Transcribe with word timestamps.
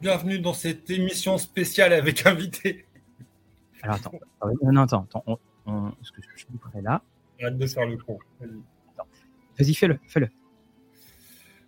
Bienvenue 0.00 0.38
dans 0.38 0.52
cette 0.52 0.88
émission 0.90 1.38
spéciale 1.38 1.92
avec 1.92 2.24
invité. 2.24 2.86
Alors 3.82 3.96
attends, 3.96 4.12
non, 4.62 4.82
attends, 4.82 5.08
attends, 5.12 5.40
est-ce 6.00 6.12
que 6.12 6.22
je 6.22 6.38
suis 6.38 6.46
là? 6.80 7.02
Arrête 7.40 7.58
de 7.58 7.66
faire 7.66 7.84
le 7.84 7.96
con. 7.96 8.16
Vas-y, 9.58 9.74
fais-le, 9.74 9.98
fais-le. 10.06 10.28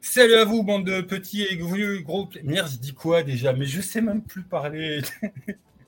Salut 0.01 0.35
à 0.35 0.45
vous, 0.45 0.63
bande 0.63 0.87
de 0.87 1.01
petits 1.01 1.43
et 1.43 1.57
gros, 1.57 1.75
gros. 2.05 2.29
Merde, 2.45 2.69
je 2.71 2.79
dis 2.79 2.95
quoi 2.95 3.25
déjà? 3.25 3.53
Mais 3.53 3.67
je 3.67 3.81
sais 3.81 4.01
même 4.01 4.23
plus 4.23 4.45
parler. 4.45 5.01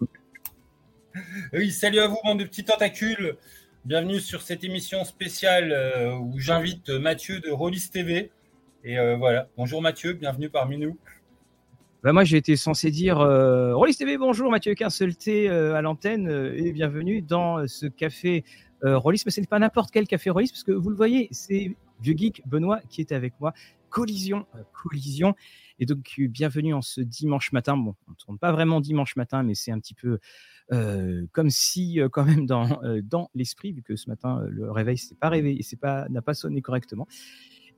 oui, 1.52 1.70
salut 1.70 2.00
à 2.00 2.08
vous, 2.08 2.18
bande 2.24 2.40
de 2.40 2.44
petits 2.44 2.64
tentacules. 2.64 3.36
Bienvenue 3.84 4.18
sur 4.18 4.42
cette 4.42 4.64
émission 4.64 5.04
spéciale 5.04 5.70
euh, 5.70 6.16
où 6.16 6.40
j'invite 6.40 6.90
Mathieu 6.90 7.38
de 7.38 7.50
Rollis 7.52 7.88
TV. 7.92 8.32
Et 8.82 8.98
euh, 8.98 9.16
voilà, 9.16 9.48
bonjour 9.56 9.80
Mathieu, 9.80 10.14
bienvenue 10.14 10.50
parmi 10.50 10.76
nous. 10.76 10.98
Bah 12.02 12.12
moi, 12.12 12.24
j'ai 12.24 12.36
été 12.36 12.56
censé 12.56 12.90
dire 12.90 13.20
euh, 13.20 13.76
Rollis 13.76 13.94
TV, 13.94 14.18
bonjour, 14.18 14.50
Mathieu 14.50 14.74
Carcelté 14.74 15.48
euh, 15.48 15.76
à 15.76 15.82
l'antenne 15.82 16.26
euh, 16.28 16.52
et 16.56 16.72
bienvenue 16.72 17.22
dans 17.22 17.58
euh, 17.58 17.68
ce 17.68 17.86
café 17.86 18.42
euh, 18.82 18.98
Rollis. 18.98 19.22
Mais 19.24 19.30
ce 19.30 19.40
n'est 19.40 19.46
pas 19.46 19.60
n'importe 19.60 19.92
quel 19.92 20.08
café 20.08 20.28
Rollis, 20.28 20.48
parce 20.48 20.64
que 20.64 20.72
vous 20.72 20.90
le 20.90 20.96
voyez, 20.96 21.28
c'est 21.30 21.76
Vieux 22.00 22.16
Geek 22.16 22.42
Benoît 22.44 22.80
qui 22.88 23.02
est 23.02 23.12
avec 23.12 23.34
moi. 23.38 23.52
Collision, 23.88 24.46
collision. 24.72 25.36
Et 25.78 25.86
donc, 25.86 26.14
bienvenue 26.18 26.74
en 26.74 26.82
ce 26.82 27.00
dimanche 27.00 27.52
matin. 27.52 27.76
Bon, 27.76 27.94
on 28.08 28.10
ne 28.10 28.16
tourne 28.16 28.38
pas 28.38 28.50
vraiment 28.50 28.80
dimanche 28.80 29.14
matin, 29.14 29.44
mais 29.44 29.54
c'est 29.54 29.70
un 29.70 29.78
petit 29.78 29.94
peu 29.94 30.18
comme 31.32 31.50
si, 31.50 32.00
quand 32.10 32.24
même, 32.24 32.46
dans, 32.46 32.80
dans 33.02 33.30
l'esprit, 33.34 33.72
vu 33.72 33.82
que 33.82 33.94
ce 33.94 34.08
matin, 34.08 34.42
le 34.48 34.72
réveil 34.72 34.96
s'est 34.96 35.14
pas 35.14 35.28
réveillé, 35.28 35.60
pas, 35.78 36.08
n'a 36.08 36.22
pas 36.22 36.32
sonné 36.32 36.62
correctement. 36.62 37.06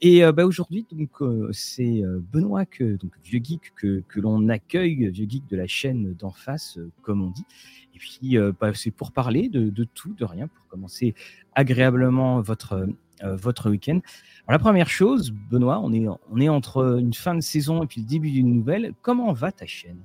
Et 0.01 0.25
euh, 0.25 0.33
bah, 0.33 0.45
aujourd'hui, 0.45 0.87
donc 0.93 1.23
euh, 1.23 1.49
c'est 1.53 2.03
euh, 2.03 2.21
Benoît, 2.33 2.67
que, 2.67 2.97
donc 2.97 3.13
vieux 3.23 3.41
geek 3.43 3.73
que, 3.77 4.03
que 4.09 4.21
l'on 4.21 4.49
accueille, 4.49 5.09
vieux 5.11 5.27
geek 5.29 5.47
de 5.49 5.57
la 5.57 5.67
chaîne 5.67 6.15
d'en 6.15 6.31
face, 6.31 6.79
comme 7.03 7.23
on 7.23 7.31
dit. 7.31 7.47
Et 7.95 7.99
puis, 7.99 8.37
bah, 8.61 8.73
c'est 8.75 8.91
pour 8.91 9.13
parler 9.13 9.49
de, 9.49 9.71
de, 9.71 9.85
tout, 9.85 10.15
de 10.15 10.25
rien, 10.25 10.49
pour 10.49 10.67
commencer 10.67 11.15
agréablement 11.55 12.41
votre 12.41 12.87
votre 13.23 13.71
week-end. 13.71 14.01
la 14.49 14.59
première 14.59 14.91
chose, 14.91 15.33
Benoît, 15.49 15.81
on 15.81 15.93
est 15.93 16.07
on 16.09 16.41
est 16.41 16.49
entre 16.49 16.99
une 16.99 17.15
fin 17.15 17.35
de 17.37 17.41
saison 17.41 17.83
et 17.85 17.87
puis 17.87 18.01
le 18.01 18.07
début 18.07 18.31
d'une 18.33 18.53
nouvelle. 18.53 18.93
Comment 19.01 19.33
va 19.33 19.53
ta 19.53 19.65
chaîne? 19.65 20.01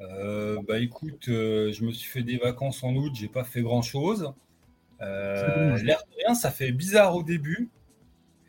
Bah 0.00 0.78
écoute, 0.78 1.26
je 1.26 1.84
me 1.84 1.92
suis 1.92 2.08
fait 2.08 2.22
des 2.22 2.38
vacances 2.38 2.82
en 2.82 2.94
août, 2.96 3.12
j'ai 3.14 3.28
pas 3.28 3.44
fait 3.44 3.60
grand 3.60 3.82
chose. 3.82 4.32
L'air 5.00 5.78
de 5.78 6.24
rien, 6.24 6.34
ça 6.34 6.50
fait 6.50 6.72
bizarre 6.72 7.14
au 7.14 7.22
début. 7.22 7.68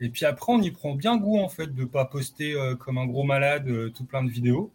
Et 0.02 0.10
puis 0.10 0.26
après, 0.26 0.52
on 0.52 0.60
y 0.60 0.72
prend 0.72 0.96
bien 0.96 1.16
goût 1.16 1.38
en 1.38 1.48
fait 1.48 1.68
de 1.68 1.86
pas 1.86 2.06
poster 2.06 2.56
euh, 2.56 2.76
comme 2.76 2.98
un 2.98 3.06
gros 3.06 3.24
malade 3.24 3.70
euh, 3.70 3.92
tout 3.92 4.04
plein 4.04 4.24
de 4.24 4.32
vidéos. 4.32 4.72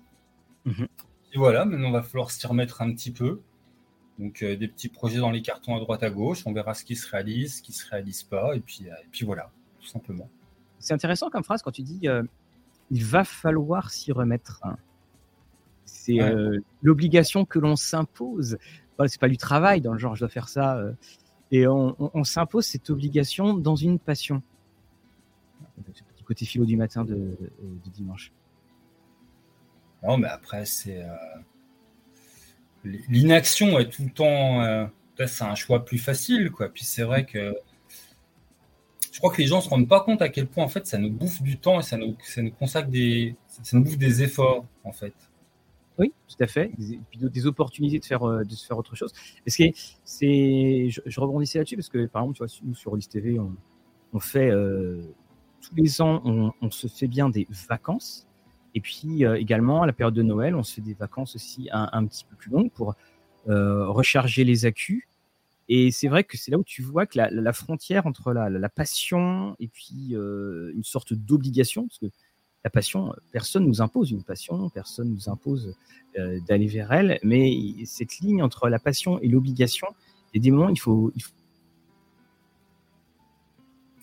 Mhm. 0.64 0.86
Et 1.34 1.38
voilà, 1.38 1.64
maintenant, 1.64 1.88
il 1.88 1.92
va 1.92 2.02
falloir 2.02 2.30
s'y 2.30 2.46
remettre 2.46 2.80
un 2.80 2.92
petit 2.92 3.10
peu. 3.10 3.40
Donc 4.20 4.42
euh, 4.42 4.56
des 4.56 4.68
petits 4.68 4.88
projets 4.88 5.18
dans 5.18 5.32
les 5.32 5.42
cartons 5.42 5.74
à 5.74 5.80
droite 5.80 6.04
à 6.04 6.10
gauche. 6.10 6.44
On 6.46 6.52
verra 6.52 6.74
ce 6.74 6.84
qui 6.84 6.94
se 6.94 7.10
réalise, 7.10 7.56
ce 7.56 7.62
qui 7.62 7.72
se 7.72 7.90
réalise 7.90 8.22
pas. 8.22 8.54
Et 8.54 8.60
puis, 8.60 8.84
et 8.84 9.08
puis 9.10 9.26
voilà, 9.26 9.50
tout 9.80 9.88
simplement. 9.88 10.30
C'est 10.78 10.94
intéressant 10.94 11.28
comme 11.28 11.42
phrase 11.42 11.60
quand 11.60 11.72
tu 11.72 11.82
dis 11.82 12.06
il 12.92 13.04
va 13.04 13.24
falloir 13.24 13.90
s'y 13.90 14.12
remettre. 14.12 14.62
C'est 15.84 16.18
l'obligation 16.82 17.44
que 17.44 17.58
l'on 17.58 17.74
s'impose. 17.74 18.58
Voilà, 18.96 19.08
c'est 19.08 19.20
pas 19.20 19.28
du 19.28 19.36
travail 19.36 19.80
dans 19.80 19.92
le 19.92 19.98
genre 19.98 20.14
je 20.14 20.20
dois 20.20 20.28
faire 20.28 20.48
ça. 20.48 20.80
et 21.50 21.66
on, 21.66 21.96
on 21.98 22.24
s'impose 22.24 22.66
cette 22.66 22.90
obligation 22.90 23.54
dans 23.54 23.76
une 23.76 23.98
passion 23.98 24.42
ce 25.92 26.02
petit 26.02 26.24
côté 26.24 26.44
philo 26.44 26.64
du 26.64 26.76
matin 26.76 27.04
de, 27.04 27.14
de, 27.14 27.90
dimanche. 27.92 28.32
Non, 30.02 30.18
mais 30.18 30.28
après, 30.28 30.64
c'est. 30.64 31.02
Euh, 31.02 31.14
l'inaction 33.08 33.78
est 33.78 33.88
tout 33.88 34.04
le 34.04 34.10
temps. 34.10 34.62
Euh, 34.62 34.86
c'est 35.26 35.44
un 35.44 35.54
choix 35.54 35.84
plus 35.84 35.98
facile, 35.98 36.50
quoi. 36.50 36.68
Puis 36.68 36.84
c'est 36.84 37.02
vrai 37.02 37.24
que. 37.24 37.54
Je 39.12 39.18
crois 39.18 39.32
que 39.32 39.40
les 39.40 39.46
gens 39.46 39.56
ne 39.56 39.62
se 39.62 39.68
rendent 39.70 39.88
pas 39.88 40.00
compte 40.00 40.20
à 40.20 40.28
quel 40.28 40.46
point, 40.46 40.62
en 40.62 40.68
fait, 40.68 40.86
ça 40.86 40.98
nous 40.98 41.10
bouffe 41.10 41.40
du 41.40 41.58
temps 41.58 41.80
et 41.80 41.82
ça 41.82 41.96
nous, 41.96 42.16
ça 42.22 42.42
nous 42.42 42.50
consacre 42.50 42.88
des. 42.88 43.34
Ça 43.48 43.76
nous 43.76 43.84
bouffe 43.84 43.96
des 43.96 44.22
efforts, 44.22 44.66
en 44.84 44.92
fait. 44.92 45.14
Oui, 45.98 46.12
tout 46.28 46.36
à 46.44 46.46
fait. 46.46 46.70
Des, 46.76 47.00
des 47.30 47.46
opportunités 47.46 47.98
de 47.98 48.04
faire, 48.04 48.22
euh, 48.24 48.44
de 48.44 48.50
se 48.50 48.66
faire 48.66 48.76
autre 48.76 48.94
chose. 48.94 49.12
Est-ce 49.46 49.56
que 49.56 49.78
c'est, 50.04 50.90
je, 50.90 51.00
je 51.06 51.20
rebondissais 51.20 51.58
là-dessus 51.58 51.76
parce 51.76 51.88
que, 51.88 52.04
par 52.06 52.22
exemple, 52.22 52.36
tu 52.36 52.44
vois, 52.44 52.68
nous 52.68 52.74
sur 52.74 52.94
List 52.94 53.10
TV, 53.12 53.38
on, 53.38 53.56
on 54.12 54.20
fait 54.20 54.50
euh, 54.50 55.02
tous 55.66 55.74
les 55.74 56.00
ans, 56.00 56.52
on, 56.60 56.70
se 56.70 56.86
fait 56.86 57.08
bien 57.08 57.28
des 57.28 57.46
vacances. 57.68 58.26
Et 58.74 58.80
puis 58.80 59.24
euh, 59.24 59.36
également, 59.36 59.82
à 59.82 59.86
la 59.86 59.92
période 59.92 60.14
de 60.14 60.22
Noël, 60.22 60.54
on 60.54 60.62
se 60.62 60.74
fait 60.74 60.80
des 60.80 60.94
vacances 60.94 61.34
aussi 61.34 61.68
un, 61.72 62.06
petit 62.06 62.24
peu 62.24 62.36
plus 62.36 62.50
longues 62.50 62.70
pour 62.70 62.94
euh, 63.48 63.88
recharger 63.88 64.44
les 64.44 64.66
accus. 64.66 65.08
Et 65.68 65.90
c'est 65.90 66.08
vrai 66.08 66.22
que 66.22 66.36
c'est 66.36 66.50
là 66.50 66.58
où 66.58 66.64
tu 66.64 66.82
vois 66.82 67.06
que 67.06 67.18
la, 67.18 67.52
frontière 67.52 68.06
entre 68.06 68.32
la, 68.32 68.68
passion 68.68 69.56
et 69.58 69.66
puis 69.66 70.10
euh, 70.12 70.72
une 70.74 70.84
sorte 70.84 71.12
d'obligation, 71.12 71.88
parce 71.88 71.98
que 71.98 72.06
la 72.62 72.70
passion, 72.70 73.12
personne 73.32 73.66
nous 73.66 73.80
impose 73.80 74.10
une 74.10 74.22
passion, 74.22 74.68
personne 74.70 75.10
nous 75.10 75.28
impose 75.28 75.74
d'aller 76.48 76.66
vers 76.66 76.92
elle, 76.92 77.18
mais 77.22 77.52
cette 77.84 78.18
ligne 78.18 78.42
entre 78.42 78.68
la 78.68 78.78
passion 78.78 79.20
et 79.20 79.28
l'obligation, 79.28 79.86
il 80.32 80.38
y 80.38 80.40
a 80.40 80.42
des 80.42 80.50
moments, 80.50 80.70
il 80.70 80.80
faut, 80.80 81.12
il 81.14 81.22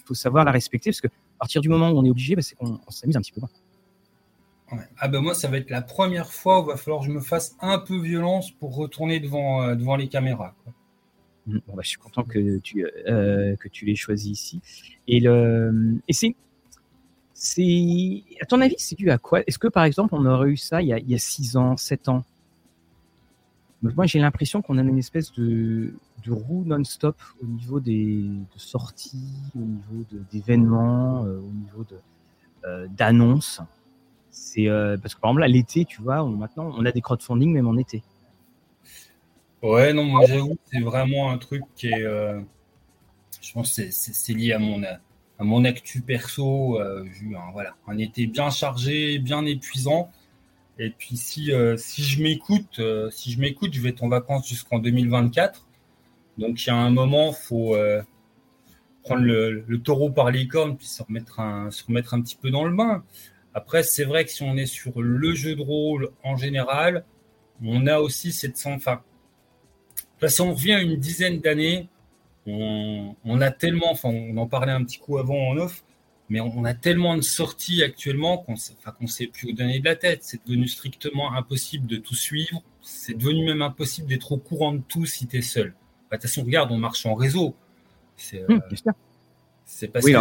faut 0.06 0.14
savoir 0.14 0.46
la 0.46 0.52
respecter, 0.52 0.92
parce 0.92 1.02
que 1.02 1.08
partir 1.44 1.60
du 1.60 1.68
moment 1.68 1.90
où 1.90 1.98
on 1.98 2.06
est 2.06 2.10
obligé, 2.10 2.38
bah, 2.38 2.42
c'est 2.42 2.56
qu'on 2.56 2.80
s'amuse 2.88 3.18
un 3.18 3.20
petit 3.20 3.34
peu. 3.34 3.42
Ah 4.98 5.10
ben 5.10 5.20
moi, 5.20 5.36
ça 5.36 5.50
va 5.50 5.58
être 5.58 5.70
la 5.70 5.82
première 5.82 6.32
fois 6.32 6.62
où 6.62 6.64
il 6.64 6.68
va 6.68 6.78
falloir 6.78 7.02
que 7.02 7.08
je 7.08 7.12
me 7.12 7.20
fasse 7.20 7.58
un 7.60 7.80
peu 7.80 8.00
violence 8.00 8.50
pour 8.50 8.74
retourner 8.76 9.20
devant, 9.20 9.62
euh, 9.62 9.76
devant 9.76 9.98
les 9.98 10.08
caméras. 10.08 10.56
Mmh, 11.46 11.58
bon, 11.68 11.74
bah, 11.76 11.82
je 11.84 11.90
suis 11.90 11.98
content 11.98 12.24
que 12.24 12.60
tu, 12.60 12.88
euh, 13.08 13.58
que 13.58 13.68
tu 13.68 13.86
l'aies 13.86 13.96
choisi 13.96 14.32
ici. 14.32 14.62
Et, 15.10 15.20
le, 15.20 16.00
et 16.08 16.14
c'est, 16.14 16.34
c'est, 17.34 18.24
à 18.42 18.46
ton 18.46 18.62
avis, 18.62 18.76
c'est 18.78 18.96
dû 18.96 19.12
à 19.12 19.18
quoi? 19.18 19.42
Est-ce 19.46 19.60
que 19.60 19.68
par 19.68 19.84
exemple, 19.84 20.16
on 20.16 20.26
aurait 20.26 20.50
eu 20.50 20.58
ça 20.58 20.82
il 20.82 20.88
y 20.88 20.94
a, 20.94 20.98
il 20.98 21.12
y 21.12 21.16
a 21.16 21.20
6 21.20 21.58
ans, 21.58 21.76
7 21.76 22.08
ans? 22.08 22.24
Moi, 23.82 24.06
j'ai 24.06 24.20
l'impression 24.20 24.62
qu'on 24.62 24.78
a 24.78 24.82
une 24.82 24.98
espèce 24.98 25.34
de, 25.34 25.94
de 26.24 26.32
roue 26.32 26.64
non-stop 26.66 27.16
au 27.42 27.46
niveau 27.46 27.80
des 27.80 28.24
de 28.24 28.58
sorties, 28.58 29.52
au 29.56 29.60
niveau 29.60 30.06
d'événements, 30.32 31.26
euh, 31.26 31.40
au 31.40 31.52
niveau 31.52 31.86
euh, 32.66 32.88
d'annonces. 32.90 33.62
C'est 34.32 34.68
euh, 34.68 34.98
parce 34.98 35.16
que 35.16 35.22
par 35.22 35.32
exemple 35.32 35.42
là 35.42 35.48
l'été, 35.48 35.86
tu 35.86 36.02
vois, 36.02 36.26
maintenant 36.26 36.74
on 36.78 36.86
a 36.86 36.92
des 36.92 37.02
crowdfunding 37.02 37.52
même 37.52 37.68
en 37.68 37.78
été. 37.78 38.04
Ouais, 39.62 39.94
non, 39.94 40.04
moi 40.04 40.26
j'avoue, 40.26 40.58
c'est 40.72 40.82
vraiment 40.82 41.32
un 41.32 41.38
truc 41.38 41.64
qui 41.76 41.88
est, 41.88 42.02
je 42.02 43.54
pense, 43.54 43.72
c'est 43.72 43.92
c'est 43.92 44.34
lié 44.34 44.54
à 44.54 44.60
mon 44.60 44.82
mon 45.40 45.66
actu 45.66 46.02
perso. 46.02 46.80
j'ai 47.14 47.36
un, 47.36 47.52
voilà, 47.52 47.76
un 47.88 47.98
été 47.98 48.28
bien 48.28 48.50
chargé, 48.50 49.20
bien 49.20 49.46
épuisant. 49.46 50.10
Et 50.80 50.90
puis 50.90 51.18
si, 51.18 51.52
euh, 51.52 51.78
si 51.78 52.04
je 52.04 52.22
m'écoute, 52.22 52.80
euh, 52.80 53.10
si 53.12 53.32
je 53.32 53.40
m'écoute, 53.40 53.74
je 53.74 53.82
vais 53.82 53.90
être 53.90 54.04
en 54.04 54.10
vacances 54.10 54.48
jusqu'en 54.48 54.80
2024. 54.80 55.68
Donc 56.38 56.66
il 56.66 56.68
y 56.68 56.72
a 56.72 56.76
un 56.76 56.90
moment, 56.90 57.32
faut 57.32 57.76
euh, 57.76 58.02
prendre 59.04 59.24
le, 59.24 59.78
taureau 59.84 60.10
par 60.10 60.32
les 60.32 60.48
cornes 60.48 60.78
puis 60.78 60.88
se 60.88 61.04
remettre 61.04 61.40
un, 61.40 61.70
petit 62.22 62.36
peu 62.36 62.50
dans 62.50 62.66
le 62.66 62.76
bain. 62.76 63.04
Après, 63.54 63.84
c'est 63.84 64.04
vrai 64.04 64.26
que 64.26 64.32
si 64.32 64.44
on 64.44 64.58
est 64.58 64.66
sur 64.66 65.02
le 65.02 65.34
jeu 65.34 65.56
de 65.56 65.62
rôle 65.62 66.12
en 66.24 66.36
général, 66.36 67.06
on 67.64 67.86
a 67.86 68.00
aussi 68.00 68.32
cette 68.32 68.60
enfin, 68.66 69.02
si 70.28 70.42
on 70.42 70.54
revient 70.54 70.80
une 70.82 70.96
dizaine 70.98 71.40
d'années, 71.40 71.90
on, 72.46 73.42
a 73.42 73.52
tellement, 73.52 73.92
enfin, 73.92 74.10
on 74.10 74.36
en 74.38 74.48
parlait 74.48 74.72
un 74.72 74.84
petit 74.84 74.98
coup 74.98 75.18
avant 75.18 75.50
en 75.50 75.58
off, 75.58 75.84
mais 76.30 76.42
on 76.42 76.66
a 76.66 76.74
tellement 76.74 77.16
de 77.16 77.22
sorties 77.22 77.84
actuellement 77.84 78.38
qu'on 78.38 78.54
ne 78.54 79.08
sait 79.08 79.28
plus 79.28 79.50
où 79.50 79.54
donner 79.54 79.80
de 79.80 79.86
la 79.86 79.96
tête. 79.96 80.24
C'est 80.24 80.46
devenu 80.46 80.68
strictement 80.68 81.34
impossible 81.34 81.88
de 81.88 81.98
tout 81.98 82.16
suivre. 82.16 82.62
C'est 82.82 83.18
devenu 83.18 83.46
même 83.46 83.62
impossible 83.62 84.08
d'être 84.08 84.32
au 84.32 84.38
courant 84.38 84.74
de 84.74 84.82
tout 84.88 85.06
si 85.06 85.28
tu 85.28 85.38
es 85.38 85.42
seul. 85.42 85.74
Bah, 86.14 86.18
de 86.18 86.22
toute 86.22 86.30
façon, 86.30 86.44
regarde, 86.44 86.72
on 86.72 86.78
marche 86.78 87.08
en 87.08 87.16
réseau. 87.16 87.56
C'est 88.18 88.44
euh, 88.44 88.58
mmh, 88.58 88.60
parce 89.92 90.06
que 90.06 90.12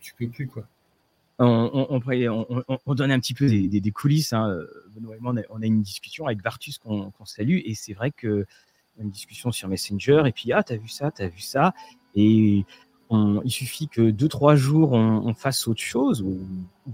tu, 0.00 0.14
peux 0.18 0.28
plus. 0.28 0.48
quoi. 0.48 0.66
On, 1.38 1.86
on, 1.88 2.78
on, 2.86 2.94
donne 2.96 3.12
un 3.12 3.20
petit 3.20 3.32
peu 3.32 3.46
des, 3.46 3.68
des, 3.68 3.90
coulisses. 3.92 4.32
Hein. 4.32 4.58
on, 5.22 5.36
a, 5.36 5.42
on, 5.50 5.62
a, 5.62 5.66
une 5.66 5.80
discussion 5.82 6.26
avec 6.26 6.42
Vartus 6.42 6.78
qu'on 6.78 7.12
salue 7.24 7.60
et 7.64 7.76
c'est 7.76 7.92
vrai 7.92 8.10
que 8.10 8.46
une 8.98 9.10
discussion 9.10 9.52
sur 9.52 9.68
Messenger 9.68 10.24
et 10.26 10.32
puis 10.32 10.52
ah 10.52 10.64
t'as 10.64 10.76
vu 10.76 10.88
ça, 10.88 11.12
t'as 11.12 11.28
vu 11.28 11.38
ça 11.38 11.72
et 12.16 12.64
il 13.12 13.50
suffit 13.50 13.86
que 13.86 14.10
deux 14.10 14.28
trois 14.28 14.56
jours 14.56 14.90
on, 14.90 15.34
fasse 15.34 15.68
autre 15.68 15.82
chose 15.82 16.20
où, 16.20 16.40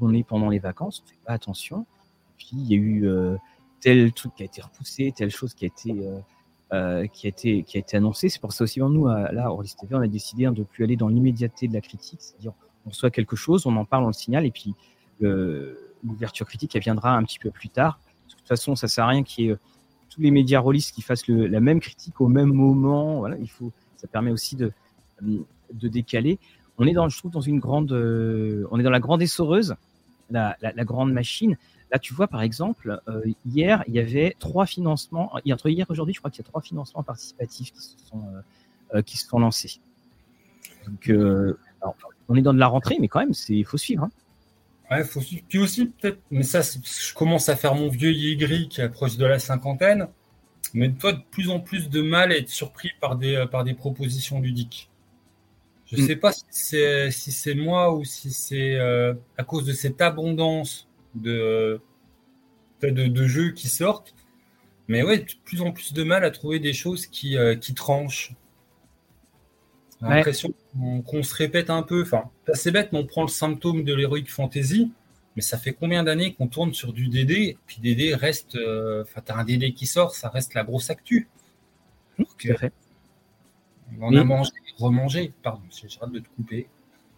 on 0.02 0.12
est 0.12 0.22
pendant 0.22 0.50
les 0.50 0.58
vacances, 0.58 1.02
on 1.02 1.08
fait 1.08 1.24
pas 1.24 1.32
attention. 1.32 1.86
Puis 2.36 2.50
il 2.52 2.66
y 2.66 2.74
a 2.74 2.76
eu 2.76 3.06
euh, 3.06 3.38
tel 3.80 4.12
truc 4.12 4.34
qui 4.34 4.42
a 4.42 4.46
été 4.46 4.60
repoussé, 4.60 5.14
telle 5.16 5.30
chose 5.30 5.54
qui 5.54 5.64
a 5.64 5.68
été 5.68 5.92
euh, 5.92 6.18
euh 6.72 7.06
qui 7.06 7.26
a 7.26 7.28
été 7.28 7.62
qui 7.64 7.76
a 7.76 7.80
été 7.80 7.96
annoncé. 7.96 8.28
C'est 8.28 8.40
pour 8.40 8.52
ça 8.52 8.64
aussi 8.64 8.80
nous 8.80 9.06
là 9.06 9.52
au 9.52 9.62
TV 9.62 9.94
on 9.94 10.00
a 10.00 10.08
décidé 10.08 10.46
hein, 10.46 10.52
de 10.52 10.62
plus 10.62 10.84
aller 10.84 10.96
dans 10.96 11.08
l'immédiateté 11.08 11.68
de 11.68 11.74
la 11.74 11.80
critique, 11.80 12.20
c'est-à-dire 12.20 12.52
on 12.86 12.90
reçoit 12.90 13.10
quelque 13.10 13.36
chose, 13.36 13.66
on 13.66 13.76
en 13.76 13.84
parle, 13.84 14.04
on 14.04 14.08
le 14.08 14.12
signale 14.12 14.46
et 14.46 14.50
puis 14.50 14.74
l'ouverture 16.02 16.46
critique, 16.46 16.74
elle 16.76 16.82
viendra 16.82 17.14
un 17.16 17.22
petit 17.24 17.38
peu 17.38 17.50
plus 17.50 17.68
tard. 17.68 18.00
de 18.28 18.34
toute 18.34 18.46
façon, 18.46 18.74
ça 18.76 18.88
sert 18.88 19.04
à 19.04 19.08
rien 19.08 19.22
qu'il 19.22 19.44
y 19.44 19.50
ait 19.50 19.56
tous 20.10 20.20
les 20.20 20.30
médias 20.30 20.60
rôlistes 20.60 20.94
qui 20.94 21.02
fassent 21.02 21.26
la 21.28 21.60
même 21.60 21.80
critique 21.80 22.20
au 22.20 22.28
même 22.28 22.52
moment. 22.52 23.18
Voilà, 23.18 23.36
il 23.38 23.48
faut, 23.48 23.72
ça 23.96 24.06
permet 24.08 24.30
aussi 24.30 24.56
de, 24.56 24.72
de 25.22 25.88
décaler. 25.88 26.38
On 26.78 26.86
est 26.86 26.92
dans, 26.92 27.08
je 27.08 27.16
trouve, 27.18 27.30
dans 27.30 27.40
une 27.40 27.60
grande, 27.60 27.92
on 27.92 28.78
est 28.78 28.82
dans 28.82 28.90
la 28.90 29.00
grande 29.00 29.22
essoreuse, 29.22 29.74
la, 30.30 30.56
la, 30.60 30.84
grande 30.84 31.12
machine. 31.12 31.56
Là, 31.92 31.98
tu 31.98 32.14
vois, 32.14 32.26
par 32.26 32.42
exemple, 32.42 33.00
hier, 33.46 33.84
il 33.86 33.94
y 33.94 33.98
avait 34.00 34.34
trois 34.38 34.66
financements. 34.66 35.32
Entre 35.34 35.68
hier 35.68 35.86
et 35.86 35.92
aujourd'hui, 35.92 36.14
je 36.14 36.20
crois 36.20 36.30
qu'il 36.30 36.42
y 36.42 36.46
a 36.46 36.48
trois 36.48 36.62
financements 36.62 37.02
participatifs 37.02 37.70
qui 37.72 37.82
se 37.82 37.96
sont, 38.08 39.02
qui 39.04 39.18
se 39.18 39.28
sont 39.28 39.38
lancés. 39.38 39.78
Donc, 40.86 41.12
on 42.28 42.36
est 42.36 42.42
dans 42.42 42.54
de 42.54 42.58
la 42.58 42.66
rentrée, 42.66 42.96
mais 42.98 43.08
quand 43.08 43.20
même, 43.20 43.34
il 43.48 43.64
faut 43.64 43.76
suivre. 43.76 44.04
Hein. 44.04 44.10
Ouais, 44.90 45.04
faut 45.04 45.20
suivre. 45.20 45.42
Puis 45.48 45.58
aussi, 45.58 45.86
peut-être, 45.86 46.18
mais 46.30 46.42
ça, 46.42 46.60
je 46.62 47.14
commence 47.14 47.48
à 47.48 47.56
faire 47.56 47.74
mon 47.74 47.88
vieux 47.88 48.12
Yigri 48.12 48.68
qui 48.68 48.82
approche 48.82 49.16
de 49.16 49.26
la 49.26 49.38
cinquantaine. 49.38 50.08
Mais 50.74 50.90
toi, 50.92 51.12
de 51.12 51.20
plus 51.30 51.50
en 51.50 51.60
plus 51.60 51.90
de 51.90 52.02
mal 52.02 52.32
à 52.32 52.36
être 52.36 52.48
surpris 52.48 52.90
par 53.00 53.16
des, 53.16 53.34
euh, 53.34 53.46
par 53.46 53.64
des 53.64 53.74
propositions 53.74 54.40
ludiques. 54.40 54.90
Je 55.86 55.96
ne 55.96 56.02
mm. 56.02 56.06
sais 56.06 56.16
pas 56.16 56.32
si 56.32 56.44
c'est 56.50 57.10
si 57.10 57.54
moi 57.54 57.94
ou 57.94 58.04
si 58.04 58.30
c'est 58.30 58.76
euh, 58.76 59.14
à 59.36 59.44
cause 59.44 59.66
de 59.66 59.72
cette 59.72 60.00
abondance 60.00 60.88
de, 61.14 61.80
de, 62.82 62.90
de, 62.90 63.26
jeux 63.26 63.50
qui 63.50 63.68
sortent. 63.68 64.14
Mais 64.88 65.02
ouais, 65.02 65.18
de 65.18 65.32
plus 65.44 65.62
en 65.62 65.72
plus 65.72 65.92
de 65.92 66.02
mal 66.02 66.24
à 66.24 66.30
trouver 66.30 66.58
des 66.58 66.72
choses 66.72 67.06
qui, 67.06 67.36
euh, 67.36 67.54
qui 67.54 67.74
tranchent. 67.74 68.34
J'ai 70.00 70.08
l'impression 70.08 70.52
qu'on 71.06 71.22
se 71.22 71.34
répète 71.34 71.70
un 71.70 71.82
peu. 71.82 72.02
Enfin, 72.02 72.24
c'est 72.54 72.72
bête, 72.72 72.92
mais 72.92 72.98
on 72.98 73.06
prend 73.06 73.22
le 73.22 73.28
symptôme 73.28 73.84
de 73.84 73.94
l'heroic 73.94 74.24
fantasy. 74.26 74.92
Mais 75.36 75.42
ça 75.42 75.56
fait 75.56 75.72
combien 75.72 76.02
d'années 76.02 76.34
qu'on 76.34 76.48
tourne 76.48 76.74
sur 76.74 76.92
du 76.92 77.08
DD 77.08 77.56
Puis 77.66 77.78
DD 77.80 78.14
reste. 78.14 78.56
Euh, 78.56 79.02
enfin, 79.02 79.22
t'as 79.24 79.36
un 79.36 79.44
DD 79.44 79.72
qui 79.72 79.86
sort, 79.86 80.14
ça 80.14 80.28
reste 80.28 80.54
la 80.54 80.64
grosse 80.64 80.90
actu. 80.90 81.28
Tout 82.16 82.48
à 82.50 82.54
fait. 82.54 82.72
On 83.98 84.08
en 84.08 84.14
a 84.14 84.24
mangé, 84.24 84.50
remangé. 84.78 85.32
Pardon, 85.42 85.62
j'arrête 85.70 86.12
de 86.12 86.18
te 86.18 86.28
couper. 86.36 86.68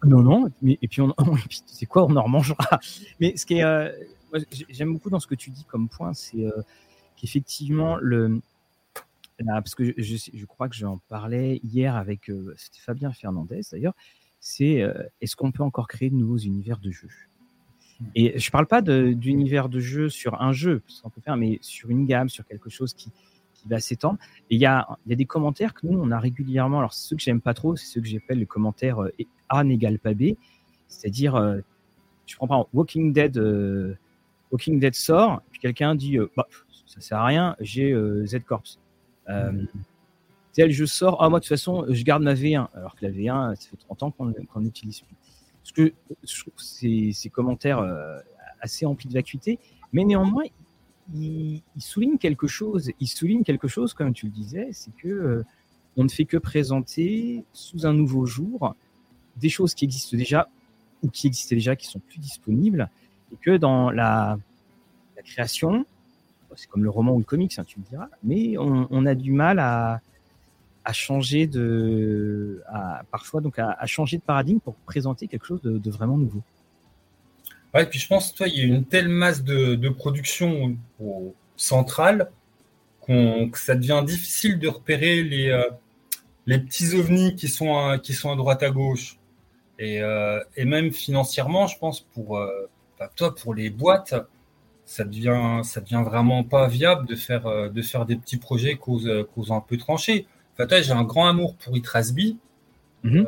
Non, 0.03 0.21
non. 0.21 0.51
Mais, 0.61 0.77
et 0.81 0.87
puis, 0.87 1.01
on, 1.01 1.13
c'est 1.65 1.85
quoi 1.85 2.05
On 2.05 2.15
en 2.15 2.23
remangera. 2.23 2.79
Mais 3.19 3.35
ce 3.37 3.45
qui 3.45 3.55
est. 3.55 3.63
Euh, 3.63 3.91
j'aime 4.69 4.93
beaucoup 4.93 5.09
dans 5.09 5.19
ce 5.19 5.27
que 5.27 5.35
tu 5.35 5.49
dis 5.49 5.63
comme 5.63 5.87
point, 5.87 6.13
c'est 6.13 6.45
euh, 6.45 6.51
qu'effectivement, 7.15 7.97
le 7.97 8.41
parce 9.45 9.75
que 9.75 9.83
je, 9.97 10.15
je, 10.33 10.45
crois 10.45 10.69
que 10.69 10.75
j'en 10.75 10.97
parlais 11.09 11.59
hier 11.61 11.97
avec 11.97 12.31
Fabien 12.79 13.11
Fernandez 13.11 13.59
d'ailleurs, 13.69 13.93
c'est 14.39 14.81
est-ce 15.19 15.35
qu'on 15.35 15.51
peut 15.51 15.63
encore 15.63 15.89
créer 15.89 16.09
de 16.09 16.15
nouveaux 16.15 16.37
univers 16.37 16.79
de 16.79 16.89
jeux? 16.89 17.09
Mmh. 17.99 18.05
Et 18.15 18.39
je 18.39 18.47
ne 18.47 18.51
parle 18.51 18.67
pas 18.67 18.81
d'univers 18.81 19.67
de, 19.67 19.81
jeu 19.81 20.07
sur 20.07 20.41
un 20.41 20.53
jeu, 20.53 20.79
parce 20.87 21.01
qu'on 21.01 21.09
peut 21.09 21.19
faire, 21.19 21.35
mais 21.35 21.59
sur 21.61 21.89
une 21.89 22.05
gamme, 22.05 22.29
sur 22.29 22.45
quelque 22.45 22.69
chose 22.69 22.93
qui, 22.93 23.11
qui 23.65 23.69
va 23.69 23.79
s'étendre. 23.79 24.19
Et 24.49 24.55
il 24.55 24.61
y 24.61 24.65
a, 24.65 24.87
y 25.07 25.13
a, 25.13 25.15
des 25.15 25.25
commentaires 25.25 25.73
que 25.73 25.87
nous, 25.87 25.99
on 25.99 26.11
a 26.11 26.19
régulièrement. 26.19 26.79
Alors, 26.79 26.93
ceux 26.93 27.15
que 27.15 27.21
j'aime 27.21 27.41
pas 27.41 27.53
trop, 27.53 27.75
c'est 27.75 27.85
ceux 27.85 28.01
que 28.01 28.07
j'appelle 28.07 28.39
les 28.39 28.45
commentaires 28.45 28.99
A 29.49 29.63
n'égale 29.63 29.99
pas 29.99 30.13
B. 30.13 30.35
C'est-à-dire, 30.87 31.61
je 32.25 32.35
prends 32.35 32.47
par 32.47 32.67
Walking 32.73 33.11
Dead, 33.13 33.37
Walking 34.51 34.79
Dead 34.79 34.93
sort, 34.93 35.41
puis 35.51 35.59
quelqu'un 35.59 35.95
dit, 35.95 36.17
bah, 36.37 36.47
ça 36.85 37.01
sert 37.01 37.17
à 37.17 37.25
rien, 37.25 37.55
j'ai 37.59 37.93
Z 38.25 38.39
Corps. 38.45 38.63
Euh, 39.29 39.65
tel 40.53 40.71
je 40.71 40.85
sors, 40.85 41.21
ah 41.21 41.29
moi 41.29 41.39
de 41.39 41.43
toute 41.43 41.49
façon 41.49 41.85
je 41.89 42.03
garde 42.03 42.23
ma 42.23 42.33
V1, 42.33 42.67
alors 42.73 42.95
que 42.95 43.05
la 43.05 43.11
V1 43.11 43.55
ça 43.55 43.69
fait 43.69 43.77
30 43.77 44.03
ans 44.03 44.11
qu'on 44.11 44.61
n'utilise 44.61 45.01
plus. 45.01 45.15
Parce 45.63 45.71
que 45.71 45.93
je 46.23 46.41
trouve 46.41 46.53
ces, 46.57 47.11
ces 47.11 47.29
commentaires 47.29 47.79
euh, 47.79 48.19
assez 48.61 48.85
emplis 48.85 49.07
de 49.07 49.13
vacuité, 49.13 49.59
mais 49.91 50.03
néanmoins 50.03 50.43
il, 51.13 51.61
souligne 51.79 52.17
quelque 52.17 52.47
chose. 52.47 52.91
Il 52.99 53.07
souligne 53.07 53.43
quelque 53.43 53.67
chose, 53.67 53.93
comme 53.93 54.13
tu 54.13 54.25
le 54.25 54.31
disais, 54.31 54.69
c'est 54.71 54.95
que 54.95 55.07
euh, 55.07 55.45
on 55.97 56.03
ne 56.03 56.09
fait 56.09 56.25
que 56.25 56.37
présenter 56.37 57.43
sous 57.53 57.85
un 57.85 57.93
nouveau 57.93 58.25
jour 58.25 58.75
des 59.37 59.49
choses 59.49 59.73
qui 59.73 59.85
existent 59.85 60.17
déjà 60.17 60.49
ou 61.03 61.09
qui 61.09 61.27
existaient 61.27 61.55
déjà, 61.55 61.75
qui 61.75 61.87
sont 61.87 61.99
plus 61.99 62.19
disponibles, 62.19 62.89
et 63.31 63.37
que 63.37 63.57
dans 63.57 63.91
la, 63.91 64.39
la 65.15 65.21
création, 65.21 65.85
c'est 66.55 66.67
comme 66.69 66.83
le 66.83 66.89
roman 66.89 67.13
ou 67.13 67.19
le 67.19 67.25
comics, 67.25 67.57
hein, 67.57 67.63
tu 67.65 67.79
me 67.79 67.85
diras, 67.85 68.07
mais 68.23 68.57
on, 68.57 69.05
a 69.05 69.15
du 69.15 69.31
mal 69.31 69.59
à, 69.59 70.01
changer 70.91 71.47
de, 71.47 72.63
parfois 73.11 73.41
donc 73.41 73.59
à, 73.59 73.85
changer 73.85 74.17
de 74.17 74.23
paradigme 74.23 74.59
pour 74.59 74.75
présenter 74.75 75.27
quelque 75.27 75.45
chose 75.45 75.61
de, 75.61 75.91
vraiment 75.91 76.17
nouveau. 76.17 76.41
Ouais, 77.75 77.85
puis 77.85 77.99
je 77.99 78.07
pense, 78.07 78.33
toi, 78.33 78.47
il 78.47 78.57
y 78.57 78.61
a 78.61 78.63
une 78.63 78.85
telle 78.85 79.09
masse 79.09 79.43
de, 79.43 79.89
production 79.89 80.77
centrale 81.57 82.31
que 83.05 83.49
ça 83.59 83.75
devient 83.75 84.01
difficile 84.05 84.57
de 84.57 84.69
repérer 84.69 85.21
les, 85.23 85.49
euh, 85.49 85.69
les 86.47 86.57
petits 86.57 86.95
ovnis 86.95 87.35
qui 87.35 87.49
sont, 87.49 87.77
à, 87.77 87.99
qui 87.99 88.13
sont 88.13 88.31
à 88.31 88.37
droite 88.37 88.63
à 88.63 88.69
gauche. 88.69 89.19
Et, 89.77 90.01
euh, 90.01 90.39
même 90.57 90.91
financièrement, 90.91 91.67
je 91.67 91.77
pense, 91.77 91.99
pour, 91.99 92.37
euh, 92.37 92.69
bah, 92.97 93.11
toi, 93.13 93.35
pour 93.35 93.53
les 93.53 93.69
boîtes, 93.69 94.15
ça 94.85 95.03
devient, 95.03 95.59
ça 95.65 95.81
devient 95.81 96.03
vraiment 96.05 96.45
pas 96.45 96.67
viable 96.69 97.05
de 97.07 97.15
faire, 97.15 97.69
de 97.69 97.81
faire 97.81 98.05
des 98.05 98.15
petits 98.15 98.37
projets 98.37 98.75
cause, 98.75 99.11
cause 99.35 99.51
un 99.51 99.59
peu 99.59 99.75
tranchés. 99.75 100.27
Enfin, 100.53 100.65
toi, 100.65 100.81
j'ai 100.81 100.93
un 100.93 101.03
grand 101.03 101.27
amour 101.27 101.55
pour 101.57 101.75
Itrasby. 101.75 102.37
Mm 103.03 103.25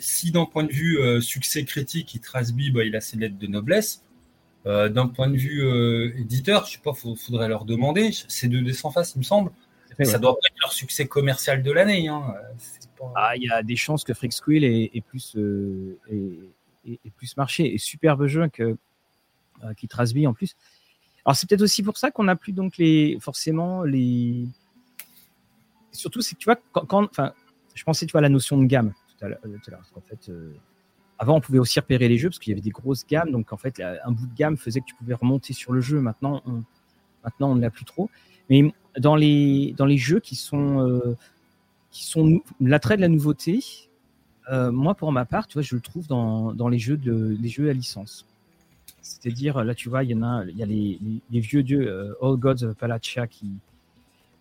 si 0.00 0.30
d'un 0.30 0.44
point 0.44 0.64
de 0.64 0.72
vue 0.72 0.98
euh, 0.98 1.20
succès 1.20 1.64
critique, 1.64 2.14
Itrasby, 2.14 2.70
bah, 2.70 2.84
il 2.84 2.96
a 2.96 3.00
ses 3.00 3.16
lettres 3.16 3.38
de 3.38 3.46
noblesse. 3.46 4.04
d'un 4.64 5.08
point 5.08 5.28
de 5.28 5.36
vue 5.36 5.62
éditeur, 6.18 6.66
je 6.66 6.72
sais 6.72 6.78
pas, 6.78 6.92
il 7.04 7.16
faudrait 7.16 7.48
leur 7.48 7.64
demander. 7.64 8.10
C'est 8.28 8.48
de 8.48 8.60
des 8.60 8.72
sans 8.72 8.90
face, 8.90 9.14
il 9.14 9.18
me 9.18 9.24
semble. 9.24 9.50
Ça 10.04 10.18
doit 10.18 10.34
pas 10.34 10.48
être 10.48 10.60
leur 10.60 10.72
succès 10.72 11.06
commercial 11.06 11.62
de 11.62 11.72
l'année. 11.72 12.08
Hein. 12.08 12.34
Ah, 13.14 13.36
il 13.36 13.42
y 13.42 13.50
a 13.50 13.62
des 13.62 13.76
chances 13.76 14.04
que 14.04 14.14
Freak 14.14 14.32
Squill 14.32 14.64
ait, 14.64 15.02
plus, 15.06 15.36
plus 17.16 17.36
marché. 17.36 17.74
Et 17.74 17.78
superbe 17.78 18.26
jeu 18.26 18.48
que, 18.48 18.76
qui 19.76 19.88
Trasby 19.88 20.26
en 20.26 20.32
plus. 20.32 20.54
Alors 21.24 21.36
c'est 21.36 21.48
peut-être 21.48 21.62
aussi 21.62 21.82
pour 21.82 21.96
ça 21.96 22.10
qu'on 22.10 22.24
n'a 22.24 22.36
plus 22.36 22.52
donc 22.52 22.76
les 22.78 23.16
forcément 23.20 23.84
les. 23.84 24.46
Surtout 25.92 26.20
c'est 26.20 26.34
que 26.34 26.40
tu 26.40 26.46
vois 26.46 26.56
quand, 26.72 27.04
enfin 27.04 27.32
je 27.74 27.84
pensais 27.84 28.06
tu 28.06 28.12
vois 28.12 28.20
la 28.20 28.28
notion 28.28 28.58
de 28.58 28.66
gamme 28.66 28.92
en 29.24 30.00
fait 30.00 30.28
euh, 30.28 30.52
avant 31.18 31.36
on 31.36 31.40
pouvait 31.40 31.58
aussi 31.58 31.78
repérer 31.78 32.08
les 32.08 32.18
jeux 32.18 32.28
parce 32.28 32.38
qu'il 32.38 32.50
y 32.50 32.54
avait 32.54 32.62
des 32.62 32.70
grosses 32.70 33.06
gammes 33.06 33.30
donc 33.30 33.52
en 33.52 33.56
fait 33.56 33.80
un 33.80 34.10
bout 34.10 34.26
de 34.26 34.34
gamme 34.34 34.56
faisait 34.56 34.80
que 34.80 34.86
tu 34.86 34.94
pouvais 34.94 35.14
remonter 35.14 35.52
sur 35.52 35.72
le 35.72 35.80
jeu. 35.80 36.00
Maintenant 36.00 36.42
on, 36.46 36.62
maintenant 37.24 37.50
on 37.50 37.54
ne 37.54 37.60
l'a 37.60 37.70
plus 37.70 37.84
trop. 37.84 38.10
Mais 38.50 38.72
dans 38.98 39.16
les 39.16 39.74
dans 39.76 39.86
les 39.86 39.98
jeux 39.98 40.20
qui 40.20 40.36
sont 40.36 40.86
euh, 40.88 41.16
sont 41.90 42.40
l'attrait 42.60 42.96
de 42.96 43.02
la 43.02 43.08
nouveauté 43.08 43.60
euh, 44.50 44.72
moi 44.72 44.94
pour 44.94 45.12
ma 45.12 45.24
part 45.24 45.46
tu 45.46 45.54
vois 45.54 45.62
je 45.62 45.74
le 45.74 45.80
trouve 45.80 46.08
dans, 46.08 46.52
dans 46.52 46.68
les 46.68 46.78
jeux 46.78 46.96
de 46.96 47.36
les 47.40 47.48
jeux 47.48 47.70
à 47.70 47.72
licence. 47.72 48.26
C'est-à-dire, 49.02 49.64
là, 49.64 49.74
tu 49.74 49.88
vois, 49.88 50.04
il 50.04 50.10
y 50.10 50.14
en 50.14 50.22
a, 50.22 50.44
y 50.46 50.62
a 50.62 50.66
les, 50.66 50.98
vieux 51.30 51.62
dieux 51.62 51.88
euh, 51.88 52.14
All 52.22 52.36
Gods 52.36 52.62
of 52.62 52.76
Palachia 52.76 53.26
qui, 53.26 53.50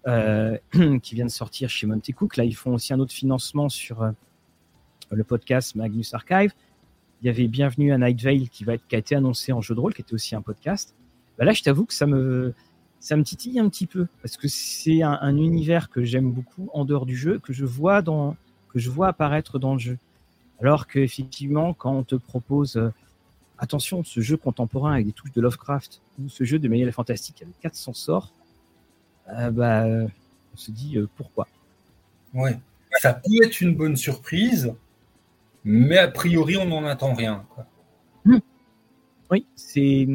euh, 0.08 0.58
qui 1.02 1.16
viennent 1.16 1.30
sortir 1.30 1.70
chez 1.70 1.88
Monty 1.88 2.14
Cook. 2.14 2.38
Là, 2.38 2.46
ils 2.46 2.56
font 2.56 2.76
aussi 2.76 2.94
un 2.94 3.00
autre 3.00 3.14
financement 3.14 3.70
sur 3.70 4.04
euh, 4.04 4.12
le 5.12 5.24
podcast 5.24 5.76
Magnus 5.76 6.14
Archive. 6.14 6.54
Il 7.22 7.28
y 7.28 7.30
avait 7.30 7.48
Bienvenue 7.48 7.94
à 7.94 7.98
Night 7.98 8.22
Vale 8.22 8.50
qui, 8.50 8.66
a 8.68 8.98
été 8.98 9.16
annoncé 9.16 9.52
en 9.52 9.62
jeu 9.62 9.76
de 9.76 9.80
rôle, 9.80 9.94
qui 9.94 10.02
était 10.02 10.14
aussi 10.14 10.36
un 10.36 10.42
podcast. 10.42 10.96
Bah 11.38 11.46
là, 11.46 11.54
je 11.54 11.62
t'avoue 11.62 11.86
que 11.86 11.94
ça 11.94 12.08
me, 12.08 12.54
ça 13.00 13.16
me 13.16 13.24
titille 13.24 13.60
un 13.60 13.70
petit 13.70 13.88
peu 13.88 14.08
parce 14.22 14.38
que 14.38 14.48
c'est 14.48 15.04
un, 15.04 15.38
univers 15.38 15.90
que 15.90 16.04
j'aime 16.04 16.32
beaucoup 16.32 16.70
en 16.74 16.86
dehors 16.86 17.06
du 17.06 17.16
jeu, 17.16 17.40
que 17.40 17.54
je 17.54 17.66
vois 17.66 18.02
dans, 18.02 18.36
que 18.70 18.80
je 18.80 18.90
vois 18.90 19.10
apparaître 19.10 19.60
dans 19.60 19.74
le 19.74 19.80
jeu. 19.80 19.98
Alors 20.60 20.88
qu'effectivement, 20.88 21.74
quand 21.74 21.94
on 21.94 22.04
te 22.04 22.16
propose 22.16 22.92
attention, 23.58 24.04
ce 24.04 24.22
jeu 24.22 24.38
contemporain 24.38 24.94
avec 24.94 25.06
des 25.06 25.14
touches 25.14 25.32
de 25.34 25.42
Lovecraft 25.42 26.02
ou 26.20 26.30
ce 26.30 26.44
jeu 26.44 26.60
de 26.60 26.68
Manuel 26.68 26.92
Fantastique 26.92 27.42
avec 27.42 27.60
400 27.60 27.94
sorts, 27.94 28.34
euh, 29.30 29.52
bah, 29.52 29.86
on 30.54 30.58
se 30.58 30.72
dit 30.72 30.98
euh, 30.98 31.08
pourquoi? 31.16 31.48
Ouais, 32.34 32.60
ça 33.00 33.14
peut 33.14 33.44
être 33.44 33.62
une 33.62 33.76
bonne 33.76 33.96
surprise, 33.96 34.74
mais 35.64 35.98
a 35.98 36.08
priori, 36.08 36.58
on 36.58 36.66
n'en 36.66 36.86
attend 36.86 37.14
rien. 37.14 37.46
Hmm. 38.26 38.40
Oui, 39.30 39.46
c'est. 39.56 40.08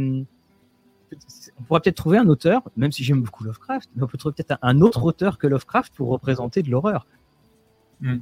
On 1.59 1.63
pourrait 1.63 1.81
peut-être 1.81 1.97
trouver 1.97 2.19
un 2.19 2.29
auteur, 2.29 2.63
même 2.77 2.93
si 2.93 3.05
j'aime 3.05 3.23
beaucoup 3.23 3.45
Lovecraft, 3.45 3.89
mais 3.95 4.03
on 4.03 4.07
peut 4.07 4.19
trouver 4.19 4.35
peut-être 4.35 4.59
un 4.61 4.81
autre 4.81 5.05
auteur 5.05 5.39
que 5.39 5.47
Lovecraft 5.47 5.95
pour 5.95 6.09
représenter 6.09 6.63
de 6.63 6.71
l'horreur. 6.71 7.07
Hmm. 8.01 8.19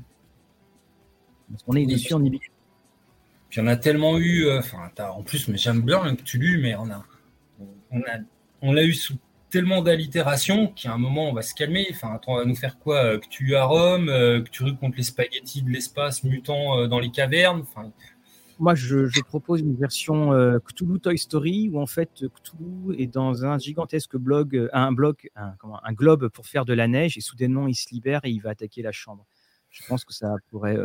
Parce 1.50 1.62
qu'on 1.62 1.74
est 1.74 1.86
dessus 1.86 2.14
en 2.14 2.22
y 2.22 3.60
en 3.60 3.66
a 3.66 3.76
tellement 3.76 4.18
eu, 4.18 4.46
euh, 4.46 4.60
en 4.98 5.22
plus, 5.22 5.48
mais 5.48 5.56
j'aime 5.56 5.82
bien 5.82 6.16
que 6.16 6.22
tu 6.22 6.38
lu, 6.38 6.58
mais 6.60 6.74
on 6.74 6.90
a, 6.90 7.04
on 7.90 8.00
a, 8.00 8.18
on 8.62 8.72
l'a 8.72 8.84
eu 8.84 8.94
sous 8.94 9.16
tellement 9.54 9.82
d'allitération 9.82 10.68
qu'à 10.68 10.92
un 10.92 10.98
moment, 10.98 11.30
on 11.30 11.32
va 11.32 11.42
se 11.42 11.54
calmer. 11.54 11.86
Enfin, 11.90 12.12
attends, 12.14 12.32
on 12.32 12.36
va 12.36 12.44
nous 12.44 12.56
faire 12.56 12.78
quoi 12.78 13.04
euh, 13.04 13.18
Que 13.18 13.28
tu 13.28 13.56
à 13.56 13.64
Rome, 13.64 14.08
euh, 14.08 14.42
que 14.42 14.50
tu 14.50 14.62
rues 14.64 14.76
contre 14.76 14.96
les 14.96 15.02
spaghettis 15.02 15.62
de 15.62 15.70
l'espace 15.70 16.24
mutant 16.24 16.86
dans 16.86 16.98
les 16.98 17.10
cavernes. 17.10 17.62
Enfin, 17.62 17.90
moi, 18.60 18.74
je, 18.74 19.20
propose 19.22 19.60
une 19.60 19.74
version 19.74 20.32
euh, 20.32 20.58
Cthulhu 20.60 21.00
Toy 21.00 21.18
Story 21.18 21.70
où 21.72 21.80
en 21.80 21.86
fait 21.86 22.24
Cthulhu 22.28 22.94
est 22.98 23.08
dans 23.08 23.44
un 23.44 23.58
gigantesque 23.58 24.16
blog, 24.16 24.56
euh, 24.56 24.68
un 24.72 24.92
bloc, 24.92 25.28
un, 25.34 25.92
globe 25.92 26.28
pour 26.28 26.46
faire 26.46 26.64
de 26.64 26.72
la 26.72 26.86
neige 26.86 27.18
et 27.18 27.20
soudainement 27.20 27.66
il 27.66 27.74
se 27.74 27.92
libère 27.92 28.20
et 28.24 28.30
il 28.30 28.40
va 28.40 28.50
attaquer 28.50 28.82
la 28.82 28.92
chambre. 28.92 29.26
Je 29.76 29.84
pense 29.88 30.04
que 30.04 30.14
ça 30.14 30.36
pourrait, 30.50 30.78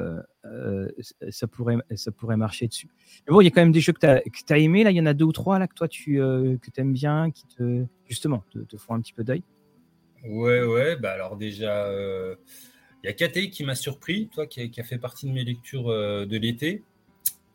ça 1.30 1.46
pourrait, 1.46 1.78
ça 1.96 2.12
pourrait 2.12 2.38
marcher 2.38 2.68
dessus. 2.68 2.90
Mais 3.28 3.34
bon, 3.34 3.40
il 3.40 3.44
y 3.44 3.48
a 3.48 3.52
quand 3.52 3.62
même 3.62 3.72
des 3.72 3.82
jeux 3.82 3.94
que 3.94 4.00
tu 4.00 4.08
as, 4.08 4.22
as 4.50 4.58
aimé. 4.58 4.84
Là, 4.84 4.90
il 4.90 4.98
y 4.98 5.02
en 5.02 5.06
a 5.06 5.14
deux 5.14 5.26
ou 5.26 5.32
trois 5.32 5.60
là 5.60 5.68
que 5.68 5.76
toi 5.76 5.88
tu 5.88 6.16
que 6.16 6.70
aimes 6.78 6.94
bien, 6.94 7.30
qui 7.30 7.46
te 7.46 7.86
justement 8.08 8.44
te, 8.50 8.78
font 8.78 8.96
un 8.96 9.02
petit 9.02 9.14
peu 9.14 9.24
d'œil. 9.24 9.44
Ouais, 10.26 10.64
ouais. 10.64 10.96
Bah 10.96 11.12
alors 11.12 11.38
déjà, 11.38 11.88
il 13.04 13.08
y 13.08 13.10
a 13.10 13.14
KTI 13.14 13.52
qui 13.52 13.64
m'a 13.64 13.76
surpris, 13.76 14.28
toi, 14.34 14.48
qui 14.48 14.72
a, 14.76 14.84
fait 14.84 14.98
partie 14.98 15.28
de 15.28 15.34
mes 15.34 15.44
lectures 15.44 15.90
de 15.90 16.38
l'été 16.38 16.84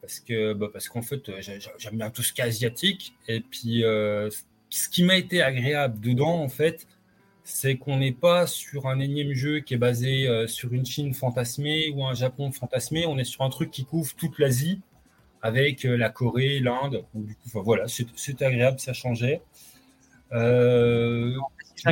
parce 0.04 0.20
que 0.20 0.52
bah, 0.52 0.68
parce 0.70 0.88
qu'en 0.90 1.00
fait 1.00 1.26
euh, 1.30 1.40
j'aime 1.78 1.96
bien 1.96 2.10
tout 2.10 2.22
ce 2.22 2.34
qui 2.34 2.42
est 2.42 2.44
asiatique 2.44 3.14
et 3.26 3.40
puis 3.40 3.84
euh, 3.84 4.28
ce 4.68 4.90
qui 4.90 5.02
m'a 5.02 5.16
été 5.16 5.40
agréable 5.40 5.98
dedans 5.98 6.42
en 6.42 6.50
fait 6.50 6.86
c'est 7.44 7.76
qu'on 7.76 7.98
n'est 7.98 8.12
pas 8.12 8.46
sur 8.46 8.88
un 8.88 8.98
énième 8.98 9.32
jeu 9.32 9.60
qui 9.60 9.74
est 9.74 9.78
basé 9.78 10.26
euh, 10.26 10.46
sur 10.46 10.72
une 10.72 10.84
Chine 10.84 11.14
fantasmée 11.14 11.90
ou 11.90 12.04
un 12.04 12.14
Japon 12.14 12.50
fantasmé. 12.50 13.06
On 13.06 13.18
est 13.18 13.24
sur 13.24 13.42
un 13.42 13.50
truc 13.50 13.70
qui 13.70 13.84
couvre 13.84 14.12
toute 14.16 14.38
l'Asie 14.38 14.80
avec 15.42 15.84
la 15.84 16.08
Corée 16.08 16.58
l'Inde. 16.58 17.04
Du 17.14 17.34
coup 17.36 17.62
voilà 17.62 17.84
c'est 17.86 18.42
agréable 18.42 18.80
ça 18.80 18.94
changeait. 18.94 19.42
Euh, 20.32 21.36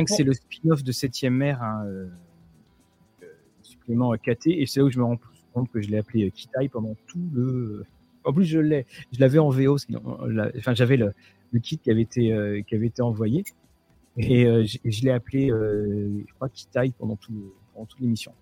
c'est 0.07 0.23
le 0.23 0.33
spin-off 0.33 0.83
de 0.83 0.91
7 0.91 1.23
mer 1.25 1.61
hein, 1.61 1.85
supplément 3.61 4.11
KT 4.17 4.47
et 4.47 4.65
c'est 4.65 4.79
là 4.79 4.87
où 4.87 4.89
je 4.89 4.97
me 4.97 5.03
rends 5.03 5.19
compte 5.53 5.71
que 5.71 5.81
je 5.81 5.89
l'ai 5.89 5.99
appelé 5.99 6.31
Kitai 6.31 6.67
pendant 6.67 6.95
tout 7.05 7.21
le 7.31 7.85
en 8.25 8.33
plus, 8.33 8.45
je 8.45 8.59
l'ai, 8.59 8.85
je 9.11 9.19
l'avais 9.19 9.39
en 9.39 9.49
VO. 9.49 9.77
Enfin, 10.57 10.73
j'avais 10.73 10.97
le, 10.97 11.13
kit 11.61 11.77
qui 11.77 11.91
avait 11.91 12.01
été 12.01 12.33
euh, 12.33 12.61
qui 12.61 12.75
avait 12.75 12.87
été 12.87 13.01
envoyé 13.01 13.43
et 14.17 14.45
euh, 14.45 14.65
je, 14.65 15.03
l'ai 15.03 15.11
appelé, 15.11 15.51
euh, 15.51 16.23
je 16.27 16.33
crois, 16.33 16.49
Kitai 16.49 16.93
pendant 16.97 17.15
tout 17.15 17.53
pendant 17.73 17.85
toute 17.85 17.99
l'émission. 17.99 18.33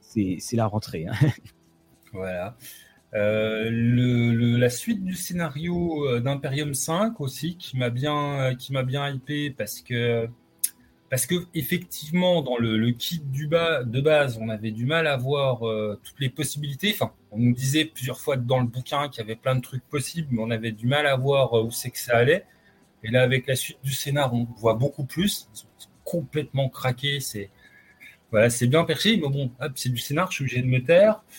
C'est, 0.00 0.38
la 0.52 0.66
rentrée. 0.66 1.06
Hein. 1.06 1.14
Voilà. 2.12 2.56
Le, 3.14 4.58
la 4.58 4.68
suite 4.68 5.02
du 5.02 5.14
scénario 5.14 6.20
d'Imperium 6.20 6.74
5 6.74 7.20
aussi 7.22 7.56
qui 7.56 7.78
m'a 7.78 7.88
bien 7.88 8.54
qui 8.58 8.74
m'a 8.74 8.82
bien 8.82 9.08
hypé 9.08 9.50
parce 9.50 9.80
que 9.80 10.28
parce 11.12 11.26
que 11.26 11.34
effectivement, 11.52 12.40
dans 12.40 12.56
le, 12.56 12.90
kit 12.92 13.20
du 13.22 13.46
bas, 13.46 13.84
de 13.84 14.00
base, 14.00 14.38
on 14.40 14.48
avait 14.48 14.70
du 14.70 14.86
mal 14.86 15.06
à 15.06 15.18
voir 15.18 15.68
euh, 15.68 16.00
toutes 16.02 16.18
les 16.20 16.30
possibilités. 16.30 16.90
Enfin, 16.94 17.12
on 17.30 17.36
nous 17.36 17.52
disait 17.52 17.84
plusieurs 17.84 18.18
fois 18.18 18.38
dans 18.38 18.58
le 18.58 18.66
bouquin 18.66 19.10
qu'il 19.10 19.20
y 19.20 19.24
avait 19.24 19.36
plein 19.36 19.54
de 19.54 19.60
trucs 19.60 19.86
possibles, 19.90 20.28
mais 20.30 20.40
on 20.42 20.50
avait 20.50 20.72
du 20.72 20.86
mal 20.86 21.06
à 21.06 21.14
voir 21.14 21.52
euh, 21.52 21.64
où 21.64 21.70
c'est 21.70 21.90
que 21.90 21.98
ça 21.98 22.16
allait. 22.16 22.46
Et 23.04 23.10
là, 23.10 23.22
avec 23.22 23.46
la 23.46 23.56
suite 23.56 23.78
du 23.82 23.92
scénar, 23.92 24.32
on 24.34 24.44
voit 24.56 24.74
beaucoup 24.74 25.04
plus. 25.04 25.48
Ils 25.54 25.58
sont 25.58 25.66
complètement 26.04 26.68
craqués. 26.68 27.20
C'est 27.20 27.50
voilà, 28.30 28.48
c'est 28.48 28.66
bien 28.66 28.84
perché, 28.84 29.16
mais 29.16 29.28
bon, 29.28 29.50
c'est 29.74 29.90
du 29.90 29.98
scénar. 29.98 30.30
Je 30.30 30.36
suis 30.36 30.44
obligé 30.44 30.62
de 30.62 30.68
me 30.68 30.82
taire. 30.82 31.22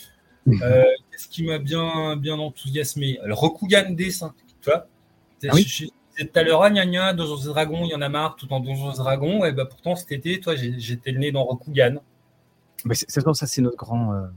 Euh, 0.61 0.83
Qu'est-ce 1.09 1.29
qui 1.29 1.43
m'a 1.43 1.57
bien 1.57 2.17
bien 2.17 2.37
enthousiasmé? 2.37 3.17
Le 3.23 3.33
Rokugan 3.33 3.95
D5, 3.95 4.31
tu 4.59 4.69
vois? 4.69 4.89
Ah 5.47 5.55
tout 6.17 6.29
à 6.35 6.43
l'heure, 6.43 6.69
gna 6.69 6.85
gna, 6.85 7.13
Donjons 7.13 7.37
et 7.37 7.45
Dragons, 7.45 7.85
il 7.85 7.91
y 7.91 7.95
en 7.95 8.01
a 8.01 8.09
marre, 8.09 8.35
tout 8.35 8.51
en 8.53 8.59
Donjons 8.59 8.91
et 8.91 8.97
Dragons. 8.97 9.45
Et 9.45 9.51
bah, 9.51 9.65
pourtant, 9.65 9.95
cet 9.95 10.11
été, 10.11 10.39
toi, 10.39 10.55
j'étais 10.55 11.11
le 11.11 11.19
nez 11.19 11.31
dans 11.31 11.43
Rokugan. 11.43 12.01
c'est 12.91 13.23
comme 13.23 13.33
ça, 13.33 13.47
c'est 13.47 13.61
notre 13.61 13.77
grand. 13.77 14.13
Euh, 14.13 14.27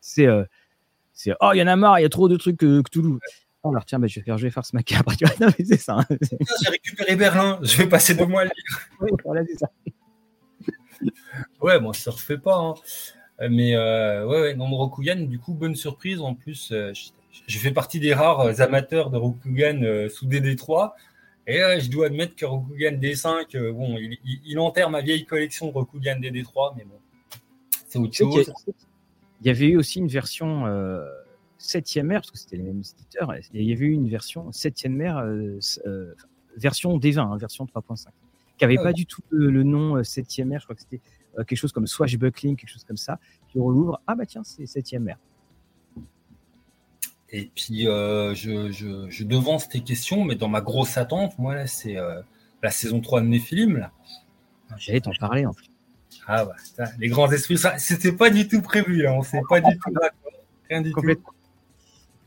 c'est. 0.00 0.26
Euh, 0.26 0.44
c'est 1.12 1.32
oh, 1.40 1.50
il 1.52 1.58
y 1.58 1.62
en 1.62 1.66
a 1.66 1.76
marre, 1.76 1.98
il 1.98 2.02
y 2.02 2.06
a 2.06 2.08
trop 2.08 2.28
de 2.28 2.36
trucs 2.36 2.56
que. 2.56 2.82
Oh, 2.96 3.18
alors 3.64 3.84
tiens, 3.84 3.98
bah, 3.98 4.06
je 4.06 4.20
vais 4.20 4.24
faire, 4.24 4.38
je 4.38 4.44
vais 4.44 4.50
faire 4.50 4.64
ce 4.64 4.74
macabre. 4.74 5.12
non, 5.40 5.48
mais 5.58 5.64
c'est 5.64 5.80
ça. 5.80 5.98
Hein. 5.98 6.16
J'ai 6.62 6.70
récupéré 6.70 7.16
Berlin, 7.16 7.58
je 7.62 7.76
vais 7.76 7.88
passer 7.88 8.14
deux 8.14 8.26
mois 8.26 8.42
à 8.42 8.44
lire. 8.44 8.52
oui, 9.00 9.10
voilà, 9.24 9.42
c'est 9.46 9.58
ça. 9.58 9.70
ouais, 11.60 11.80
bon, 11.80 11.92
ça 11.92 12.10
ne 12.10 12.16
refait 12.16 12.38
pas. 12.38 12.56
Hein. 12.56 12.74
Mais 13.50 13.74
euh, 13.74 14.26
ouais, 14.26 14.40
ouais, 14.40 14.54
dans 14.54 14.68
Rokugan, 14.68 15.26
du 15.26 15.38
coup, 15.38 15.54
bonne 15.54 15.74
surprise. 15.74 16.20
En 16.20 16.34
plus, 16.34 16.72
je 17.46 17.58
fais 17.58 17.72
partie 17.72 18.00
des 18.00 18.14
rares 18.14 18.40
euh, 18.40 18.60
amateurs 18.60 19.10
de 19.10 19.16
Rokugan 19.16 19.82
euh, 19.82 20.08
sous 20.08 20.26
DD3. 20.26 20.92
Et 21.46 21.60
euh, 21.62 21.80
je 21.80 21.90
dois 21.90 22.06
admettre 22.06 22.36
que 22.36 22.44
Rokugan 22.44 22.92
D5, 22.92 23.72
bon, 23.72 23.98
il, 24.44 24.58
enterre 24.58 24.90
ma 24.90 25.00
vieille 25.00 25.24
collection 25.24 25.66
de 25.66 25.72
Rokugan 25.72 26.20
DD3, 26.20 26.74
mais 26.76 26.84
bon, 26.84 26.98
c'est 27.88 27.98
autre 27.98 28.14
chose. 28.14 28.52
Il 29.40 29.48
y 29.48 29.50
avait 29.50 29.66
eu 29.66 29.76
aussi 29.76 29.98
une 29.98 30.06
version 30.06 30.66
7e 31.62 32.10
ère, 32.10 32.20
parce 32.20 32.30
que 32.30 32.38
c'était 32.38 32.56
les 32.56 32.62
mêmes 32.62 32.82
éditeurs, 32.98 33.32
il 33.54 33.68
y 33.68 33.72
avait 33.72 33.84
eu 33.84 33.92
une 33.92 34.08
version 34.08 34.50
7e 34.50 35.00
ère, 35.00 35.24
version 36.56 36.98
D20, 36.98 37.20
hein, 37.20 37.36
version 37.36 37.64
3.5, 37.64 38.06
qui 38.58 38.64
n'avait 38.64 38.78
ah 38.78 38.82
pas 38.82 38.92
du 38.92 39.06
tout 39.06 39.22
le, 39.30 39.62
nom 39.62 39.96
7e 40.00 40.52
ère, 40.52 40.60
je 40.60 40.66
crois 40.66 40.76
que 40.76 40.82
c'était 40.82 41.00
quelque 41.36 41.56
chose 41.56 41.72
comme 41.72 41.86
Swashbuckling, 41.86 42.56
quelque 42.56 42.70
chose 42.70 42.84
comme 42.84 42.96
ça. 42.96 43.18
Puis 43.48 43.60
on 43.60 43.68
l'ouvre, 43.68 44.00
ah 44.06 44.14
bah 44.14 44.26
tiens, 44.26 44.42
c'est 44.44 44.64
7e 44.64 45.08
ère. 45.08 45.18
Et 47.32 47.50
puis, 47.54 47.88
euh, 47.88 48.34
je, 48.34 48.70
je, 49.08 49.24
devance 49.24 49.68
tes 49.68 49.80
questions, 49.80 50.24
mais 50.24 50.34
dans 50.34 50.48
ma 50.48 50.60
grosse 50.60 50.98
attente, 50.98 51.38
moi, 51.38 51.54
là, 51.54 51.66
c'est 51.66 51.96
euh, 51.96 52.20
la 52.62 52.70
saison 52.70 53.00
3 53.00 53.22
de 53.22 53.26
Néphilim. 53.26 53.78
Là. 53.78 53.90
J'allais 54.76 55.00
t'en 55.00 55.12
parler, 55.18 55.46
en 55.46 55.54
fait. 55.54 55.64
Ah, 56.26 56.44
bah, 56.44 56.84
les 56.98 57.08
grands 57.08 57.30
esprits, 57.32 57.56
ça, 57.56 57.78
c'était 57.78 58.12
pas 58.12 58.28
du 58.28 58.48
tout 58.48 58.60
prévu, 58.60 59.02
là. 59.02 59.14
On 59.14 59.22
s'est 59.22 59.40
pas 59.48 59.62
du 59.62 59.78
tout 59.78 59.90
d'accord. 59.92 60.32
Rien 60.68 60.82
du 60.82 60.92
tout. 60.92 61.00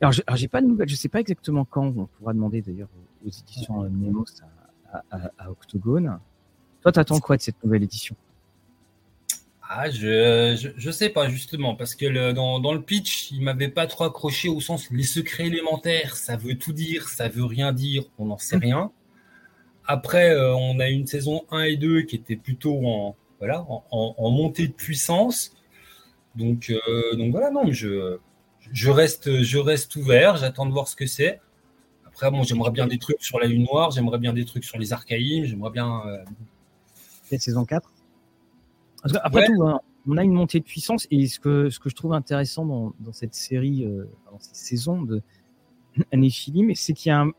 Alors, 0.02 0.12
j'ai 0.12 0.48
pas 0.48 0.62
de 0.62 0.68
nouvelles. 0.68 0.90
Je 0.90 0.96
sais 0.96 1.10
pas 1.10 1.20
exactement 1.20 1.66
quand. 1.66 1.94
On 1.98 2.06
pourra 2.06 2.34
demander, 2.34 2.62
d'ailleurs, 2.62 2.90
aux 3.26 3.30
éditions 3.30 3.84
Nemos 3.84 4.26
à, 4.92 5.04
à, 5.12 5.32
à 5.38 5.52
Octogone. 5.52 6.20
Toi, 6.82 6.92
t'attends 6.92 7.20
quoi 7.20 7.38
de 7.38 7.42
cette 7.42 7.64
nouvelle 7.64 7.84
édition? 7.84 8.16
Ah, 9.68 9.90
je, 9.90 10.74
je, 10.78 10.92
sais 10.92 11.10
pas 11.10 11.28
justement 11.28 11.76
parce 11.76 11.96
que 11.96 12.06
le, 12.06 12.34
dans, 12.34 12.60
dans 12.60 12.74
le 12.74 12.82
pitch, 12.82 13.32
il 13.32 13.42
m'avait 13.42 13.70
pas 13.70 13.88
trop 13.88 14.04
accroché 14.04 14.48
au 14.48 14.62
sens 14.62 14.92
les 14.92 15.04
secrets 15.04 15.48
élémentaires, 15.48 16.16
ça 16.16 16.38
veut 16.38 16.56
tout 16.56 16.72
dire, 16.72 17.10
ça 17.10 17.30
veut 17.30 17.46
rien 17.46 17.74
dire, 17.74 18.04
on 18.20 18.26
n'en 18.26 18.38
sait 18.38 18.58
rien. 18.58 18.92
Après, 19.88 20.30
euh, 20.30 20.56
on 20.56 20.80
a 20.80 20.90
une 20.90 21.08
saison 21.08 21.46
1 21.50 21.64
et 21.64 21.78
2 21.78 22.04
qui 22.04 22.16
était 22.16 22.36
plutôt 22.36 22.86
en 22.86 23.16
voilà 23.40 23.66
en, 23.68 23.84
en, 23.92 24.30
montée 24.30 24.68
de 24.68 24.74
puissance. 24.74 25.56
Donc 26.36 26.70
euh, 26.70 27.16
donc 27.16 27.32
voilà 27.32 27.50
non, 27.50 27.72
je 27.72 28.20
je 28.76 28.90
reste 28.90 29.42
je 29.42 29.58
reste 29.58 29.96
ouvert, 29.96 30.36
j'attends 30.36 30.66
de 30.66 30.72
voir 30.72 30.88
ce 30.88 30.96
que 30.96 31.08
c'est. 31.08 31.40
Après 32.06 32.30
bon, 32.30 32.44
j'aimerais 32.44 32.72
bien 32.72 32.88
des 32.88 33.00
trucs 33.00 33.24
sur 33.24 33.40
la 33.40 33.48
lune 33.48 33.64
noire, 33.64 33.92
j'aimerais 33.92 34.20
bien 34.20 34.34
des 34.34 34.46
trucs 34.46 34.66
sur 34.66 34.78
les 34.78 34.92
archaïmes, 34.92 35.46
j'aimerais 35.46 35.72
bien 35.72 36.02
euh... 36.06 37.38
saison 37.38 37.66
4 37.66 37.92
après 39.24 39.46
tout, 39.46 39.64
hein, 39.64 39.80
on 40.08 40.18
a 40.18 40.24
une 40.24 40.34
montée 40.34 40.60
de 40.60 40.66
puissance 40.66 41.08
et 41.12 41.28
ce 41.28 41.40
que, 41.40 41.70
ce 41.70 41.80
que 41.80 41.90
je 41.90 41.96
trouve 41.96 42.14
intéressant 42.14 42.66
dans, 42.66 42.94
dans 43.00 43.14
cette 43.14 43.36
série, 43.36 43.86
euh, 43.86 44.06
dans 44.32 44.40
cette 44.40 44.56
saison 44.56 45.04
de 45.04 45.22
Néphilim, 46.14 46.74
c'est 46.76 46.94
qu'il 46.94 47.10
y 47.10 47.14
a 47.14 47.22
un, 47.22 47.32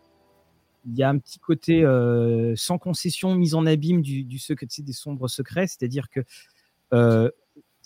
il 0.86 0.96
y 0.96 1.02
a 1.02 1.08
un 1.08 1.18
petit 1.18 1.40
côté 1.40 1.82
euh, 1.84 2.54
sans 2.56 2.78
concession, 2.78 3.34
mise 3.34 3.54
en 3.54 3.66
abîme 3.66 4.00
du, 4.00 4.22
du 4.22 4.38
secret, 4.38 4.66
des 4.78 4.92
sombres 4.92 5.28
secrets, 5.28 5.66
c'est-à-dire 5.66 6.08
que 6.08 6.20
euh, 6.92 7.30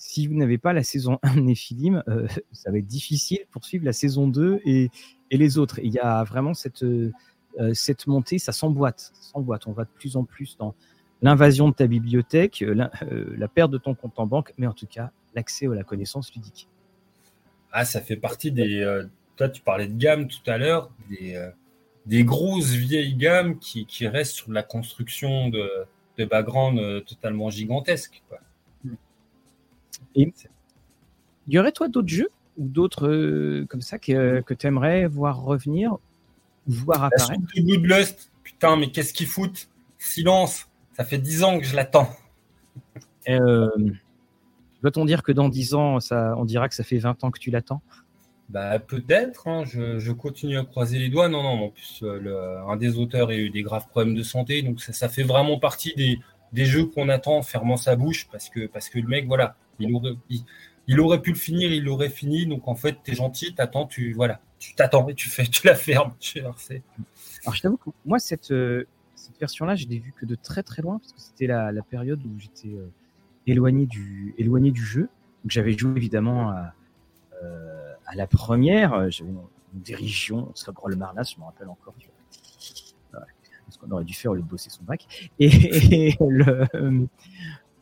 si 0.03 0.27
vous 0.27 0.35
n'avez 0.35 0.59
pas 0.59 0.73
la 0.73 0.83
saison 0.83 1.19
1 1.23 1.37
de 1.37 1.41
Néphilim, 1.41 2.03
euh, 2.09 2.27
ça 2.53 2.71
va 2.71 2.79
être 2.79 2.87
difficile 2.87 3.41
pour 3.51 3.65
suivre 3.65 3.85
la 3.85 3.93
saison 3.93 4.29
2 4.29 4.61
et, 4.65 4.91
et 5.31 5.37
les 5.37 5.59
autres. 5.59 5.79
il 5.83 5.93
y 5.93 5.99
a 5.99 6.25
vraiment 6.25 6.55
cette, 6.55 6.83
euh, 6.83 7.13
cette 7.75 8.07
montée, 8.07 8.39
ça 8.39 8.53
s'emboîte, 8.53 9.13
s'emboîte. 9.15 9.67
On 9.67 9.73
va 9.73 9.85
de 9.85 9.91
plus 9.91 10.17
en 10.17 10.25
plus 10.25 10.57
dans, 10.57 10.75
l'invasion 11.23 11.69
de 11.69 11.75
ta 11.75 11.87
bibliothèque, 11.87 12.63
euh, 12.63 12.89
euh, 13.03 13.35
la, 13.37 13.49
perte 13.49 13.71
de 13.71 13.79
ton 13.79 13.95
compte 13.95 14.19
en 14.19 14.27
banque, 14.27 14.53
mais 14.59 14.67
en 14.67 14.73
tout 14.73 14.87
cas 14.87 15.11
l'accès 15.35 15.67
à 15.67 15.75
la 15.75 15.85
connaissance 15.85 16.35
ludique. 16.35 16.69
Ah, 17.73 17.85
ça 17.85 18.01
fait 18.01 18.17
partie 18.17 18.51
des. 18.51 18.81
Euh, 18.81 19.05
toi, 19.37 19.49
tu 19.49 19.63
parlais 19.63 19.87
de 19.87 19.97
gamme 19.97 20.29
tout 20.29 20.51
à 20.51 20.59
l'heure, 20.59 20.91
des, 21.09 21.51
des, 22.05 22.25
grosses 22.25 22.73
vieilles 22.73 23.15
gammes 23.15 23.59
qui, 23.59 23.87
qui, 23.87 24.07
restent 24.07 24.35
sur 24.35 24.53
la 24.53 24.63
construction 24.63 25.49
de, 25.49 25.67
de 26.19 26.25
background 26.27 27.05
totalement 27.07 27.49
gigantesques. 27.49 28.23
Et 28.33 28.35
il 30.15 30.33
y 31.49 31.59
aurait 31.59 31.73
toi 31.73 31.89
d'autres 31.89 32.09
jeux 32.09 32.31
ou 32.59 32.69
d'autres 32.69 33.65
comme 33.69 33.81
ça 33.81 33.99
que, 33.99 34.41
que 34.41 34.55
tu 34.55 34.67
aimerais 34.67 35.07
voir 35.07 35.43
revenir 35.43 35.95
ou 36.69 36.73
voir 36.73 37.05
apparaître 37.05 37.41
La 37.55 38.05
putain, 38.43 38.77
mais 38.77 38.91
qu'est-ce 38.91 39.13
qu'ils 39.13 39.27
foutent? 39.27 39.69
Silence 39.99 40.71
ça 41.01 41.07
fait 41.07 41.17
dix 41.17 41.45
ans 41.45 41.59
que 41.59 41.65
je 41.65 41.75
l'attends. 41.75 42.11
Euh, 43.31 43.71
Doit-on 44.83 45.07
dire 45.07 45.23
que 45.23 45.33
dans 45.33 45.49
dix 45.49 45.73
ans, 45.73 45.99
ça, 45.99 46.35
on 46.37 46.45
dira 46.45 46.69
que 46.69 46.75
ça 46.75 46.85
fait 46.85 46.99
20 46.99 47.25
ans 47.25 47.31
que 47.31 47.39
tu 47.39 47.51
l'attends? 47.51 47.81
Bah, 48.51 48.79
Peut-être. 48.79 49.49
Hein, 49.49 49.65
je, 49.65 50.13
continue 50.13 50.59
à 50.59 50.65
croiser 50.65 50.99
les 50.99 51.09
doigts. 51.09 51.31
Non, 51.31 51.43
non, 51.43 51.65
en 51.65 51.69
plus, 51.71 52.01
euh, 52.03 52.61
un 52.69 52.77
des 52.77 52.99
auteurs 52.99 53.31
a 53.31 53.35
eu 53.35 53.49
des 53.49 53.63
graves 53.63 53.89
problèmes 53.89 54.15
de 54.15 54.23
santé. 54.23 54.61
Donc, 54.61 54.83
ça, 54.83 55.09
fait 55.09 55.23
vraiment 55.23 55.59
partie 55.59 55.95
des, 55.95 56.65
jeux 56.67 56.85
qu'on 56.85 57.09
attend 57.09 57.41
fermant 57.41 57.79
sa 57.79 57.97
bouche 57.97 58.29
parce 58.31 58.51
que, 58.51 58.67
parce 58.67 58.91
que 58.91 58.99
le 58.99 59.09
mec, 59.09 59.27
voilà, 59.27 59.57
il, 59.81 60.45
il 60.91 61.01
aurait 61.01 61.23
pu 61.23 61.31
le 61.31 61.37
finir, 61.37 61.73
il 61.73 61.85
l'aurait 61.85 62.09
fini. 62.11 62.47
Donc 62.47 62.67
en 62.67 62.75
fait, 62.75 62.97
tu 63.05 63.13
es 63.13 63.15
gentil, 63.15 63.55
t'attends, 63.55 63.87
tu 63.87 64.13
voilà, 64.13 64.41
tu 64.59 64.75
t'attends 64.75 65.09
et 65.09 65.15
tu 65.15 65.29
fais, 65.29 65.45
tu 65.47 65.67
la 65.67 65.77
fermes. 65.77 66.15
Alors 66.37 67.55
je 67.55 67.63
t'avoue 67.63 67.77
que 67.77 67.91
moi 68.05 68.19
cette 68.19 68.51
euh, 68.51 68.85
cette 69.15 69.39
version-là, 69.39 69.77
je 69.77 69.87
l'ai 69.87 69.99
vue 69.99 70.13
que 70.13 70.27
de 70.27 70.35
très 70.35 70.63
très 70.63 70.83
loin 70.83 70.99
parce 70.99 71.13
que 71.13 71.21
c'était 71.21 71.47
la, 71.47 71.71
la, 71.71 71.83
période 71.83 72.21
où 72.25 72.39
j'étais 72.39 72.75
euh, 72.75 72.91
éloigné 73.47 73.87
du 73.87 74.35
éloigné 74.37 74.73
du 74.73 74.85
jeu. 74.85 75.09
Donc 75.45 75.53
j'avais 75.53 75.79
joué 75.79 75.93
évidemment 75.97 76.51
à, 76.51 76.75
euh, 77.43 77.93
à 78.07 78.17
la 78.17 78.27
première. 78.27 79.11
J'avais 79.11 79.31
une, 79.31 79.39
dirigeon, 79.73 80.51
Sobre 80.57 80.89
le 80.89 80.97
Marnas, 80.97 81.33
je 81.35 81.41
me 81.41 81.45
rappelle 81.45 81.69
encore. 81.69 81.95
ce 83.69 83.79
qu'on 83.79 83.91
aurait 83.93 84.03
dû 84.03 84.15
faire 84.15 84.33
au 84.33 84.35
lieu 84.35 84.43
de 84.43 84.49
bosser 84.49 84.69
son 84.69 84.83
bac. 84.83 85.31
Et, 85.39 86.17
le, 86.21 86.67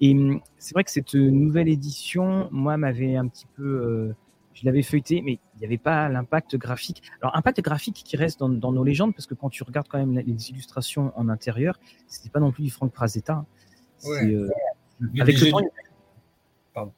et 0.00 0.16
c'est 0.58 0.74
vrai 0.74 0.84
que 0.84 0.90
cette 0.90 1.14
nouvelle 1.14 1.68
édition, 1.68 2.48
moi, 2.52 2.76
m'avait 2.76 3.16
un 3.16 3.26
petit 3.26 3.46
peu. 3.56 3.64
Euh, 3.64 4.14
je 4.54 4.64
l'avais 4.64 4.82
feuilleté, 4.82 5.22
mais 5.22 5.38
il 5.54 5.60
n'y 5.60 5.66
avait 5.66 5.78
pas 5.78 6.08
l'impact 6.08 6.56
graphique. 6.56 7.02
Alors, 7.20 7.36
impact 7.36 7.60
graphique 7.60 8.02
qui 8.04 8.16
reste 8.16 8.40
dans, 8.40 8.48
dans, 8.48 8.72
nos 8.72 8.82
légendes, 8.82 9.14
parce 9.14 9.26
que 9.26 9.34
quand 9.34 9.50
tu 9.50 9.62
regardes 9.62 9.86
quand 9.86 9.98
même 9.98 10.18
les 10.18 10.50
illustrations 10.50 11.12
en 11.16 11.28
intérieur, 11.28 11.78
c'était 12.08 12.30
pas 12.30 12.40
non 12.40 12.50
plus 12.50 12.64
du 12.64 12.70
Frank 12.70 12.92
Frazetta. 12.92 13.34
Hein. 13.34 13.46
Ouais. 14.04 14.26
Euh, 14.26 14.50
avec 15.20 15.40
le 15.40 15.50
temps. 15.50 15.60
Pardon. 16.74 16.92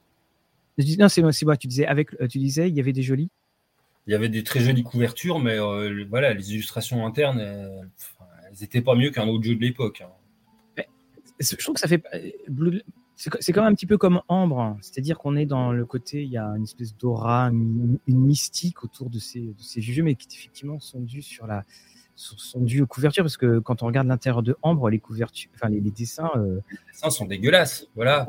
Non, 0.97 1.07
c'est 1.09 1.21
moi, 1.21 1.57
tu 1.57 1.67
disais, 1.67 1.85
avec, 1.85 2.13
euh, 2.19 2.27
tu 2.27 2.39
disais, 2.39 2.67
il 2.67 2.75
y 2.75 2.79
avait 2.79 2.93
des 2.93 3.03
jolis. 3.03 3.29
Il 4.07 4.11
y 4.11 4.15
avait 4.15 4.29
des 4.29 4.43
très 4.43 4.61
jolies 4.61 4.83
couvertures, 4.83 5.37
mais 5.37 5.59
euh, 5.59 6.05
voilà, 6.09 6.33
les 6.33 6.53
illustrations 6.53 7.05
internes, 7.05 7.39
elles 7.39 8.57
n'étaient 8.59 8.81
pas 8.81 8.95
mieux 8.95 9.11
qu'un 9.11 9.27
autre 9.27 9.43
jeu 9.43 9.55
de 9.55 9.61
l'époque. 9.61 10.01
Hein 10.01 10.09
je 11.41 11.55
trouve 11.57 11.75
que 11.75 11.81
ça 11.81 11.87
fait. 11.87 12.03
C'est 13.15 13.53
quand 13.53 13.61
même 13.61 13.71
un 13.71 13.75
petit 13.75 13.85
peu 13.85 13.97
comme 13.99 14.21
Ambre, 14.29 14.59
hein. 14.59 14.77
c'est-à-dire 14.81 15.19
qu'on 15.19 15.35
est 15.35 15.45
dans 15.45 15.71
le 15.71 15.85
côté, 15.85 16.23
il 16.23 16.29
y 16.29 16.37
a 16.37 16.47
une 16.57 16.63
espèce 16.63 16.97
d'aura, 16.97 17.51
une, 17.51 17.99
mystique 18.07 18.83
autour 18.83 19.11
de 19.11 19.19
ces, 19.19 19.41
de 19.41 19.61
ces 19.61 19.79
jeux, 19.79 20.01
mais 20.01 20.15
qui 20.15 20.27
effectivement 20.35 20.79
sont 20.79 21.01
dus 21.01 21.21
sur 21.21 21.45
la, 21.45 21.63
sont 22.15 22.61
dus 22.61 22.81
aux 22.81 22.87
couvertures, 22.87 23.23
parce 23.23 23.37
que 23.37 23.59
quand 23.59 23.83
on 23.83 23.85
regarde 23.85 24.07
l'intérieur 24.07 24.41
de 24.41 24.57
Ambre, 24.63 24.89
les 24.89 24.97
couvertures, 24.97 25.51
enfin 25.53 25.69
les, 25.69 25.81
dessins, 25.81 26.31
euh, 26.35 26.61
les 26.71 26.77
dessins 26.93 27.09
sont 27.11 27.25
dégueulasses. 27.25 27.87
Voilà. 27.95 28.25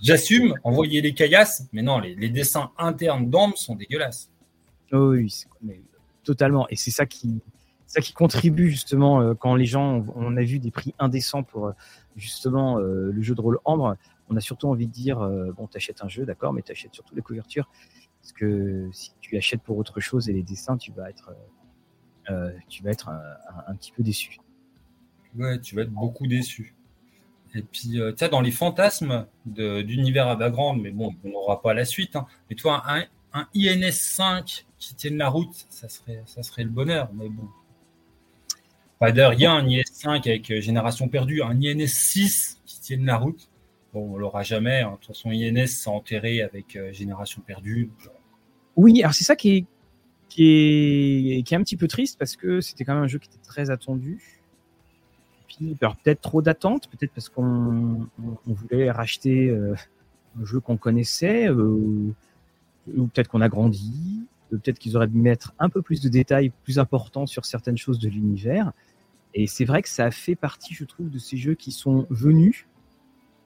J'assume, 0.00 0.54
envoyer 0.62 1.00
les 1.00 1.14
caillasses, 1.14 1.66
mais 1.72 1.82
non, 1.82 1.98
les, 1.98 2.14
les 2.14 2.28
dessins 2.28 2.70
internes 2.78 3.30
d'Ambre 3.30 3.56
sont 3.56 3.74
dégueulasses. 3.74 4.30
Oh 4.92 5.10
oui, 5.10 5.44
totalement. 6.22 6.68
Et 6.68 6.76
c'est 6.76 6.92
ça 6.92 7.06
qui, 7.06 7.40
ça 7.86 8.00
qui 8.00 8.12
contribue 8.12 8.70
justement 8.70 9.20
euh, 9.20 9.34
quand 9.34 9.54
les 9.54 9.64
gens, 9.64 10.04
on 10.14 10.36
a 10.36 10.42
vu 10.42 10.58
des 10.58 10.70
prix 10.70 10.94
indécents 10.98 11.42
pour 11.42 11.68
euh, 11.68 11.72
justement 12.16 12.78
euh, 12.78 13.10
le 13.12 13.22
jeu 13.22 13.34
de 13.34 13.40
rôle 13.40 13.58
Ambre, 13.64 13.96
on 14.28 14.36
a 14.36 14.40
surtout 14.40 14.68
envie 14.68 14.88
de 14.88 14.92
dire 14.92 15.18
bon, 15.56 15.68
t'achètes 15.68 16.02
un 16.02 16.08
jeu, 16.08 16.26
d'accord, 16.26 16.52
mais 16.52 16.62
t'achètes 16.62 16.92
surtout 16.92 17.14
les 17.14 17.22
couvertures 17.22 17.68
parce 18.20 18.32
que 18.32 18.88
si 18.92 19.12
tu 19.20 19.36
achètes 19.36 19.62
pour 19.62 19.78
autre 19.78 20.00
chose 20.00 20.28
et 20.28 20.32
les 20.32 20.42
dessins, 20.42 20.76
tu 20.76 20.90
vas 20.90 21.08
être, 21.08 21.32
tu 22.68 22.82
vas 22.82 22.90
être 22.90 23.08
un, 23.08 23.74
petit 23.76 23.92
peu 23.92 24.02
déçu. 24.02 24.40
Ouais, 25.36 25.60
tu 25.60 25.76
vas 25.76 25.82
être 25.82 25.92
beaucoup 25.92 26.26
déçu. 26.26 26.74
Et 27.54 27.62
puis, 27.62 27.90
tu 27.90 28.16
sais, 28.16 28.28
dans 28.28 28.40
les 28.40 28.50
fantasmes 28.50 29.26
d'univers 29.44 30.26
à 30.26 30.34
background, 30.34 30.82
mais 30.82 30.90
bon, 30.90 31.14
on 31.22 31.28
n'aura 31.28 31.62
pas 31.62 31.72
la 31.72 31.84
suite. 31.84 32.16
Hein. 32.16 32.26
Mais 32.50 32.56
toi, 32.56 32.82
un, 32.88 33.04
un 33.32 33.46
INS 33.54 33.92
5 33.92 34.66
qui 34.80 34.96
tienne 34.96 35.18
la 35.18 35.28
route, 35.28 35.66
ça 35.68 35.88
serait, 35.88 36.24
ça 36.26 36.42
serait 36.42 36.64
le 36.64 36.70
bonheur. 36.70 37.10
Mais 37.14 37.28
bon, 37.28 37.48
d'ailleurs, 39.00 39.34
il 39.34 39.40
y 39.40 39.46
a 39.46 39.52
un 39.52 39.64
IS5 39.64 40.28
avec 40.28 40.50
euh, 40.50 40.60
Génération 40.60 41.08
Perdue, 41.08 41.42
un 41.42 41.54
INS6 41.54 42.58
qui 42.64 42.80
tienne 42.80 43.04
la 43.04 43.18
route. 43.18 43.50
Bon, 43.92 44.14
on 44.14 44.16
l'aura 44.16 44.42
jamais. 44.42 44.80
Hein. 44.80 44.92
De 44.92 44.96
toute 44.96 45.06
façon, 45.08 45.30
INS 45.30 45.66
s'est 45.66 45.90
enterré 45.90 46.42
avec 46.42 46.76
euh, 46.76 46.92
Génération 46.92 47.42
Perdue. 47.46 47.90
Oui, 48.76 49.02
alors 49.02 49.14
c'est 49.14 49.24
ça 49.24 49.36
qui 49.36 49.50
est, 49.56 49.66
qui, 50.28 50.44
est, 50.44 51.42
qui 51.42 51.54
est 51.54 51.56
un 51.56 51.62
petit 51.62 51.76
peu 51.76 51.88
triste 51.88 52.18
parce 52.18 52.36
que 52.36 52.60
c'était 52.60 52.84
quand 52.84 52.94
même 52.94 53.04
un 53.04 53.08
jeu 53.08 53.18
qui 53.18 53.28
était 53.28 53.46
très 53.46 53.70
attendu. 53.70 54.42
Peut-être 55.58 56.20
trop 56.20 56.42
d'attentes, 56.42 56.90
peut-être 56.90 57.12
parce 57.12 57.30
qu'on 57.30 58.06
on 58.18 58.52
voulait 58.52 58.90
racheter 58.90 59.48
euh, 59.48 59.74
un 60.38 60.44
jeu 60.44 60.60
qu'on 60.60 60.76
connaissait, 60.76 61.48
ou 61.48 62.14
peut-être 62.86 63.28
qu'on 63.28 63.40
a 63.40 63.48
grandi, 63.48 64.26
peut-être 64.50 64.78
qu'ils 64.78 64.96
auraient 64.96 65.08
dû 65.08 65.18
mettre 65.18 65.54
un 65.58 65.68
peu 65.68 65.82
plus 65.82 66.00
de 66.00 66.08
détails 66.08 66.50
plus 66.64 66.78
importants 66.78 67.26
sur 67.26 67.44
certaines 67.44 67.78
choses 67.78 67.98
de 67.98 68.08
l'univers. 68.08 68.72
Et 69.34 69.46
c'est 69.46 69.64
vrai 69.64 69.82
que 69.82 69.88
ça 69.88 70.10
fait 70.10 70.34
partie, 70.34 70.74
je 70.74 70.84
trouve, 70.84 71.10
de 71.10 71.18
ces 71.18 71.36
jeux 71.36 71.54
qui 71.54 71.70
sont 71.70 72.06
venus 72.10 72.66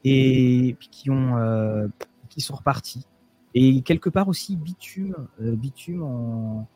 et 0.05 0.77
qui 0.79 1.11
ont 1.11 1.37
euh, 1.37 1.89
qui 2.29 2.41
sont 2.41 2.55
repartis. 2.55 3.07
Et 3.55 3.83
quelque 3.83 4.09
part 4.09 4.29
aussi 4.29 4.57
Bitume, 4.57 5.17
euh, 5.41 5.57
Bitume 5.57 6.03
en 6.03 6.69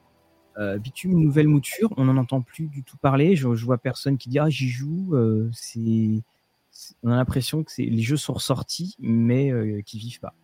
euh, 0.59 0.79
Bitume 0.79 1.13
nouvelle 1.13 1.47
mouture, 1.47 1.95
on 1.97 2.07
n'en 2.07 2.17
entend 2.17 2.43
plus 2.43 2.67
du 2.67 2.83
tout 2.83 2.97
parler. 2.97 3.37
Je, 3.37 3.55
je 3.55 3.65
vois 3.65 3.79
personne 3.79 4.19
qui 4.19 4.29
dit 4.29 4.41
ah 4.41 4.51
j'y 4.51 4.69
joue. 4.69 5.15
on 5.17 7.11
a 7.11 7.17
l'impression 7.17 7.63
que 7.63 7.71
les 7.79 8.03
jeux 8.03 8.17
sont 8.17 8.33
ressortis, 8.33 8.97
mais 8.99 9.53
qui 9.85 9.99
vivent 9.99 10.21
pas. 10.21 10.35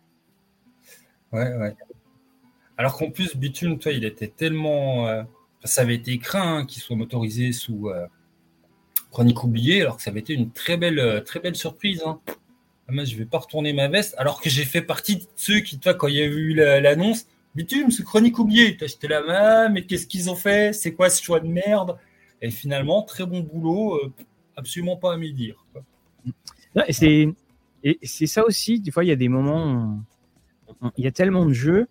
Ouais, 1.33 1.55
ouais. 1.57 1.75
Alors 2.81 2.97
qu'en 2.97 3.11
plus, 3.11 3.35
Bitume, 3.35 3.77
toi, 3.77 3.91
il 3.91 4.03
était 4.05 4.27
tellement. 4.27 5.07
ça 5.63 5.81
avait 5.81 5.93
été 5.93 6.17
craint 6.17 6.65
qu'il 6.65 6.81
soit 6.81 6.95
motorisé 6.95 7.51
sous, 7.51 7.91
chronique 9.11 9.43
oubliée, 9.43 9.81
alors 9.81 9.97
que 9.97 10.03
ça 10.03 10.09
avait 10.09 10.21
été 10.21 10.33
une 10.33 10.49
très 10.51 10.77
belle, 10.77 10.99
euh, 10.99 11.21
très 11.21 11.39
belle 11.39 11.55
surprise. 11.55 12.01
Hein. 12.05 12.19
Ah, 12.87 12.93
moi, 12.93 13.03
je 13.03 13.15
vais 13.15 13.25
pas 13.25 13.39
retourner 13.39 13.73
ma 13.73 13.87
veste, 13.87 14.15
alors 14.17 14.41
que 14.41 14.49
j'ai 14.49 14.65
fait 14.65 14.81
partie 14.81 15.17
de 15.17 15.23
ceux 15.35 15.59
qui, 15.59 15.77
toi, 15.77 15.93
quand 15.93 16.07
il 16.07 16.15
y 16.15 16.21
a 16.21 16.25
eu 16.25 16.55
l'annonce, 16.55 17.27
bitume, 17.53 17.91
c'est 17.91 18.03
chronique 18.03 18.39
oubliée. 18.39 18.77
T'as 18.77 18.87
la 19.07 19.21
main, 19.21 19.69
mais 19.69 19.85
qu'est-ce 19.85 20.07
qu'ils 20.07 20.29
ont 20.29 20.35
fait? 20.35 20.73
C'est 20.73 20.93
quoi 20.93 21.09
ce 21.09 21.21
choix 21.21 21.39
de 21.39 21.47
merde? 21.47 21.97
Et 22.41 22.49
finalement, 22.49 23.03
très 23.03 23.25
bon 23.25 23.41
boulot, 23.41 23.95
euh, 23.97 24.11
absolument 24.55 24.97
pas 24.97 25.13
à 25.13 25.17
m'y 25.17 25.31
dire. 25.33 25.63
et 26.87 26.93
c'est 26.93 27.27
et 27.83 27.97
c'est 28.03 28.27
ça 28.27 28.45
aussi. 28.45 28.79
Des 28.79 28.91
fois, 28.91 29.03
il 29.03 29.07
y 29.07 29.11
a 29.11 29.15
des 29.15 29.27
moments, 29.27 29.99
il 30.97 31.03
y 31.03 31.07
a 31.07 31.11
tellement 31.11 31.45
de 31.45 31.53
jeux. 31.53 31.87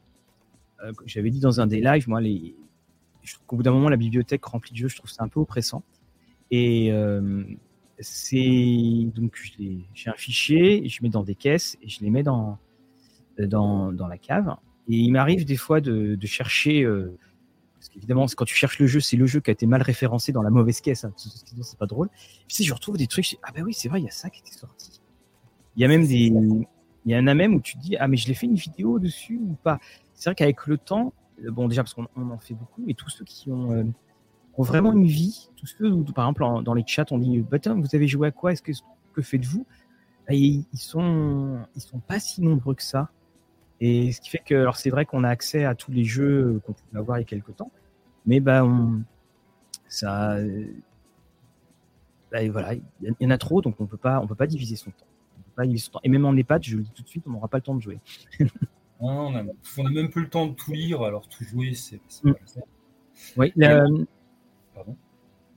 Euh, 0.84 0.92
j'avais 1.06 1.30
dit 1.30 1.40
dans 1.40 1.60
un 1.60 1.66
des 1.66 1.80
lives, 1.80 2.08
moi, 2.08 2.20
les, 2.20 2.54
je 3.22 3.34
trouve 3.34 3.46
qu'au 3.46 3.56
bout 3.56 3.62
d'un 3.62 3.72
moment, 3.72 3.88
la 3.88 3.96
bibliothèque 3.96 4.44
remplie 4.44 4.72
de 4.72 4.76
jeux, 4.76 4.88
je 4.88 4.96
trouve 4.96 5.10
ça 5.10 5.24
un 5.24 5.28
peu 5.28 5.40
oppressant. 5.40 5.82
Et 6.50 6.90
euh, 6.92 7.44
c'est 7.98 9.10
donc 9.14 9.38
j'ai 9.94 10.10
un 10.10 10.14
fichier, 10.14 10.88
je 10.88 11.02
mets 11.02 11.10
dans 11.10 11.22
des 11.22 11.34
caisses 11.34 11.76
et 11.82 11.88
je 11.88 12.00
les 12.00 12.10
mets 12.10 12.22
dans 12.22 12.58
dans, 13.38 13.92
dans 13.92 14.08
la 14.08 14.18
cave. 14.18 14.56
Et 14.88 14.96
il 14.96 15.12
m'arrive 15.12 15.44
des 15.44 15.56
fois 15.56 15.80
de, 15.80 16.18
chercher, 16.24 16.82
euh, 16.82 17.16
parce 17.78 17.88
qu'évidemment, 17.88 18.26
quand 18.36 18.44
tu 18.44 18.54
cherches 18.54 18.78
le 18.80 18.86
jeu, 18.86 19.00
c'est 19.00 19.16
le 19.16 19.26
jeu 19.26 19.40
qui 19.40 19.50
a 19.50 19.52
été 19.52 19.66
mal 19.66 19.82
référencé 19.82 20.32
dans 20.32 20.42
la 20.42 20.50
mauvaise 20.50 20.80
caisse, 20.80 21.04
hein, 21.04 21.12
c'est 21.16 21.78
pas 21.78 21.86
drôle. 21.86 22.08
Puis 22.48 22.56
si 22.56 22.64
je 22.64 22.74
retrouve 22.74 22.96
des 22.96 23.06
trucs, 23.06 23.38
ah 23.42 23.52
ben 23.52 23.62
oui, 23.62 23.72
c'est 23.72 23.88
vrai, 23.88 24.00
il 24.00 24.04
y 24.04 24.08
a 24.08 24.12
ça 24.12 24.30
qui 24.30 24.40
était 24.40 24.56
sorti. 24.56 25.00
Il 25.76 25.82
y 25.82 25.84
a 25.84 25.88
même 25.88 26.06
des, 26.06 26.32
il 27.06 27.12
y 27.12 27.16
en 27.16 27.26
a 27.26 27.34
même 27.34 27.54
où 27.54 27.60
tu 27.60 27.76
te 27.76 27.82
dis, 27.82 27.96
ah 27.96 28.08
mais 28.08 28.16
je 28.16 28.26
l'ai 28.28 28.34
fait 28.34 28.46
une 28.46 28.56
vidéo 28.56 28.98
dessus 28.98 29.38
ou 29.40 29.54
pas? 29.62 29.78
C'est 30.20 30.28
vrai 30.28 30.34
qu'avec 30.34 30.66
le 30.66 30.76
temps, 30.76 31.14
bon 31.48 31.66
déjà 31.66 31.82
parce 31.82 31.94
qu'on 31.94 32.06
en 32.14 32.38
fait 32.38 32.52
beaucoup, 32.52 32.84
et 32.86 32.92
tous 32.92 33.08
ceux 33.08 33.24
qui 33.24 33.50
ont 33.50 33.72
euh, 33.72 33.84
ont 34.58 34.62
vraiment 34.62 34.92
une 34.92 35.06
vie. 35.06 35.48
Tous 35.56 35.64
ceux, 35.64 36.04
par 36.12 36.26
exemple, 36.26 36.62
dans 36.62 36.74
les 36.74 36.84
chats, 36.86 37.06
on 37.10 37.16
dit 37.16 37.40
bah, 37.40 37.56
Vous 37.74 37.94
avez 37.94 38.06
joué 38.06 38.28
à 38.28 38.30
quoi? 38.30 38.52
Est-ce 38.52 38.60
que, 38.60 38.72
que 39.14 39.22
faites-vous 39.22 39.66
ils 40.28 40.66
sont, 40.74 41.58
ils 41.74 41.80
sont 41.80 41.98
pas 42.00 42.20
si 42.20 42.42
nombreux 42.42 42.74
que 42.74 42.82
ça. 42.82 43.10
Et 43.80 44.12
ce 44.12 44.20
qui 44.20 44.28
fait 44.28 44.42
que, 44.44 44.54
alors 44.54 44.76
c'est 44.76 44.90
vrai 44.90 45.06
qu'on 45.06 45.24
a 45.24 45.28
accès 45.28 45.64
à 45.64 45.74
tous 45.74 45.90
les 45.90 46.04
jeux 46.04 46.60
qu'on 46.66 46.74
pouvait 46.74 46.98
avoir 46.98 47.18
il 47.18 47.22
y 47.22 47.24
a 47.24 47.26
quelques 47.26 47.56
temps, 47.56 47.72
mais 48.26 48.38
bah, 48.40 48.64
ça, 49.88 50.36
bah, 52.30 52.46
voilà, 52.50 52.74
il 52.74 53.14
y 53.18 53.26
en 53.26 53.30
a 53.30 53.38
trop, 53.38 53.62
donc 53.62 53.80
on 53.80 53.86
peut 53.86 53.96
pas, 53.96 54.20
on 54.20 54.26
peut 54.26 54.34
pas 54.34 54.46
diviser 54.46 54.76
son 54.76 54.90
temps. 54.90 55.06
Pas 55.56 55.64
diviser 55.64 55.86
son 55.86 55.92
temps. 55.92 56.00
Et 56.04 56.10
même 56.10 56.26
en 56.26 56.36
EHPAD, 56.36 56.62
je 56.62 56.76
le 56.76 56.82
dis 56.82 56.90
tout 56.90 57.02
de 57.02 57.08
suite, 57.08 57.24
on 57.26 57.30
n'aura 57.30 57.48
pas 57.48 57.56
le 57.56 57.62
temps 57.62 57.74
de 57.74 57.80
jouer. 57.80 57.98
on 59.00 59.30
n'a 59.30 59.42
même 59.42 60.10
plus 60.10 60.22
le 60.22 60.28
temps 60.28 60.46
de 60.46 60.54
tout 60.54 60.72
lire, 60.72 61.02
alors 61.02 61.28
tout 61.28 61.44
jouer, 61.44 61.74
c'est 61.74 62.00
mm. 62.22 62.32
pas 62.32 62.40
ça. 62.46 62.60
Oui, 63.36 63.52
la, 63.56 63.84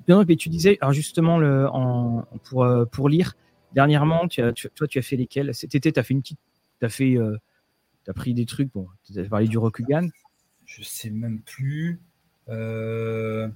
non, 0.07 0.25
mais 0.27 0.35
tu 0.35 0.49
disais, 0.49 0.77
alors 0.81 0.93
justement, 0.93 1.37
le, 1.37 1.67
en, 1.69 2.25
pour, 2.43 2.63
euh, 2.63 2.85
pour 2.85 3.07
lire, 3.07 3.35
dernièrement, 3.73 4.27
tu 4.27 4.41
as, 4.41 4.51
toi, 4.51 4.87
tu 4.87 4.99
as 4.99 5.01
fait 5.01 5.15
lesquels? 5.15 5.53
Cet 5.53 5.75
été, 5.75 5.91
tu 5.91 5.99
as 5.99 6.03
fait 6.03 6.13
une 6.13 6.21
petite. 6.21 6.39
Tu 6.79 6.85
as 6.85 6.89
fait. 6.89 7.17
Euh, 7.17 7.37
as 8.07 8.13
pris 8.13 8.33
des 8.33 8.45
trucs. 8.45 8.71
Bon, 8.73 8.87
tu 9.05 9.17
as 9.17 9.23
parlé 9.23 9.47
du 9.47 9.57
Rokugan. 9.57 10.09
Je 10.65 10.83
sais 10.83 11.09
même 11.09 11.39
plus. 11.41 12.01
Euh... 12.49 13.47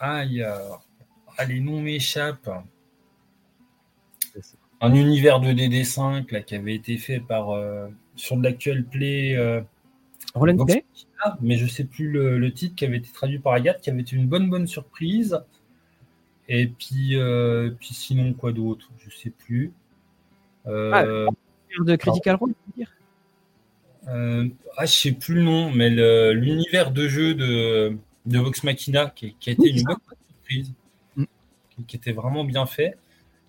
Ah, 0.00 0.24
il 0.24 0.34
y 0.34 0.42
a. 0.42 0.80
Ah, 1.36 1.44
les 1.44 1.60
noms 1.60 1.80
m'échappent. 1.80 2.50
Un 4.80 4.94
univers 4.94 5.40
de 5.40 5.48
DD5 5.48 6.32
là, 6.32 6.42
qui 6.42 6.54
avait 6.54 6.74
été 6.74 6.98
fait 6.98 7.18
par 7.18 7.50
euh, 7.50 7.88
sur 8.18 8.36
de 8.36 8.42
l'actuel 8.42 8.84
play. 8.84 9.36
Euh, 9.36 9.60
Roland 10.34 10.64
Play 10.64 10.84
mais 11.40 11.56
je 11.56 11.66
sais 11.66 11.84
plus 11.84 12.10
le, 12.10 12.52
titre 12.52 12.74
qui 12.74 12.84
avait 12.84 12.98
été 12.98 13.10
traduit 13.12 13.38
par 13.38 13.52
Agathe, 13.52 13.80
qui 13.80 13.90
avait 13.90 14.02
été 14.02 14.16
une 14.16 14.26
bonne 14.26 14.48
bonne 14.48 14.66
surprise. 14.66 15.40
Et 16.48 16.66
puis, 16.66 17.16
euh, 17.16 17.70
puis 17.78 17.92
sinon 17.92 18.32
quoi 18.32 18.52
d'autre, 18.52 18.90
je 18.98 19.14
sais 19.14 19.30
plus. 19.30 19.72
Euh, 20.66 21.26
ah, 21.28 21.84
de 21.84 21.96
Critical 21.96 22.36
Role, 22.36 22.54
dire? 22.76 22.90
Euh, 24.08 24.48
ah, 24.76 24.86
je 24.86 24.92
sais 24.92 25.12
plus 25.12 25.34
le 25.34 25.42
nom, 25.42 25.70
mais 25.70 25.90
l'univers 26.32 26.90
de 26.90 27.08
jeu 27.08 27.34
de, 27.34 27.96
de 28.24 28.38
Vox 28.38 28.64
Machina 28.64 29.12
qui, 29.14 29.36
a 29.46 29.50
été 29.50 29.68
une 29.68 29.82
bonne 29.82 29.96
surprise, 30.26 30.72
mm. 31.16 31.24
qui, 31.86 31.96
était 31.96 32.12
vraiment 32.12 32.44
bien 32.44 32.64
fait. 32.64 32.96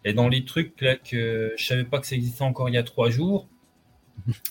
Et 0.03 0.13
dans 0.13 0.27
les 0.27 0.43
trucs 0.43 0.79
là 0.81 0.95
que 0.95 1.53
je 1.57 1.65
savais 1.65 1.83
pas 1.83 1.99
que 1.99 2.07
ça 2.07 2.15
existait 2.15 2.43
encore 2.43 2.69
il 2.69 2.75
y 2.75 2.77
a 2.77 2.83
trois 2.83 3.09
jours, 3.09 3.47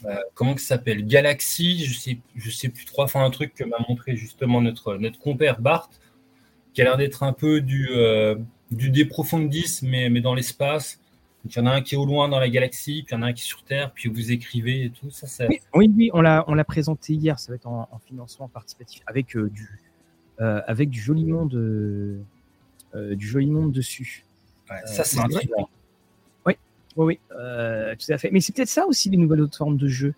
euh, 0.04 0.16
comment 0.34 0.56
ça 0.56 0.76
s'appelle? 0.76 1.06
Galaxy, 1.06 1.84
je 1.84 1.98
sais, 1.98 2.18
je 2.36 2.50
sais 2.50 2.68
plus 2.68 2.84
trop. 2.84 3.02
Enfin, 3.02 3.24
un 3.24 3.30
truc 3.30 3.54
que 3.54 3.64
m'a 3.64 3.78
montré 3.88 4.16
justement 4.16 4.60
notre 4.60 4.96
notre 4.96 5.18
compère 5.18 5.60
Bart, 5.60 5.90
qui 6.74 6.82
a 6.82 6.84
l'air 6.84 6.96
d'être 6.96 7.22
un 7.22 7.32
peu 7.32 7.60
du 7.60 7.88
euh, 7.90 8.36
du 8.70 8.90
déprofondis, 8.90 9.80
mais 9.82 10.10
mais 10.10 10.20
dans 10.20 10.34
l'espace 10.34 11.00
il 11.44 11.56
y 11.56 11.60
en 11.60 11.66
a 11.66 11.70
un 11.70 11.80
qui 11.80 11.94
est 11.94 11.98
au 11.98 12.04
loin 12.04 12.28
dans 12.28 12.40
la 12.40 12.48
galaxie, 12.48 13.04
puis 13.04 13.14
il 13.14 13.18
y 13.18 13.18
en 13.18 13.22
a 13.22 13.26
un 13.28 13.32
qui 13.32 13.42
est 13.42 13.46
sur 13.46 13.62
Terre, 13.62 13.92
puis 13.92 14.08
vous 14.08 14.32
écrivez 14.32 14.86
et 14.86 14.90
tout. 14.90 15.10
Ça, 15.10 15.26
ça... 15.26 15.46
Oui, 15.48 15.60
oui, 15.96 16.10
on 16.12 16.20
l'a, 16.20 16.44
on 16.48 16.54
l'a 16.54 16.64
présenté 16.64 17.14
hier. 17.14 17.38
Ça 17.38 17.52
va 17.52 17.56
être 17.56 17.66
en, 17.66 17.88
financement 18.06 18.48
participatif 18.48 19.02
avec 19.06 19.36
euh, 19.36 19.48
du, 19.48 19.80
euh, 20.40 20.60
avec 20.66 20.90
du 20.90 21.00
joli 21.00 21.24
monde, 21.24 21.50
du 22.94 23.26
joli 23.26 23.50
monde 23.50 23.72
dessus. 23.72 24.24
ça, 24.86 25.04
c'est 25.04 25.20
intriguant. 25.20 25.70
Oui, 26.98 27.04
oui, 27.06 27.20
tout 27.28 28.12
à 28.12 28.18
fait. 28.18 28.30
Mais 28.32 28.40
c'est 28.40 28.52
peut-être 28.54 28.68
ça 28.68 28.84
aussi 28.86 29.08
les 29.08 29.16
nouvelles 29.16 29.42
autres 29.42 29.56
formes 29.56 29.76
de 29.76 29.86
jeu. 29.86 30.14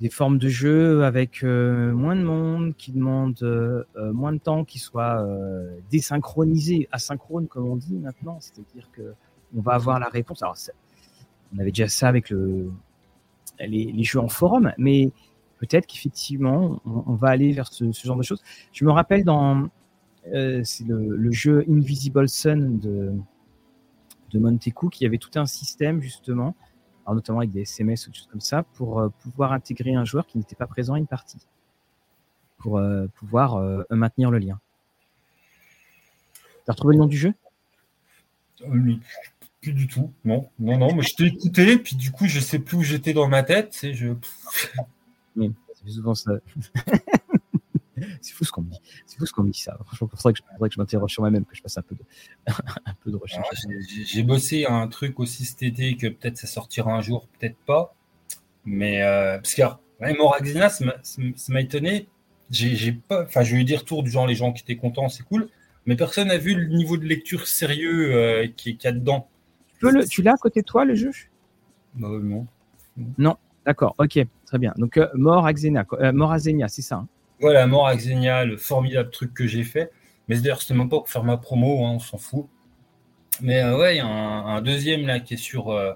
Des 0.00 0.08
formes 0.08 0.38
de 0.38 0.48
jeu 0.48 1.04
avec 1.04 1.44
euh, 1.44 1.92
moins 1.92 2.16
de 2.16 2.24
monde, 2.24 2.74
qui 2.76 2.90
demandent 2.90 3.40
euh, 3.44 3.84
euh, 3.96 4.12
moins 4.12 4.32
de 4.32 4.38
temps, 4.38 4.64
qui 4.64 4.80
soient 4.80 5.24
désynchronisés, 5.92 6.88
asynchrones 6.90 7.46
comme 7.46 7.68
on 7.68 7.76
dit 7.76 7.94
maintenant. 7.94 8.38
C'est-à-dire 8.40 8.90
que 8.90 9.14
on 9.56 9.60
va 9.60 9.74
avoir 9.74 10.00
la 10.00 10.08
réponse. 10.08 10.42
Alors, 10.42 10.56
on 11.54 11.58
avait 11.60 11.70
déjà 11.70 11.86
ça 11.86 12.08
avec 12.08 12.30
le, 12.30 12.72
les, 13.60 14.02
jeux 14.02 14.18
en 14.18 14.28
forum, 14.28 14.72
mais 14.76 15.12
peut-être 15.58 15.86
qu'effectivement, 15.86 16.80
on, 16.84 17.14
va 17.14 17.28
aller 17.28 17.52
vers 17.52 17.68
ce, 17.68 17.84
genre 17.92 18.16
de 18.16 18.24
choses. 18.24 18.42
Je 18.72 18.84
me 18.84 18.90
rappelle 18.90 19.22
dans 19.22 19.68
le, 20.26 21.30
jeu 21.30 21.64
Invisible 21.70 22.28
Sun 22.28 22.80
de, 22.80 23.12
de 24.32 24.38
Montecu 24.38 24.88
qui 24.90 25.06
avait 25.06 25.18
tout 25.18 25.38
un 25.38 25.46
système 25.46 26.00
justement 26.00 26.54
notamment 27.10 27.40
avec 27.40 27.50
des 27.50 27.62
SMS 27.62 28.06
ou 28.06 28.10
des 28.10 28.16
choses 28.16 28.28
comme 28.30 28.40
ça, 28.40 28.62
pour 28.74 29.00
euh, 29.00 29.08
pouvoir 29.22 29.52
intégrer 29.52 29.94
un 29.94 30.04
joueur 30.04 30.26
qui 30.26 30.38
n'était 30.38 30.54
pas 30.54 30.66
présent 30.66 30.94
à 30.94 30.98
une 30.98 31.06
partie, 31.06 31.38
pour 32.58 32.78
euh, 32.78 33.06
pouvoir 33.16 33.56
euh, 33.56 33.82
maintenir 33.90 34.30
le 34.30 34.38
lien. 34.38 34.60
T'as 36.64 36.72
retrouvé 36.72 36.94
le 36.94 37.00
nom 37.00 37.06
du 37.06 37.16
jeu? 37.16 37.34
Plus 39.60 39.72
du 39.72 39.88
tout, 39.88 40.12
non, 40.24 40.48
non, 40.58 40.78
non. 40.78 40.94
Mais 40.94 41.02
je 41.02 41.14
t'ai 41.14 41.26
écouté, 41.26 41.78
puis 41.78 41.96
du 41.96 42.12
coup, 42.12 42.26
je 42.26 42.40
sais 42.40 42.58
plus 42.58 42.76
où 42.76 42.82
j'étais 42.82 43.12
dans 43.12 43.28
ma 43.28 43.42
tête. 43.42 43.68
C'est 43.72 43.94
je. 43.94 44.14
Oui, 45.36 45.52
c'est 45.74 45.90
souvent 45.90 46.14
ça. 46.14 46.32
c'est 48.20 48.32
fou 48.32 48.44
ce 48.44 48.52
qu'on 48.52 48.62
me 48.62 48.70
dit. 48.70 48.80
C'est 49.06 49.18
fou 49.18 49.26
ce 49.26 49.32
qu'on 49.32 49.42
me 49.42 49.50
dit 49.50 49.60
ça. 49.60 49.76
Franchement, 49.86 50.08
il 50.12 50.18
faudrait 50.18 50.32
que 50.68 50.74
je, 50.74 50.80
m'interroge 50.80 51.12
sur 51.12 51.22
moi-même, 51.22 51.44
que 51.44 51.54
je 51.54 51.62
fasse 51.62 51.78
un 51.78 51.82
peu 51.82 51.94
de, 51.94 52.02
un 52.86 52.94
peu 53.02 53.10
de 53.10 53.16
recherche. 53.16 53.46
Ah, 53.50 53.70
j'ai 54.04 54.22
bossé 54.22 54.66
un 54.66 54.86
truc 54.88 55.20
aussi 55.20 55.44
cet 55.44 55.62
été 55.62 55.96
que 55.96 56.06
peut-être 56.08 56.36
ça 56.36 56.46
sortira 56.46 56.92
un 56.92 57.00
jour, 57.00 57.28
peut-être 57.38 57.56
pas. 57.66 57.94
Mais 58.64 59.02
euh, 59.02 59.38
parce 59.38 59.54
que 59.54 59.62
ouais, 60.00 60.14
Moraxina, 60.16 60.68
ça 60.68 60.84
m'a 61.48 61.60
étonné. 61.60 62.08
J'ai 62.50 62.92
pas, 62.92 63.24
enfin, 63.24 63.42
j'ai 63.42 63.56
eu 63.56 63.64
des 63.64 63.76
retours 63.76 64.02
du 64.02 64.10
genre 64.10 64.26
les 64.26 64.34
gens 64.34 64.52
qui 64.52 64.62
étaient 64.62 64.76
contents, 64.76 65.08
c'est 65.08 65.22
cool. 65.22 65.48
Mais 65.86 65.96
personne 65.96 66.28
n'a 66.28 66.38
vu 66.38 66.54
le 66.54 66.66
niveau 66.68 66.96
de 66.96 67.04
lecture 67.04 67.46
sérieux 67.46 68.14
euh, 68.14 68.46
qui 68.56 68.76
qu'il 68.76 68.84
y 68.84 68.86
a 68.86 68.92
dedans. 68.92 69.28
Tu, 69.80 69.90
le, 69.90 70.06
tu 70.06 70.22
l'as 70.22 70.34
à 70.34 70.36
côté 70.36 70.60
de 70.60 70.66
toi 70.66 70.84
le 70.84 70.94
jeu 70.94 71.10
bah, 71.94 72.08
Non. 72.22 72.46
Non, 73.18 73.36
d'accord, 73.64 73.94
ok, 73.98 74.18
très 74.46 74.58
bien. 74.58 74.72
Donc 74.76 74.96
euh, 74.96 75.08
Moraxena, 75.14 75.84
euh, 75.92 76.68
c'est 76.68 76.82
ça. 76.82 76.96
Hein? 76.96 77.08
Voilà, 77.42 77.66
mort 77.66 77.88
avec 77.88 78.04
le 78.04 78.56
formidable 78.56 79.10
truc 79.10 79.34
que 79.34 79.46
j'ai 79.46 79.64
fait. 79.64 79.90
Mais 80.28 80.36
d'ailleurs, 80.36 80.62
c'était 80.62 80.74
même 80.74 80.88
pas 80.88 80.98
pour 80.98 81.10
faire 81.10 81.24
ma 81.24 81.36
promo, 81.36 81.84
hein, 81.84 81.90
on 81.96 81.98
s'en 81.98 82.16
fout. 82.16 82.46
Mais 83.40 83.60
euh, 83.62 83.76
ouais, 83.76 83.96
il 83.96 83.98
y 83.98 84.00
a 84.00 84.06
un, 84.06 84.62
deuxième 84.62 85.06
là 85.06 85.20
qui 85.20 85.34
est 85.34 85.38
sur, 85.38 85.70
euh, 85.70 85.92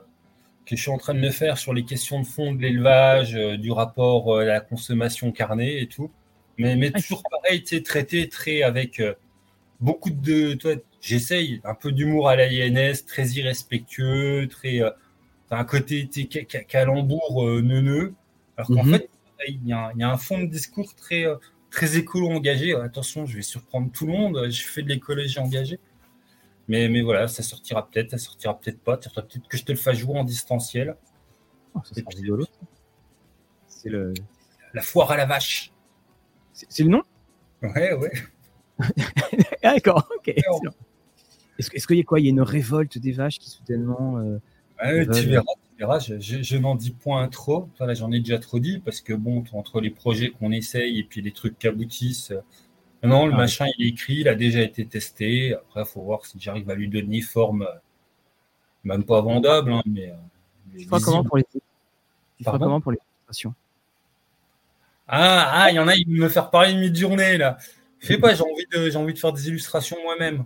que 0.67 0.75
je 0.77 0.83
suis 0.83 0.91
en 0.91 0.99
train 0.99 1.15
de 1.15 1.21
me 1.21 1.31
faire 1.31 1.57
sur 1.59 1.73
les 1.73 1.85
questions 1.85 2.21
de 2.21 2.27
fond 2.27 2.53
de 2.53 2.61
l'élevage, 2.61 3.37
euh, 3.37 3.57
du 3.57 3.71
rapport 3.71 4.39
à 4.39 4.45
la 4.45 4.61
consommation 4.61 5.31
carnée 5.31 5.81
et 5.81 5.87
tout. 5.87 6.11
Mais, 6.59 6.75
mais 6.75 6.91
toujours 6.91 7.23
pareil, 7.31 7.63
tu 7.63 7.77
sais, 7.77 7.83
traité 7.83 8.29
très 8.29 8.63
avec 8.63 9.03
beaucoup 9.79 10.11
de. 10.11 10.55
Toi, 10.55 10.77
j'essaye 11.01 11.61
un 11.65 11.75
peu 11.75 11.93
d'humour 11.93 12.29
à 12.29 12.37
la 12.37 12.47
INS, 12.47 13.05
très 13.07 13.29
irrespectueux, 13.29 14.49
très. 14.49 14.81
un 15.51 15.65
côté 15.65 16.09
calembour 16.67 17.45
neuneux. 17.63 18.15
Alors 18.57 18.69
qu'en 18.69 18.85
mhm. 18.85 18.95
fait, 18.95 19.11
il 19.49 19.67
y, 19.67 19.73
a 19.73 19.93
un, 20.11 20.17
fond 20.17 20.39
de 20.41 20.47
discours 20.47 20.95
très, 20.95 21.27
euh, 21.27 21.37
très 21.71 21.97
écolo 21.97 22.29
engagé. 22.29 22.75
Attention, 22.75 23.27
je 23.27 23.37
vais 23.37 23.43
surprendre 23.43 23.91
tout 23.93 24.07
le 24.07 24.13
monde. 24.13 24.49
Je 24.51 24.63
fais 24.63 24.83
de 24.83 24.89
l'écologie 24.89 25.39
engagée. 25.39 25.79
Mais, 26.69 26.89
mais 26.89 27.03
voilà, 27.03 27.29
ça 27.29 27.43
sortira 27.43 27.89
peut-être, 27.89 28.11
ça 28.11 28.19
sortira 28.19 28.59
peut-être 28.59 28.81
pas. 28.81 28.97
Peut-être 28.97 29.49
que 29.49 29.57
je 29.57 29.65
te 29.65 29.73
le 29.73 29.79
fasse 29.79 29.99
jouer 29.99 30.19
en 30.19 30.25
distanciel. 30.25 30.97
Oh, 31.75 31.81
c'est 31.85 32.05
rigolo. 32.09 32.47
C'est 33.67 33.91
le... 33.91 34.15
La 34.75 34.83
foire 34.83 35.11
à 35.11 35.17
la 35.17 35.27
vache. 35.27 35.73
C'est 36.53 36.83
le 36.83 36.89
nom? 36.89 37.03
Ouais, 37.63 37.93
ouais. 37.95 38.13
D'accord, 39.63 40.09
ok. 40.17 40.35
Est-ce 41.59 41.87
qu'il 41.87 41.97
y 41.97 42.01
a 42.01 42.05
quoi? 42.05 42.21
Il 42.21 42.25
y 42.25 42.29
a 42.29 42.31
une 42.31 42.43
révolte 42.43 42.99
des 42.99 43.13
vaches 43.13 43.39
qui 43.39 43.51
soudainement. 43.51 44.19
Euh, 44.19 44.41
ouais, 44.83 45.07
tu 45.07 45.29
verras, 45.29 45.45
je, 45.79 46.57
n'en 46.57 46.75
dis 46.75 46.91
point 46.91 47.29
trop. 47.29 47.69
Voilà, 47.79 47.95
j'en 47.95 48.11
ai 48.13 48.21
déjà 48.21 48.39
trop 48.39 48.59
dit 48.59 48.79
parce 48.79 49.01
que 49.01 49.13
bon, 49.13 49.45
entre 49.53 49.81
les 49.81 49.91
projets 49.91 50.31
qu'on 50.31 50.53
essaye 50.53 50.99
et 50.99 51.05
puis 51.05 51.21
les 51.21 51.33
trucs 51.33 51.59
qui 51.59 51.69
aboutissent. 51.69 52.31
Euh, 52.31 52.41
non, 53.03 53.27
le 53.27 53.35
ah 53.35 53.37
machin, 53.37 53.67
il 53.79 53.87
est 53.87 53.91
écrit, 53.91 54.17
il 54.21 54.29
a 54.29 54.35
déjà 54.35 54.63
été 54.63 54.87
testé. 54.87 55.55
Après, 55.55 55.83
il 55.83 55.87
faut 55.87 56.03
voir 56.03 56.25
si 56.25 56.39
j'arrive 56.41 56.69
à 56.71 56.75
lui 56.75 56.89
donner 56.89 57.21
forme, 57.21 57.63
euh, 57.63 57.75
même 58.85 59.05
pas 59.05 59.21
vendable, 59.21 59.73
hein, 59.73 59.83
mais. 59.87 60.11
Euh, 60.11 60.15
tu 60.79 60.85
feras 60.87 61.01
comment 61.01 61.25
pour 61.25 61.37
les, 61.37 61.45
tu 61.45 62.45
comment 62.45 62.81
pour 62.81 62.93
les 62.93 62.99
illustrations 62.99 63.55
Ah, 65.07 65.51
ah, 65.53 65.71
il 65.71 65.77
y 65.77 65.79
en 65.79 65.89
a, 65.89 65.95
ils 65.95 66.09
me 66.09 66.29
faire 66.29 66.51
parler 66.51 66.73
une 66.73 66.81
midi-journée 66.81 67.39
là. 67.39 67.59
Je 68.01 68.09
sais 68.09 68.19
pas, 68.19 68.35
j'ai 68.35 68.43
envie 68.43 68.67
de, 68.73 68.91
j'ai 68.91 68.97
envie 68.97 69.15
de 69.15 69.19
faire 69.19 69.33
des 69.33 69.49
illustrations 69.49 69.97
moi-même. 70.03 70.45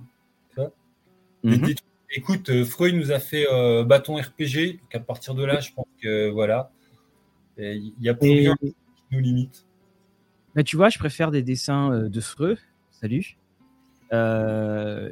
Écoute, 2.13 2.51
euh, 2.51 2.65
Freud 2.65 2.95
nous 2.95 3.13
a 3.13 3.21
fait 3.21 3.47
euh, 3.53 3.85
bâton 3.85 4.17
RPG. 4.17 4.79
Donc 4.81 4.95
à 4.95 5.01
partir 5.01 5.35
de 5.35 5.45
là, 5.45 5.61
je 5.61 5.73
pense 5.73 5.87
que 6.03 6.29
voilà, 6.29 6.73
il 7.57 7.93
y 8.01 8.09
a 8.09 8.15
plus 8.15 8.31
rien 8.31 8.57
qui 8.57 8.75
nous 9.13 9.21
limite. 9.21 9.65
Mais 10.57 10.65
tu 10.65 10.77
vois, 10.77 10.89
je 10.89 10.99
préfère 10.99 11.31
des 11.31 11.43
dessins 11.43 11.93
euh, 11.93 12.09
de 12.09 12.21
Freud. 12.21 12.59
Salut. 12.91 13.37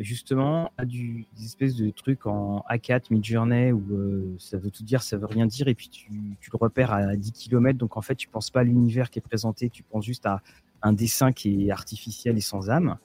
justement, 0.00 0.72
à 0.76 0.84
du, 0.84 1.26
des 1.36 1.44
espèces 1.44 1.76
de 1.76 1.90
trucs 1.90 2.26
en 2.26 2.64
A4, 2.68 3.04
Midjourney, 3.10 3.70
où 3.70 4.36
ça 4.38 4.58
veut 4.58 4.70
tout 4.70 4.82
dire, 4.82 5.00
ça 5.02 5.16
veut 5.16 5.26
rien 5.26 5.46
dire, 5.46 5.68
et 5.68 5.74
puis 5.74 5.88
tu, 5.88 6.10
tu, 6.40 6.50
le 6.52 6.58
repères 6.58 6.92
à 6.92 7.16
10 7.16 7.32
km, 7.32 7.78
donc 7.78 7.96
en 7.96 8.02
fait, 8.02 8.16
tu 8.16 8.28
penses 8.28 8.50
pas 8.50 8.60
à 8.60 8.64
l'univers 8.64 9.08
qui 9.08 9.20
est 9.20 9.22
présenté, 9.22 9.70
tu 9.70 9.84
penses 9.84 10.04
juste 10.04 10.26
à 10.26 10.42
un 10.82 10.92
dessin 10.92 11.32
qui 11.32 11.68
est 11.68 11.70
artificiel 11.70 12.36
et 12.36 12.42
sans 12.42 12.68
âme. 12.68 12.98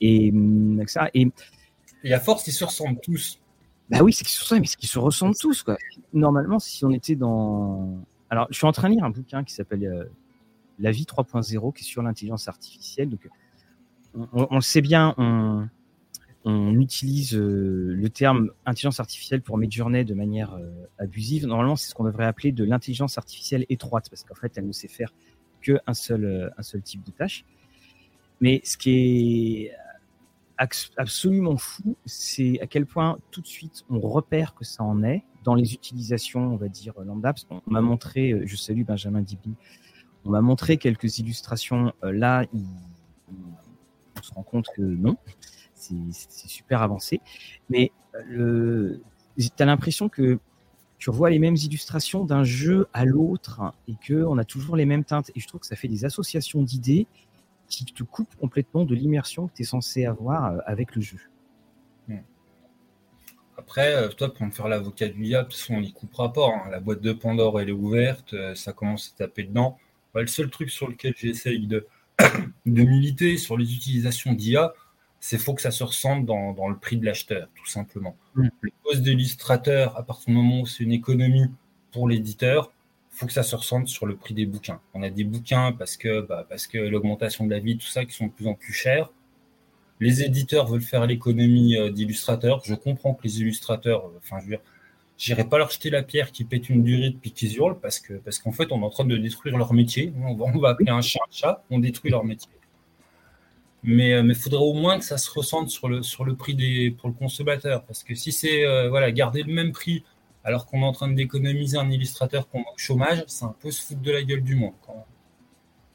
Et 0.00 0.30
hum, 0.30 0.82
ça, 0.86 1.08
et 1.14 1.28
et 2.04 2.12
à 2.12 2.20
force, 2.20 2.46
ils 2.46 2.52
se 2.52 2.64
ressemblent 2.64 3.00
tous. 3.00 3.38
Bah 3.90 4.02
oui, 4.02 4.12
c'est 4.12 4.24
qu'ils 4.24 4.88
se 4.88 4.98
ressemblent, 4.98 5.36
tous. 5.36 5.62
Quoi. 5.62 5.76
Normalement, 6.12 6.58
si 6.58 6.84
on 6.84 6.90
était 6.90 7.16
dans. 7.16 8.04
Alors, 8.30 8.46
je 8.50 8.56
suis 8.56 8.66
en 8.66 8.72
train 8.72 8.88
de 8.88 8.94
lire 8.94 9.04
un 9.04 9.10
bouquin 9.10 9.44
qui 9.44 9.52
s'appelle 9.52 9.84
euh, 9.84 10.04
La 10.78 10.90
vie 10.90 11.04
3.0, 11.04 11.74
qui 11.74 11.82
est 11.82 11.86
sur 11.86 12.02
l'intelligence 12.02 12.48
artificielle. 12.48 13.10
Donc, 13.10 13.28
on, 14.32 14.54
le 14.54 14.60
sait 14.62 14.80
bien, 14.80 15.14
on, 15.18 15.68
on 16.44 16.80
utilise 16.80 17.34
euh, 17.34 17.94
le 17.94 18.08
terme 18.08 18.50
intelligence 18.64 19.00
artificielle 19.00 19.42
pour 19.42 19.58
Midjourney 19.58 20.04
de 20.04 20.14
manière 20.14 20.54
euh, 20.54 20.70
abusive. 20.98 21.46
Normalement, 21.46 21.76
c'est 21.76 21.90
ce 21.90 21.94
qu'on 21.94 22.04
devrait 22.04 22.26
appeler 22.26 22.52
de 22.52 22.64
l'intelligence 22.64 23.18
artificielle 23.18 23.66
étroite, 23.68 24.08
parce 24.08 24.24
qu'en 24.24 24.34
fait, 24.34 24.52
elle 24.56 24.66
ne 24.66 24.72
sait 24.72 24.88
faire 24.88 25.12
qu'un 25.60 25.94
seul, 25.94 26.52
un 26.56 26.62
seul 26.62 26.82
type 26.82 27.04
de 27.04 27.10
tâche. 27.10 27.44
Mais 28.40 28.60
ce 28.64 28.76
qui 28.76 28.90
est 28.90 29.72
absolument 30.58 31.56
fou, 31.56 31.96
c'est 32.04 32.60
à 32.60 32.66
quel 32.66 32.86
point 32.86 33.18
tout 33.30 33.40
de 33.40 33.46
suite 33.46 33.84
on 33.90 34.00
repère 34.00 34.54
que 34.54 34.64
ça 34.64 34.84
en 34.84 35.02
est 35.02 35.24
dans 35.44 35.54
les 35.54 35.74
utilisations, 35.74 36.52
on 36.52 36.56
va 36.56 36.68
dire 36.68 36.94
lambda. 37.00 37.32
Parce 37.32 37.46
on 37.50 37.70
m'a 37.70 37.80
montré, 37.80 38.32
euh, 38.32 38.42
je 38.46 38.56
salue 38.56 38.84
Benjamin 38.84 39.22
Dibi, 39.22 39.54
on 40.24 40.30
m'a 40.30 40.40
montré 40.40 40.76
quelques 40.76 41.18
illustrations. 41.18 41.92
Euh, 42.04 42.12
là, 42.12 42.44
on 42.52 44.22
se 44.22 44.32
rend 44.34 44.42
compte 44.42 44.66
que 44.76 44.82
non, 44.82 45.16
c'est 45.74 46.48
super 46.48 46.82
avancé. 46.82 47.20
Mais 47.68 47.92
euh, 48.30 49.00
tu 49.36 49.50
as 49.58 49.64
l'impression 49.64 50.08
que 50.08 50.38
tu 50.98 51.10
revois 51.10 51.30
les 51.30 51.40
mêmes 51.40 51.56
illustrations 51.56 52.24
d'un 52.24 52.44
jeu 52.44 52.86
à 52.92 53.04
l'autre 53.04 53.74
et 53.88 53.96
que 53.96 54.24
on 54.24 54.38
a 54.38 54.44
toujours 54.44 54.76
les 54.76 54.86
mêmes 54.86 55.04
teintes. 55.04 55.32
Et 55.34 55.40
je 55.40 55.48
trouve 55.48 55.60
que 55.60 55.66
ça 55.66 55.74
fait 55.74 55.88
des 55.88 56.04
associations 56.04 56.62
d'idées 56.62 57.08
qui 57.72 57.84
te 57.86 58.02
coupe 58.02 58.34
complètement 58.36 58.84
de 58.84 58.94
l'immersion 58.94 59.48
que 59.48 59.54
tu 59.54 59.62
es 59.62 59.64
censé 59.64 60.04
avoir 60.04 60.52
euh, 60.52 60.58
avec 60.66 60.94
le 60.94 61.02
jeu. 61.02 61.18
Après, 63.58 63.94
euh, 63.94 64.08
toi, 64.08 64.32
pour 64.32 64.46
me 64.46 64.50
faire 64.50 64.66
l'avocat 64.66 65.08
du 65.08 65.22
diable, 65.22 65.48
de 65.48 65.52
toute 65.52 65.60
façon, 65.60 65.74
on 65.74 65.80
n'y 65.80 65.92
coupera 65.92 66.32
pas. 66.32 66.48
hein. 66.48 66.70
La 66.70 66.80
boîte 66.80 67.00
de 67.00 67.12
Pandore, 67.12 67.60
elle 67.60 67.68
est 67.68 67.72
ouverte, 67.72 68.34
euh, 68.34 68.54
ça 68.54 68.72
commence 68.72 69.12
à 69.14 69.18
taper 69.18 69.44
dedans. 69.44 69.78
Ouais, 70.14 70.22
le 70.22 70.26
seul 70.26 70.50
truc 70.50 70.70
sur 70.70 70.88
lequel 70.88 71.14
j'essaye 71.16 71.66
de, 71.66 71.86
de 72.66 72.82
militer 72.82 73.36
sur 73.36 73.56
les 73.56 73.72
utilisations 73.74 74.32
d'IA, 74.32 74.72
c'est 75.20 75.38
faut 75.38 75.54
que 75.54 75.62
ça 75.62 75.70
se 75.70 75.84
ressente 75.84 76.24
dans, 76.26 76.52
dans 76.52 76.68
le 76.68 76.76
prix 76.76 76.96
de 76.96 77.04
l'acheteur, 77.04 77.48
tout 77.54 77.66
simplement. 77.66 78.16
Mm. 78.34 78.48
Le 78.62 78.70
poste 78.82 79.02
d'illustrateur, 79.02 79.96
à 79.96 80.02
partir 80.02 80.26
du 80.26 80.32
moment 80.32 80.62
où 80.62 80.66
c'est 80.66 80.82
une 80.82 80.92
économie 80.92 81.46
pour 81.92 82.08
l'éditeur, 82.08 82.72
faut 83.12 83.26
que 83.26 83.32
ça 83.32 83.42
se 83.42 83.54
ressente 83.54 83.88
sur 83.88 84.06
le 84.06 84.16
prix 84.16 84.34
des 84.34 84.46
bouquins. 84.46 84.80
On 84.94 85.02
a 85.02 85.10
des 85.10 85.24
bouquins 85.24 85.72
parce 85.72 85.96
que, 85.96 86.22
bah, 86.22 86.46
parce 86.48 86.66
que 86.66 86.78
l'augmentation 86.78 87.44
de 87.44 87.50
la 87.50 87.58
vie, 87.60 87.76
tout 87.76 87.86
ça, 87.86 88.04
qui 88.04 88.14
sont 88.14 88.26
de 88.26 88.32
plus 88.32 88.46
en 88.46 88.54
plus 88.54 88.72
chers. 88.72 89.10
Les 90.00 90.22
éditeurs 90.22 90.66
veulent 90.66 90.80
faire 90.80 91.06
l'économie 91.06 91.76
euh, 91.76 91.90
d'illustrateurs. 91.90 92.62
Je 92.64 92.74
comprends 92.74 93.14
que 93.14 93.22
les 93.24 93.40
illustrateurs, 93.40 94.06
euh, 94.06 94.18
enfin, 94.18 94.38
je 94.40 94.50
veux 94.50 94.58
dire, 95.36 95.48
pas 95.48 95.58
leur 95.58 95.70
jeter 95.70 95.90
la 95.90 96.02
pierre 96.02 96.32
qui 96.32 96.44
pète 96.44 96.70
une 96.70 96.82
durée 96.82 97.14
puis 97.20 97.30
qu'ils 97.30 97.56
hurlent 97.56 97.78
parce 97.78 98.00
que, 98.00 98.14
parce 98.14 98.38
qu'en 98.38 98.50
fait, 98.50 98.72
on 98.72 98.80
est 98.80 98.84
en 98.84 98.90
train 98.90 99.04
de 99.04 99.16
détruire 99.16 99.56
leur 99.58 99.74
métier. 99.74 100.12
On 100.16 100.34
va, 100.34 100.46
on 100.46 100.64
appeler 100.64 100.90
un 100.90 101.02
chat 101.02 101.20
un 101.22 101.32
chat, 101.32 101.64
on 101.70 101.78
détruit 101.78 102.10
leur 102.10 102.24
métier. 102.24 102.50
Mais 103.84 104.10
il 104.10 104.34
faudrait 104.34 104.62
au 104.62 104.74
moins 104.74 104.98
que 104.98 105.04
ça 105.04 105.18
se 105.18 105.30
ressente 105.30 105.68
sur 105.68 105.88
le, 105.88 106.34
prix 106.34 106.54
des, 106.54 106.92
pour 106.92 107.08
le 107.08 107.14
consommateur. 107.14 107.84
Parce 107.84 108.04
que 108.04 108.14
si 108.14 108.30
c'est 108.32 108.64
euh, 108.64 108.88
voilà, 108.88 109.10
garder 109.10 109.42
le 109.42 109.52
même 109.52 109.72
prix 109.72 110.04
alors 110.44 110.66
qu'on 110.66 110.82
est 110.82 110.86
en 110.86 110.92
train 110.92 111.08
d'économiser 111.08 111.78
un 111.78 111.90
illustrateur 111.90 112.48
qu'on 112.48 112.60
au 112.60 112.76
chômage, 112.76 113.24
c'est 113.26 113.44
un 113.44 113.54
peu 113.58 113.70
se 113.70 113.82
foutre 113.82 114.00
de 114.00 114.10
la 114.10 114.22
gueule 114.22 114.42
du 114.42 114.56
monde. 114.56 114.74
Quand 114.84 114.94
même. 114.94 115.04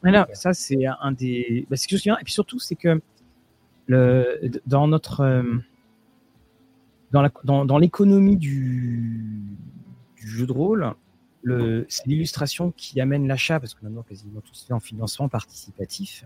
Voilà, 0.03 0.27
ça 0.33 0.53
c'est 0.53 0.86
un 0.86 1.12
des. 1.12 1.65
Bah, 1.69 1.75
c'est 1.75 1.88
que 1.88 1.95
je 1.95 2.01
souviens. 2.01 2.17
Et 2.19 2.23
puis 2.23 2.33
surtout, 2.33 2.60
c'est 2.60 2.75
que 2.75 3.01
le, 3.88 4.51
dans 4.65 4.88
notre 4.88 5.21
euh, 5.21 5.43
dans 7.12 7.21
la 7.21 7.31
dans, 7.43 7.65
dans 7.65 7.77
l'économie 7.77 8.38
du, 8.38 9.43
du 10.17 10.27
jeu 10.27 10.45
de 10.45 10.51
rôle, 10.51 10.93
le, 11.41 11.86
c'est 11.89 12.05
l'illustration 12.07 12.71
qui 12.75 13.01
amène 13.01 13.27
l'achat 13.27 13.60
parce 13.60 13.73
que 13.73 13.83
maintenant 13.83 14.03
quasiment 14.03 14.41
tout 14.41 14.53
se 14.53 14.65
fait 14.65 14.73
en 14.73 14.79
financement 14.79 15.29
participatif. 15.29 16.25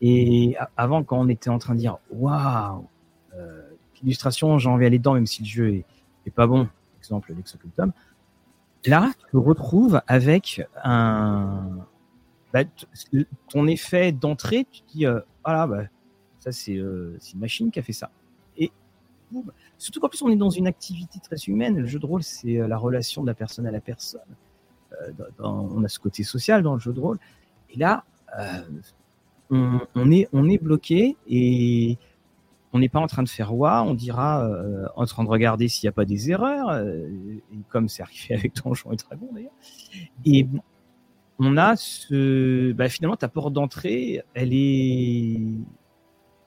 Et 0.00 0.56
avant, 0.76 1.04
quand 1.04 1.18
on 1.18 1.28
était 1.28 1.50
en 1.50 1.58
train 1.58 1.74
de 1.74 1.80
dire 1.80 1.98
waouh, 2.10 2.86
euh, 3.34 3.62
l'illustration, 4.02 4.58
j'ai 4.58 4.68
envie 4.68 4.84
d'aller 4.84 4.98
dedans, 4.98 5.14
même 5.14 5.26
si 5.26 5.42
le 5.42 5.48
jeu 5.48 5.74
est, 5.74 5.84
est 6.26 6.30
pas 6.30 6.46
bon. 6.46 6.68
Exemple, 7.00 7.32
l'Exocultum. 7.34 7.92
Là, 8.86 9.10
tu 9.18 9.32
te 9.32 9.36
retrouves 9.36 10.00
avec 10.06 10.62
un 10.84 11.86
bah, 12.52 12.64
ton 13.48 13.66
effet 13.66 14.12
d'entrée, 14.12 14.66
tu 14.70 14.82
dis 14.92 15.06
euh, 15.06 15.20
ah 15.44 15.66
bah, 15.66 15.84
ça 16.38 16.50
c'est 16.52 16.76
euh, 16.76 17.16
c'est 17.20 17.34
une 17.34 17.40
machine 17.40 17.70
qui 17.70 17.78
a 17.78 17.82
fait 17.82 17.92
ça. 17.92 18.10
Et 18.56 18.70
boum. 19.30 19.52
surtout 19.78 20.00
qu'en 20.00 20.08
plus 20.08 20.22
on 20.22 20.30
est 20.30 20.36
dans 20.36 20.50
une 20.50 20.66
activité 20.66 21.20
très 21.20 21.36
humaine. 21.46 21.78
Le 21.78 21.86
jeu 21.86 21.98
de 21.98 22.06
rôle, 22.06 22.22
c'est 22.22 22.58
euh, 22.58 22.66
la 22.66 22.76
relation 22.76 23.22
de 23.22 23.28
la 23.28 23.34
personne 23.34 23.66
à 23.66 23.70
la 23.70 23.80
personne. 23.80 24.20
Dans- 25.38 25.68
on 25.72 25.84
a 25.84 25.88
ce 25.88 25.98
côté 26.00 26.24
social 26.24 26.62
dans 26.62 26.74
le 26.74 26.80
jeu 26.80 26.92
de 26.92 27.00
rôle. 27.00 27.18
Et 27.70 27.78
là, 27.78 28.04
on, 29.50 29.80
on 29.94 30.10
est 30.10 30.28
on 30.32 30.48
est 30.48 30.58
bloqué 30.58 31.16
et 31.28 31.96
on 32.72 32.78
n'est 32.78 32.88
pas 32.88 33.00
en 33.00 33.06
train 33.06 33.22
de 33.22 33.28
faire 33.28 33.54
wa, 33.54 33.82
on 33.82 33.94
dira 33.94 34.44
euh, 34.44 34.86
en 34.96 35.04
train 35.06 35.24
de 35.24 35.28
regarder 35.28 35.68
s'il 35.68 35.86
n'y 35.86 35.88
a 35.88 35.92
pas 35.92 36.04
des 36.04 36.30
erreurs, 36.30 36.68
euh, 36.68 37.08
et 37.52 37.58
comme 37.68 37.88
c'est 37.88 38.02
arrivé 38.02 38.34
avec 38.34 38.54
Donjon 38.56 38.92
et 38.92 38.96
Dragon 38.96 39.28
d'ailleurs. 39.32 39.52
Et 40.24 40.46
on 41.38 41.56
a 41.56 41.74
ce, 41.76 42.72
bah, 42.72 42.88
finalement 42.88 43.16
ta 43.16 43.28
porte 43.28 43.52
d'entrée, 43.52 44.22
elle 44.34 44.52
est, 44.52 45.40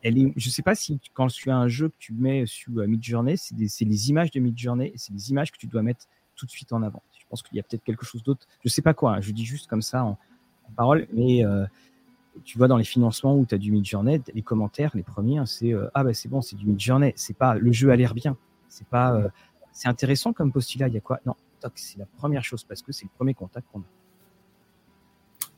elle 0.02 0.18
est, 0.18 0.34
je 0.36 0.50
sais 0.50 0.62
pas 0.62 0.76
si 0.76 1.00
quand 1.14 1.28
tu 1.28 1.50
as 1.50 1.58
un 1.58 1.68
jeu 1.68 1.90
que 1.90 1.96
tu 2.00 2.14
mets 2.14 2.46
sur 2.46 2.78
euh, 2.78 2.88
Midjourney, 2.88 3.36
c'est 3.38 3.86
les 3.86 4.10
images 4.10 4.32
de 4.32 4.40
Midjourney, 4.40 4.94
c'est 4.96 5.14
des 5.14 5.30
images 5.32 5.52
que 5.52 5.58
tu 5.58 5.68
dois 5.68 5.82
mettre 5.82 6.06
tout 6.36 6.46
de 6.46 6.52
suite 6.52 6.72
en 6.72 6.84
avant. 6.84 7.04
Je 7.20 7.26
pense 7.30 7.44
qu'il 7.44 7.58
y 7.58 7.60
a 7.60 7.64
peut-être 7.64 7.84
quelque 7.84 8.06
chose 8.06 8.24
d'autre, 8.24 8.48
je 8.64 8.70
sais 8.70 8.82
pas 8.82 8.94
quoi, 8.94 9.16
hein, 9.16 9.22
je 9.22 9.32
dis 9.32 9.46
juste 9.46 9.68
comme 9.68 9.82
ça 9.82 10.06
en, 10.06 10.18
en 10.70 10.72
parole, 10.76 11.08
mais 11.12 11.44
euh, 11.46 11.66
tu 12.44 12.58
vois 12.58 12.68
dans 12.68 12.78
les 12.78 12.84
financements 12.84 13.36
où 13.38 13.46
tu 13.46 13.56
as 13.56 13.58
du 13.58 13.72
Midjourney, 13.72 14.22
les 14.34 14.42
commentaires, 14.42 14.92
les 14.96 15.04
premiers, 15.04 15.38
hein, 15.38 15.46
c'est 15.46 15.74
euh, 15.74 15.90
ah 15.94 16.04
bah 16.04 16.14
c'est 16.14 16.30
bon, 16.30 16.42
c'est 16.42 16.56
du 16.56 16.66
Midjourney, 16.66 17.14
c'est 17.16 17.38
pas 17.38 17.56
le 17.56 17.72
jeu 17.72 17.92
a 17.92 17.96
l'air 17.96 18.14
bien, 18.14 18.38
c'est 18.70 18.88
pas, 18.88 19.14
euh, 19.14 19.30
c'est 19.72 19.88
intéressant 19.88 20.34
comme 20.34 20.52
postulat, 20.52 20.88
il 20.88 20.94
y 20.94 20.98
a 20.98 21.02
quoi 21.02 21.20
Non, 21.26 21.36
c'est 21.76 21.98
la 21.98 22.06
première 22.06 22.44
chose 22.44 22.64
parce 22.64 22.82
que 22.82 22.92
c'est 22.92 23.06
le 23.06 23.12
premier 23.16 23.34
contact 23.34 23.68
qu'on 23.72 23.80
a. 23.80 23.84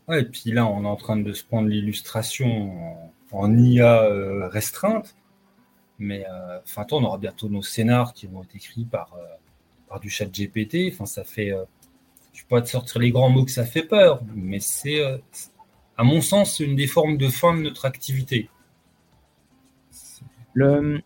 Ouais, 0.07 0.21
et 0.21 0.25
puis 0.25 0.51
là, 0.51 0.67
on 0.67 0.83
est 0.83 0.87
en 0.87 0.95
train 0.95 1.17
de 1.17 1.33
se 1.33 1.43
prendre 1.43 1.67
l'illustration 1.67 3.11
en, 3.31 3.57
IA 3.57 4.03
euh, 4.03 4.47
restreinte. 4.47 5.15
Mais 5.97 6.25
euh, 6.29 6.59
enfin, 6.63 6.83
toi, 6.85 6.99
on 6.99 7.03
aura 7.03 7.17
bientôt 7.17 7.49
nos 7.49 7.63
scénars 7.63 8.13
qui 8.13 8.27
vont 8.27 8.43
être 8.43 8.55
écrits 8.55 8.85
par, 8.85 9.13
euh, 9.15 9.25
par 9.87 9.99
du 9.99 10.09
chat 10.09 10.25
GPT. 10.31 10.91
Enfin, 10.93 11.05
ça 11.05 11.23
fait. 11.23 11.51
euh, 11.51 11.63
je 12.33 12.41
ne 12.41 12.47
peux 12.47 12.55
pas 12.57 12.61
te 12.61 12.69
sortir 12.69 12.99
les 13.01 13.11
grands 13.11 13.29
mots 13.29 13.45
que 13.45 13.51
ça 13.51 13.65
fait 13.65 13.83
peur, 13.83 14.21
mais 14.35 14.57
euh, 14.57 15.17
c'est- 15.31 15.51
à 15.97 16.03
mon 16.03 16.21
sens, 16.21 16.59
une 16.59 16.75
des 16.75 16.87
formes 16.87 17.17
de 17.17 17.27
fin 17.29 17.55
de 17.55 17.61
notre 17.61 17.85
activité. 17.85 18.49
Le... 20.53 21.01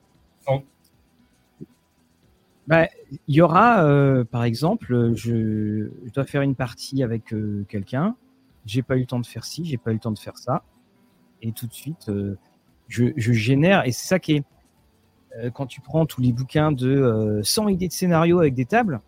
Bah, 2.68 2.88
il 3.28 3.36
y 3.36 3.42
aura, 3.42 3.84
euh, 3.84 4.24
par 4.24 4.44
exemple, 4.44 5.14
je, 5.16 5.90
je 6.06 6.12
dois 6.14 6.24
faire 6.24 6.44
une 6.44 6.54
partie 6.54 7.02
avec 7.02 7.34
euh, 7.34 7.66
quelqu'un, 7.68 8.16
j'ai 8.68 8.84
pas 8.84 8.96
eu 8.96 9.00
le 9.00 9.06
temps 9.08 9.20
de 9.20 9.26
faire 9.26 9.44
ci, 9.44 9.66
j'ai 9.66 9.78
pas 9.78 9.90
eu 9.90 9.96
le 9.96 10.00
temps 10.00 10.12
de 10.12 10.20
faire 10.20 10.38
ça, 10.38 10.64
et 11.42 11.52
tout 11.52 11.66
de 11.66 11.74
suite, 11.74 12.10
euh, 12.10 12.38
je, 12.88 13.06
je 13.18 13.34
génère, 13.34 13.88
et 13.88 13.92
c'est 13.92 14.08
ça 14.08 14.20
qui 14.20 14.34
est, 14.34 14.44
euh, 15.38 15.50
quand 15.50 15.66
tu 15.66 15.82
prends 15.82 16.06
tous 16.06 16.22
les 16.22 16.32
bouquins 16.32 16.72
de 16.72 16.90
euh, 16.90 17.42
100 17.44 17.70
idées 17.70 17.88
de 17.88 17.94
scénario 17.94 18.40
avec 18.40 18.54
des 18.54 18.66
tables, 18.66 19.02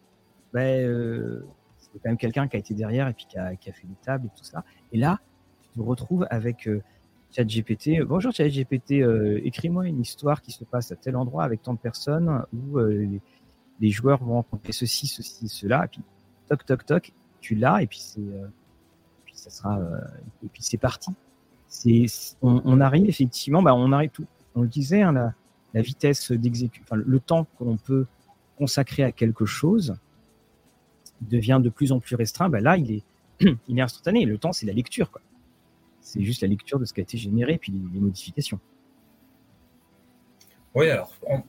euh, 0.55 1.41
c'est 1.77 1.99
quand 1.99 2.09
même 2.09 2.17
quelqu'un 2.17 2.47
qui 2.47 2.55
a 2.55 2.59
été 2.59 2.73
derrière 2.73 3.07
et 3.07 3.13
puis 3.13 3.25
qui 3.27 3.37
a, 3.37 3.55
qui 3.55 3.69
a 3.69 3.73
fait 3.73 3.87
des 3.87 3.95
tables 4.03 4.27
et 4.27 4.37
tout 4.37 4.43
ça. 4.43 4.63
Et 4.91 4.97
là, 4.97 5.19
tu 5.71 5.79
te 5.79 5.83
retrouves 5.83 6.27
avec 6.29 6.67
euh, 6.67 6.81
ChatGPT. 7.31 8.01
Bonjour 8.01 8.31
ChatGPT, 8.31 9.01
euh, 9.01 9.39
écris-moi 9.43 9.87
une 9.87 10.01
histoire 10.01 10.41
qui 10.41 10.51
se 10.51 10.63
passe 10.65 10.91
à 10.91 10.95
tel 10.95 11.15
endroit 11.15 11.43
avec 11.43 11.61
tant 11.61 11.73
de 11.73 11.79
personnes 11.79 12.43
où 12.53 12.77
euh, 12.77 13.07
les, 13.79 13.89
joueurs 13.89 14.23
vont 14.23 14.33
rencontrer 14.33 14.73
ceci, 14.73 15.07
ceci, 15.07 15.47
cela. 15.47 15.85
Et 15.85 15.87
puis 15.87 16.01
toc, 16.49 16.65
toc, 16.65 16.85
toc, 16.85 17.13
tu 17.39 17.55
l'as 17.55 17.81
et 17.81 17.87
puis 17.87 17.99
c'est, 17.99 18.21
ça 19.33 19.49
sera, 19.49 19.79
et 20.43 20.47
puis 20.47 20.61
c'est 20.61 20.77
parti. 20.77 21.11
C'est, 21.67 22.05
on, 22.41 22.81
arrive 22.81 23.07
effectivement, 23.07 23.61
bah, 23.61 23.73
on 23.73 23.91
arrive 23.93 24.09
tout. 24.09 24.25
On 24.55 24.61
le 24.61 24.67
disait, 24.67 25.01
hein, 25.01 25.33
la, 25.73 25.81
vitesse 25.81 26.31
d'exécution, 26.33 26.95
le 26.95 27.19
temps 27.21 27.45
que 27.57 27.63
l'on 27.63 27.77
peut 27.77 28.05
consacrer 28.57 29.03
à 29.03 29.11
quelque 29.13 29.45
chose 29.45 29.95
devient 31.21 31.61
de 31.63 31.69
plus 31.69 31.93
en 31.93 31.99
plus 31.99 32.15
restreint. 32.15 32.49
Bah, 32.49 32.59
là, 32.59 32.75
il 32.75 32.91
est, 32.91 33.03
il 33.69 33.79
est 33.79 33.81
instantané. 33.81 34.25
Le 34.25 34.37
temps, 34.37 34.51
c'est 34.51 34.65
la 34.65 34.73
lecture, 34.73 35.09
quoi. 35.09 35.21
C'est 36.01 36.23
juste 36.23 36.41
la 36.41 36.47
lecture 36.47 36.79
de 36.79 36.85
ce 36.85 36.93
qui 36.93 36.99
a 36.99 37.03
été 37.03 37.17
généré, 37.17 37.57
puis 37.57 37.71
les, 37.71 37.79
les 37.93 37.99
modifications. 37.99 38.59
Oui, 40.73 40.89
alors, 40.89 41.13
on- 41.27 41.43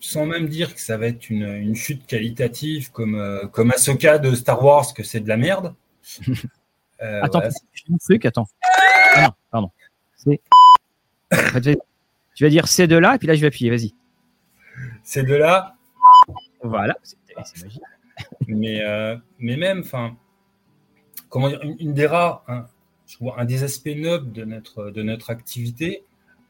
sans 0.00 0.26
même 0.26 0.48
dire 0.48 0.74
que 0.74 0.80
ça 0.80 0.96
va 0.98 1.06
être 1.06 1.30
une, 1.30 1.42
une 1.46 1.74
chute 1.74 2.06
qualitative 2.06 2.90
comme, 2.92 3.14
euh, 3.14 3.46
comme 3.46 3.70
Ahsoka 3.70 4.18
de 4.18 4.34
Star 4.34 4.62
Wars, 4.62 4.92
que 4.94 5.02
c'est 5.02 5.20
de 5.20 5.28
la 5.28 5.36
merde. 5.36 5.74
Euh, 7.02 7.20
attends, 7.22 7.40
voilà, 7.40 7.48
un 7.92 7.96
truc, 7.98 8.24
attends. 8.24 8.46
Ah 9.16 9.24
non, 9.26 9.32
pardon. 9.50 9.70
C'est. 10.16 10.40
Tu 11.30 11.36
vas- 11.36 11.60
tu 12.34 12.44
vas 12.44 12.48
dire 12.48 12.66
c'est 12.68 12.86
de 12.86 12.96
là, 12.96 13.16
et 13.16 13.18
puis 13.18 13.28
là, 13.28 13.34
je 13.34 13.42
vais 13.42 13.48
appuyer, 13.48 13.68
vas-y. 13.68 13.92
c'est 15.02 15.22
de 15.22 15.34
là, 15.34 15.76
Voilà, 16.62 16.96
c'est 17.02 17.18
c'est 17.44 17.62
magique. 17.64 17.82
mais, 18.48 18.82
euh, 18.82 19.14
mais 19.38 19.58
même, 19.58 19.80
enfin, 19.80 20.16
comment 21.28 21.50
dire, 21.50 21.60
une, 21.62 21.76
une 21.78 21.92
des 21.92 22.06
rares, 22.06 22.44
hein, 22.48 22.66
je 23.06 23.18
vois, 23.18 23.40
un 23.40 23.44
des 23.44 23.62
aspects 23.62 23.94
nobles 23.94 24.32
de 24.32 24.44
notre, 24.44 24.90
de 24.90 25.02
notre 25.02 25.30
activité, 25.30 26.04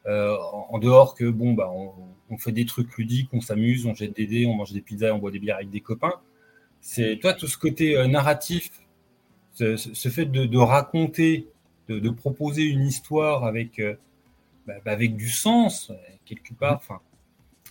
euh, 0.07 0.35
en, 0.69 0.79
dehors 0.79 1.15
que, 1.15 1.25
bon, 1.25 1.53
bah, 1.53 1.69
on, 1.71 1.91
on 2.29 2.37
fait 2.37 2.51
des 2.51 2.65
trucs 2.65 2.97
ludiques, 2.97 3.29
on 3.33 3.41
s'amuse, 3.41 3.85
on 3.85 3.93
jette 3.93 4.15
des 4.15 4.25
dés, 4.25 4.45
on 4.45 4.53
mange 4.53 4.71
des 4.71 4.81
pizzas, 4.81 5.13
on 5.13 5.19
boit 5.19 5.31
des 5.31 5.39
bières 5.39 5.57
avec 5.57 5.69
des 5.69 5.81
copains, 5.81 6.13
c'est, 6.81 7.17
toi, 7.19 7.33
tout 7.33 7.47
ce 7.47 7.57
côté 7.57 7.97
euh, 7.97 8.07
narratif, 8.07 8.71
ce, 9.53 9.75
fait 10.09 10.25
de, 10.25 10.45
de 10.45 10.57
raconter, 10.57 11.47
de, 11.89 11.99
de 11.99 12.09
proposer 12.09 12.63
une 12.63 12.85
histoire 12.85 13.43
avec, 13.43 13.79
euh, 13.79 13.95
bah, 14.65 14.75
bah, 14.85 14.91
avec 14.91 15.15
du 15.15 15.29
sens, 15.29 15.91
quelque 16.25 16.53
part, 16.53 16.77
enfin, 16.77 16.99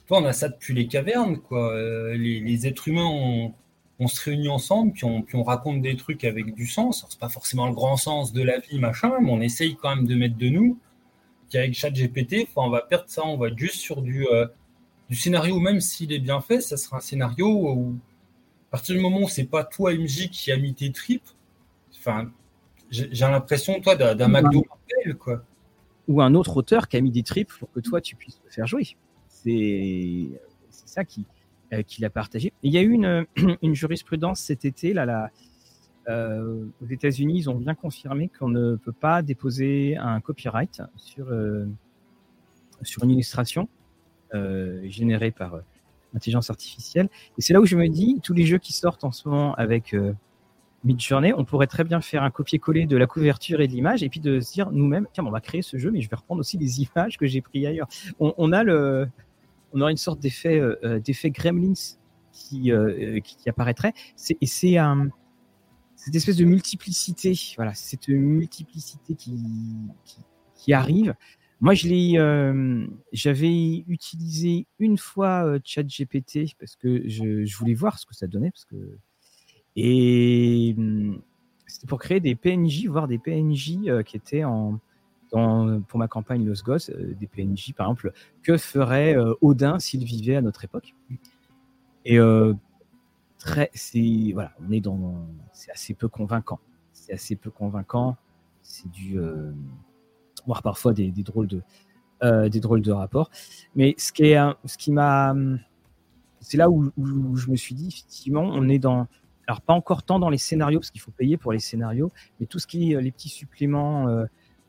toi, 0.07 0.20
on 0.20 0.25
a 0.25 0.33
ça 0.33 0.49
depuis 0.49 0.75
les 0.75 0.87
cavernes, 0.87 1.38
quoi. 1.38 1.75
Les, 2.14 2.38
les 2.38 2.66
êtres 2.66 2.87
humains, 2.88 3.09
on, 3.09 3.53
on 3.98 4.09
se 4.09 4.22
réunit 4.22 4.48
ensemble, 4.48 4.92
puis 4.92 5.04
on, 5.04 5.22
puis 5.22 5.37
on 5.37 5.42
raconte 5.42 5.80
des 5.80 5.96
trucs 5.96 6.24
avec 6.24 6.54
du 6.54 6.66
sens. 6.66 7.00
Alors, 7.00 7.12
C'est 7.12 7.20
pas 7.20 7.28
forcément 7.28 7.66
le 7.66 7.72
grand 7.72 7.96
sens 7.96 8.32
de 8.32 8.42
la 8.42 8.59
vie, 8.59 8.78
machin, 8.78 9.12
mais 9.20 9.30
on 9.30 9.40
essaye 9.40 9.76
quand 9.76 9.94
même 9.94 10.06
de 10.06 10.14
mettre 10.14 10.37
de 10.37 10.48
nous. 10.48 10.78
Puis 11.48 11.59
avec 11.59 11.74
ChatGPT, 11.74 12.48
on 12.56 12.70
va 12.70 12.82
perdre 12.82 13.09
ça, 13.09 13.24
on 13.24 13.37
va 13.37 13.48
être 13.48 13.59
juste 13.59 13.76
sur 13.76 14.02
du, 14.02 14.26
euh, 14.26 14.46
du 15.09 15.16
scénario, 15.16 15.59
même 15.61 15.80
s'il 15.80 16.12
est 16.12 16.18
bien 16.18 16.40
fait, 16.40 16.61
ça 16.61 16.76
sera 16.76 16.98
un 16.98 17.00
scénario 17.00 17.46
où, 17.48 17.96
à 18.68 18.72
partir 18.72 18.94
du 18.96 19.00
moment 19.00 19.20
où 19.22 19.28
c'est 19.28 19.44
pas 19.44 19.64
toi, 19.64 19.94
MJ, 19.94 20.28
qui 20.28 20.50
a 20.52 20.56
mis 20.56 20.74
tes 20.74 20.92
tripes, 20.92 21.28
enfin, 21.98 22.30
j'ai 22.90 23.09
j'ai 23.12 23.24
l'impression, 23.24 23.80
toi, 23.80 23.96
d'un 23.96 24.14
d'un 24.14 24.28
McDo 24.28 24.64
Marvel, 24.68 25.16
quoi. 25.16 25.42
Ou 26.09 26.20
un 26.20 26.35
autre 26.35 26.56
auteur 26.56 26.88
qui 26.88 26.96
a 26.96 27.00
mis 27.00 27.11
des 27.11 27.22
tripes 27.22 27.52
pour 27.59 27.70
que 27.72 27.80
toi, 27.80 28.00
tu 28.00 28.14
puisses 28.14 28.40
le 28.44 28.50
faire 28.50 28.66
jouer. 28.66 28.96
C'est 29.28 30.28
c'est 30.70 30.88
ça 30.88 31.04
qui. 31.04 31.24
Qu'il 31.87 32.05
a 32.05 32.11
partagé. 32.11 32.52
il 32.62 32.72
y 32.72 32.79
a 32.79 32.83
eu 32.83 32.90
une, 32.90 33.26
une 33.62 33.74
jurisprudence 33.74 34.40
cet 34.40 34.64
été, 34.64 34.92
là, 34.92 35.05
là 35.05 35.31
aux 36.09 36.87
États-Unis, 36.88 37.37
ils 37.37 37.50
ont 37.50 37.57
bien 37.57 37.74
confirmé 37.74 38.29
qu'on 38.29 38.48
ne 38.48 38.76
peut 38.76 38.92
pas 38.92 39.22
déposer 39.22 39.96
un 39.96 40.20
copyright 40.20 40.81
sur, 40.94 41.26
sur 42.83 43.02
une 43.02 43.11
illustration 43.11 43.68
générée 44.85 45.33
par 45.33 45.62
intelligence 46.16 46.50
artificielle. 46.50 47.09
Et 47.38 47.42
c'est 47.42 47.52
là 47.52 47.61
où 47.61 47.66
je 47.66 47.76
me 47.76 47.88
dis, 47.88 48.18
tous 48.22 48.35
les 48.35 48.46
jeux 48.46 48.59
qui 48.59 48.72
sortent 48.72 49.05
en 49.05 49.12
ce 49.12 49.29
moment 49.29 49.55
avec 49.55 49.94
euh, 49.94 50.12
Midjourney, 50.85 51.33
on 51.37 51.44
pourrait 51.44 51.66
très 51.66 51.85
bien 51.85 52.00
faire 52.00 52.22
un 52.22 52.31
copier-coller 52.31 52.87
de 52.87 52.96
la 52.96 53.07
couverture 53.07 53.61
et 53.61 53.68
de 53.68 53.72
l'image, 53.72 54.02
et 54.02 54.09
puis 54.09 54.20
de 54.20 54.40
se 54.40 54.52
dire 54.52 54.70
nous-mêmes, 54.72 55.07
tiens, 55.12 55.24
on 55.26 55.31
va 55.31 55.40
créer 55.40 55.62
ce 55.62 55.76
jeu, 55.76 55.90
mais 55.90 56.00
je 56.00 56.09
vais 56.09 56.16
reprendre 56.16 56.40
aussi 56.40 56.59
les 56.59 56.81
images 56.96 57.18
que 57.18 57.26
j'ai 57.26 57.40
prises 57.40 57.66
ailleurs. 57.66 57.88
On, 58.18 58.52
a 58.52 58.64
le, 58.64 59.09
on 59.72 59.81
aura 59.81 59.90
une 59.90 59.96
sorte 59.96 60.20
d'effet, 60.20 60.59
euh, 60.59 60.76
euh, 60.85 61.31
Gremlins 61.31 61.96
qui, 62.33 62.70
qui, 63.24 63.48
apparaîtrait. 63.48 63.92
Et 64.40 64.46
c'est 64.46 64.76
un, 64.76 65.09
cette 65.96 66.14
espèce 66.14 66.37
de 66.37 66.44
multiplicité, 66.44 67.35
voilà, 67.57 67.74
cette 67.74 68.09
multiplicité 68.09 69.14
qui, 69.14 69.40
qui, 70.55 70.72
arrive. 70.72 71.14
Moi, 71.61 71.72
euh, 71.85 72.87
j'avais 73.12 73.85
utilisé 73.88 74.66
une 74.79 74.98
fois 74.98 75.44
euh, 75.46 75.59
ChatGPT 75.64 76.55
parce 76.59 76.76
que 76.76 77.09
je, 77.09 77.57
voulais 77.57 77.74
voir 77.74 77.98
ce 77.98 78.05
que 78.05 78.14
ça 78.14 78.26
donnait 78.26 78.50
parce 78.50 78.66
que 78.66 78.98
et 79.74 80.74
hum, 80.76 81.22
c'était 81.66 81.87
pour 81.87 81.98
créer 81.98 82.20
des 82.20 82.35
PNJ, 82.35 82.87
voir 82.87 83.09
des 83.09 83.18
PNJ 83.18 83.88
euh, 83.88 84.02
qui 84.02 84.16
étaient 84.16 84.44
en 84.44 84.79
pour 85.31 85.99
ma 85.99 86.09
campagne 86.09 86.45
Los 86.45 86.62
Gosses, 86.65 86.91
des 86.91 87.27
PNJ 87.27 87.73
par 87.75 87.87
exemple, 87.87 88.12
que 88.43 88.57
ferait 88.57 89.17
Odin 89.41 89.79
s'il 89.79 90.05
vivait 90.05 90.37
à 90.37 90.43
notre 90.43 90.65
époque? 90.65 90.95
Et 92.05 92.19
très, 93.39 93.71
c'est 93.75 94.31
voilà, 94.33 94.53
on 94.67 94.71
est 94.71 94.81
dans, 94.81 95.27
c'est 95.53 95.71
assez 95.71 95.95
peu 95.95 96.09
convaincant. 96.09 96.61
C'est 96.93 97.12
assez 97.12 97.37
peu 97.37 97.51
convaincant. 97.51 98.17
C'est 98.62 98.91
du 98.91 99.19
voire 100.47 100.62
parfois 100.62 100.93
des, 100.93 101.11
drôles 101.11 101.49
de 101.49 101.62
euh, 102.23 102.49
des 102.49 102.61
drôles 102.61 102.83
de 102.83 102.93
rapports. 102.93 103.31
Mais 103.75 103.95
ce 103.99 104.12
qui 104.12 104.25
est 104.25 104.39
ce 104.65 104.79
qui 104.79 104.93
m'a 104.93 105.35
c'est 106.41 106.57
là 106.57 106.71
où, 106.71 106.93
je 106.97 107.51
me 107.51 107.57
suis 107.57 107.75
dit 107.75 107.89
effectivement 107.89 108.43
on 108.43 108.69
est 108.69 108.79
dans 108.79 109.09
alors 109.49 109.61
pas 109.61 109.75
encore 109.75 110.03
tant 110.03 110.19
dans 110.19 110.31
les 110.31 110.39
scénarios 110.39 110.81
parce 110.81 110.91
qu'il 110.91 111.01
faut 111.01 111.12
payer 111.12 111.37
pour 111.37 111.53
les 111.53 111.61
scénarios, 111.61 112.11
mais 112.41 112.47
tout 112.47 112.59
ce 112.59 112.67
qui 112.67 112.93
est 112.93 112.97
euh, 112.97 113.01
les 113.01 113.12
petits 113.12 113.29
suppléments, 113.29 114.09
euh, 114.09 114.27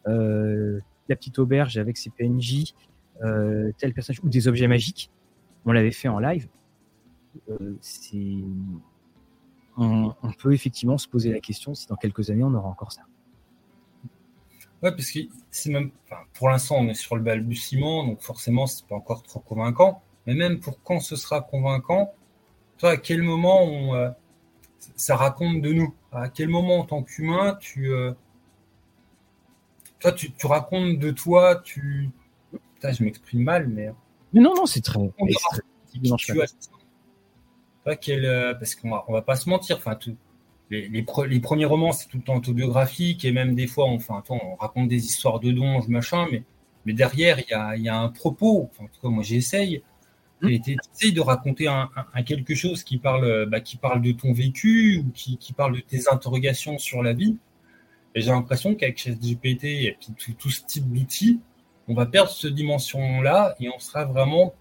la 0.07 1.15
petite 1.15 1.39
auberge 1.39 1.77
avec 1.77 1.97
ses 1.97 2.09
PNJ, 2.09 2.73
tel 3.19 3.93
personnage 3.93 4.21
ou 4.23 4.29
des 4.29 4.47
objets 4.47 4.67
magiques, 4.67 5.11
on 5.65 5.71
l'avait 5.71 5.91
fait 5.91 6.07
en 6.07 6.19
live. 6.19 6.47
c'est 7.81 8.43
on, 9.77 10.13
peut 10.39 10.53
effectivement 10.53 10.97
se 10.97 11.07
poser 11.07 11.31
la 11.31 11.39
question 11.39 11.75
si 11.75 11.87
dans 11.87 11.95
quelques 11.95 12.29
années 12.29 12.43
on 12.43 12.53
aura 12.53 12.67
encore 12.67 12.91
ça. 12.91 13.01
Ouais, 14.83 14.91
parce 14.91 15.11
que 15.11 15.19
c'est 15.49 15.71
même, 15.71 15.91
pour 16.33 16.49
l'instant, 16.49 16.75
on 16.79 16.87
est 16.87 16.93
sur 16.93 17.15
le 17.15 17.23
balbutiement, 17.23 18.05
donc 18.05 18.21
forcément, 18.21 18.67
c'est 18.67 18.85
pas 18.85 18.95
encore 18.95 19.23
trop 19.23 19.39
convaincant. 19.39 20.01
Mais 20.27 20.35
même 20.35 20.59
pour 20.59 20.81
quand 20.83 20.99
ce 20.99 21.15
sera 21.15 21.41
convaincant, 21.41 22.13
toi, 22.77 22.91
à 22.91 22.97
quel 22.97 23.23
moment 23.23 23.95
euh, 23.95 24.09
ça 24.95 25.15
raconte 25.15 25.61
de 25.61 25.73
nous? 25.73 25.95
À 26.11 26.29
quel 26.29 26.49
moment, 26.49 26.79
en 26.79 26.85
tant 26.85 27.01
qu'humain, 27.01 27.57
tu, 27.59 27.91
euh, 27.91 28.13
toi, 29.99 30.11
tu, 30.11 30.31
tu, 30.31 30.47
racontes 30.47 30.99
de 30.99 31.11
toi, 31.11 31.61
tu, 31.63 32.11
Putain, 32.77 32.91
je 32.91 33.03
m'exprime 33.03 33.41
mal, 33.41 33.67
mais. 33.67 33.89
Mais 34.33 34.41
non, 34.41 34.53
non, 34.55 34.67
c'est 34.67 34.81
très. 34.81 34.99
Tu 35.93 36.11
as, 37.87 37.95
quel, 37.95 38.25
euh, 38.25 38.53
parce 38.53 38.75
qu'on 38.75 38.91
va, 38.91 39.03
on 39.07 39.13
va 39.13 39.23
pas 39.23 39.35
se 39.35 39.49
mentir, 39.49 39.77
enfin, 39.77 39.95
tout, 39.95 40.15
les, 40.69 40.87
les, 40.89 41.01
premiers 41.01 41.65
romans, 41.65 41.91
c'est 41.91 42.07
tout 42.07 42.17
le 42.17 42.23
temps 42.23 42.35
autobiographique 42.35 43.25
et 43.25 43.31
même 43.31 43.55
des 43.55 43.65
fois, 43.65 43.85
on, 43.85 43.95
enfin, 43.95 44.21
on 44.29 44.55
raconte 44.57 44.89
des 44.89 45.05
histoires 45.05 45.39
de 45.39 45.51
donges, 45.51 45.87
machin, 45.87 46.27
mais, 46.31 46.43
mais 46.85 46.93
derrière, 46.93 47.39
il 47.39 47.49
y 47.49 47.53
a, 47.53 47.75
y 47.77 47.89
a, 47.89 47.97
un 47.97 48.09
propos. 48.09 48.69
Enfin, 48.69 48.83
en 48.83 48.87
tout 48.87 49.01
cas, 49.01 49.07
moi, 49.07 49.23
j'essaye. 49.23 49.81
Mmh. 50.41 50.49
J'essaye 50.93 51.13
de 51.13 51.21
raconter 51.21 51.67
un, 51.67 51.89
un, 52.13 52.21
quelque 52.21 52.53
chose 52.53 52.83
qui 52.83 52.99
parle, 52.99 53.47
bah, 53.47 53.59
qui 53.59 53.77
parle 53.77 54.01
de 54.03 54.11
ton 54.11 54.33
vécu 54.33 54.97
ou 54.97 55.11
qui, 55.13 55.37
qui 55.37 55.53
parle 55.53 55.77
de 55.77 55.81
tes 55.81 56.09
interrogations 56.11 56.77
sur 56.77 57.01
la 57.01 57.13
vie. 57.13 57.37
Et 58.17 58.21
j'ai 58.21 58.31
l'impression 58.31 58.73
qu'avec 58.73 58.97
ChatGPT 58.97 59.63
et 59.63 59.95
puis 59.99 60.11
tout, 60.17 60.33
tout 60.33 60.49
ce 60.49 60.65
type 60.65 60.91
d'outils, 60.91 61.39
on 61.87 61.93
va 61.93 62.07
perdre 62.07 62.31
cette 62.31 62.55
dimension-là 62.55 63.55
et 63.59 63.69
on 63.69 63.77
sera 63.77 64.05
vraiment 64.05 64.55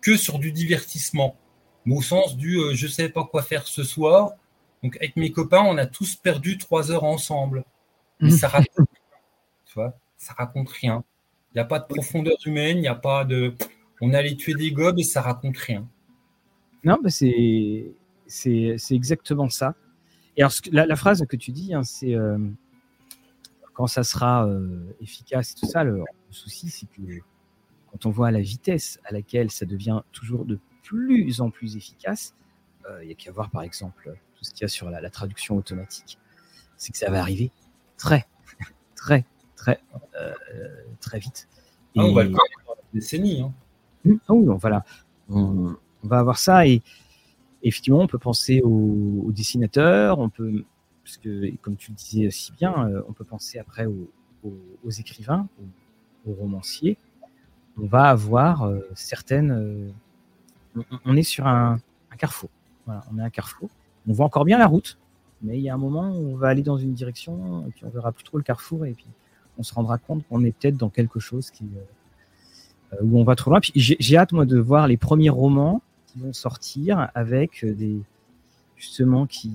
que 0.00 0.16
sur 0.16 0.40
du 0.40 0.50
divertissement. 0.50 1.36
au 1.88 2.02
sens 2.02 2.36
du 2.36 2.58
euh, 2.58 2.74
je 2.74 2.88
sais 2.88 3.08
pas 3.08 3.22
quoi 3.22 3.44
faire 3.44 3.68
ce 3.68 3.84
soir, 3.84 4.32
donc 4.82 4.96
avec 4.96 5.14
mes 5.14 5.30
copains, 5.30 5.62
on 5.62 5.78
a 5.78 5.86
tous 5.86 6.16
perdu 6.16 6.58
trois 6.58 6.90
heures 6.90 7.04
ensemble. 7.04 7.64
Mais 8.20 8.30
ça 8.30 8.48
raconte, 8.48 8.88
tu 9.66 9.74
vois, 9.74 9.96
ça 10.16 10.34
raconte 10.36 10.68
rien. 10.70 11.04
Il 11.52 11.58
n'y 11.58 11.60
a 11.60 11.66
pas 11.66 11.78
de 11.78 11.84
profondeur 11.84 12.36
humaine, 12.46 12.78
il 12.78 12.80
n'y 12.80 12.88
a 12.88 12.96
pas 12.96 13.24
de. 13.24 13.54
On 14.00 14.12
allait 14.12 14.34
tuer 14.34 14.54
des 14.54 14.72
gobes 14.72 14.98
et 14.98 15.04
ça 15.04 15.22
raconte 15.22 15.56
rien. 15.56 15.88
Non, 16.82 16.98
mais 17.00 17.10
c'est 17.10 17.92
c'est 18.26 18.76
exactement 18.90 19.48
ça. 19.48 19.76
Et 20.36 20.42
alors 20.42 20.52
la, 20.72 20.96
phrase 20.96 21.24
que 21.28 21.36
tu 21.36 21.52
dis, 21.52 21.74
hein, 21.74 21.84
c'est 21.84 22.14
euh, 22.14 22.38
quand 23.78 23.86
ça 23.86 24.02
sera 24.02 24.44
euh, 24.44 24.92
efficace 25.00 25.52
et 25.52 25.54
tout 25.54 25.66
ça. 25.66 25.84
Le, 25.84 26.02
souci, 26.30 26.68
c'est 26.68 26.86
que 26.86 27.20
quand 27.92 28.06
on 28.06 28.10
voit 28.10 28.32
la 28.32 28.40
vitesse 28.40 28.98
à 29.04 29.12
laquelle 29.12 29.52
ça 29.52 29.66
devient 29.66 30.02
toujours 30.10 30.44
de 30.44 30.58
plus 30.82 31.40
en 31.40 31.50
plus 31.50 31.76
efficace, 31.76 32.34
euh, 32.90 33.04
il 33.04 33.08
y 33.08 33.12
a 33.12 33.14
qu'à 33.14 33.30
voir 33.30 33.50
par 33.50 33.62
exemple 33.62 34.18
tout 34.34 34.42
ce 34.42 34.50
qu'il 34.50 34.62
y 34.62 34.64
a 34.64 34.68
sur 34.68 34.90
la, 34.90 35.10
traduction 35.10 35.56
automatique, 35.56 36.18
c'est 36.76 36.90
que 36.90 36.98
ça 36.98 37.08
va 37.08 37.20
arriver 37.20 37.52
très, 37.96 38.26
très, 38.96 39.24
très, 39.54 39.80
euh, 40.20 40.34
très 41.00 41.20
vite. 41.20 41.46
Ah, 41.96 42.02
on 42.04 42.14
va 42.14 42.24
le 42.24 42.30
dans 42.30 42.38
la 42.68 42.82
décennie. 42.92 43.42
Hein. 43.42 43.54
Hum, 44.04 44.18
ah 44.26 44.34
oui, 44.34 44.56
voilà. 44.58 44.84
On, 45.28 45.76
va 46.02 46.18
avoir 46.18 46.38
ça 46.38 46.66
et 46.66 46.82
effectivement, 47.62 48.00
on 48.00 48.08
peut 48.08 48.18
penser 48.18 48.60
aux, 48.60 49.30
dessinateurs, 49.30 50.18
on 50.18 50.30
peut, 50.30 50.64
parce 51.08 51.16
que 51.16 51.56
comme 51.62 51.76
tu 51.76 51.92
le 51.92 51.96
disais 51.96 52.30
si 52.30 52.52
bien, 52.52 52.86
euh, 52.86 53.00
on 53.08 53.14
peut 53.14 53.24
penser 53.24 53.58
après 53.58 53.86
aux, 53.86 54.90
écrivains, 54.90 55.48
aux, 56.26 56.34
romanciers. 56.34 56.98
On 57.80 57.86
va 57.86 58.10
avoir 58.10 58.64
euh, 58.64 58.86
certaines. 58.94 59.94
on, 61.06 61.16
est 61.16 61.22
sur 61.22 61.46
un, 61.46 61.80
carrefour. 62.18 62.50
On 62.86 63.18
est 63.18 63.22
un 63.22 63.30
carrefour 63.30 63.70
on 64.06 64.12
voit 64.12 64.26
encore 64.26 64.44
bien 64.44 64.58
la 64.58 64.66
route, 64.66 64.98
mais 65.42 65.58
il 65.58 65.62
y 65.62 65.68
a 65.68 65.74
un 65.74 65.78
moment 65.78 66.10
où 66.10 66.32
on 66.32 66.36
va 66.36 66.48
aller 66.48 66.62
dans 66.62 66.78
une 66.78 66.94
direction 66.94 67.66
et 67.66 67.70
puis 67.70 67.84
on 67.84 67.90
verra 67.90 68.12
plus 68.12 68.24
trop 68.24 68.38
le 68.38 68.42
carrefour 68.42 68.86
et 68.86 68.92
puis 68.92 69.06
on 69.58 69.62
se 69.62 69.74
rendra 69.74 69.98
compte 69.98 70.26
qu'on 70.28 70.42
est 70.44 70.52
peut-être 70.52 70.76
dans 70.76 70.88
quelque 70.88 71.20
chose 71.20 71.50
qui 71.50 71.64
euh, 72.92 72.96
où 73.02 73.18
on 73.18 73.24
va 73.24 73.34
trop 73.34 73.50
loin. 73.50 73.60
J'ai 73.74 74.16
hâte 74.16 74.32
moi 74.32 74.46
de 74.46 74.58
voir 74.58 74.86
les 74.86 74.96
premiers 74.96 75.28
romans 75.28 75.82
qui 76.06 76.20
vont 76.20 76.32
sortir 76.32 77.10
avec 77.14 77.64
des 77.64 78.00
justement 78.76 79.26
qui, 79.26 79.52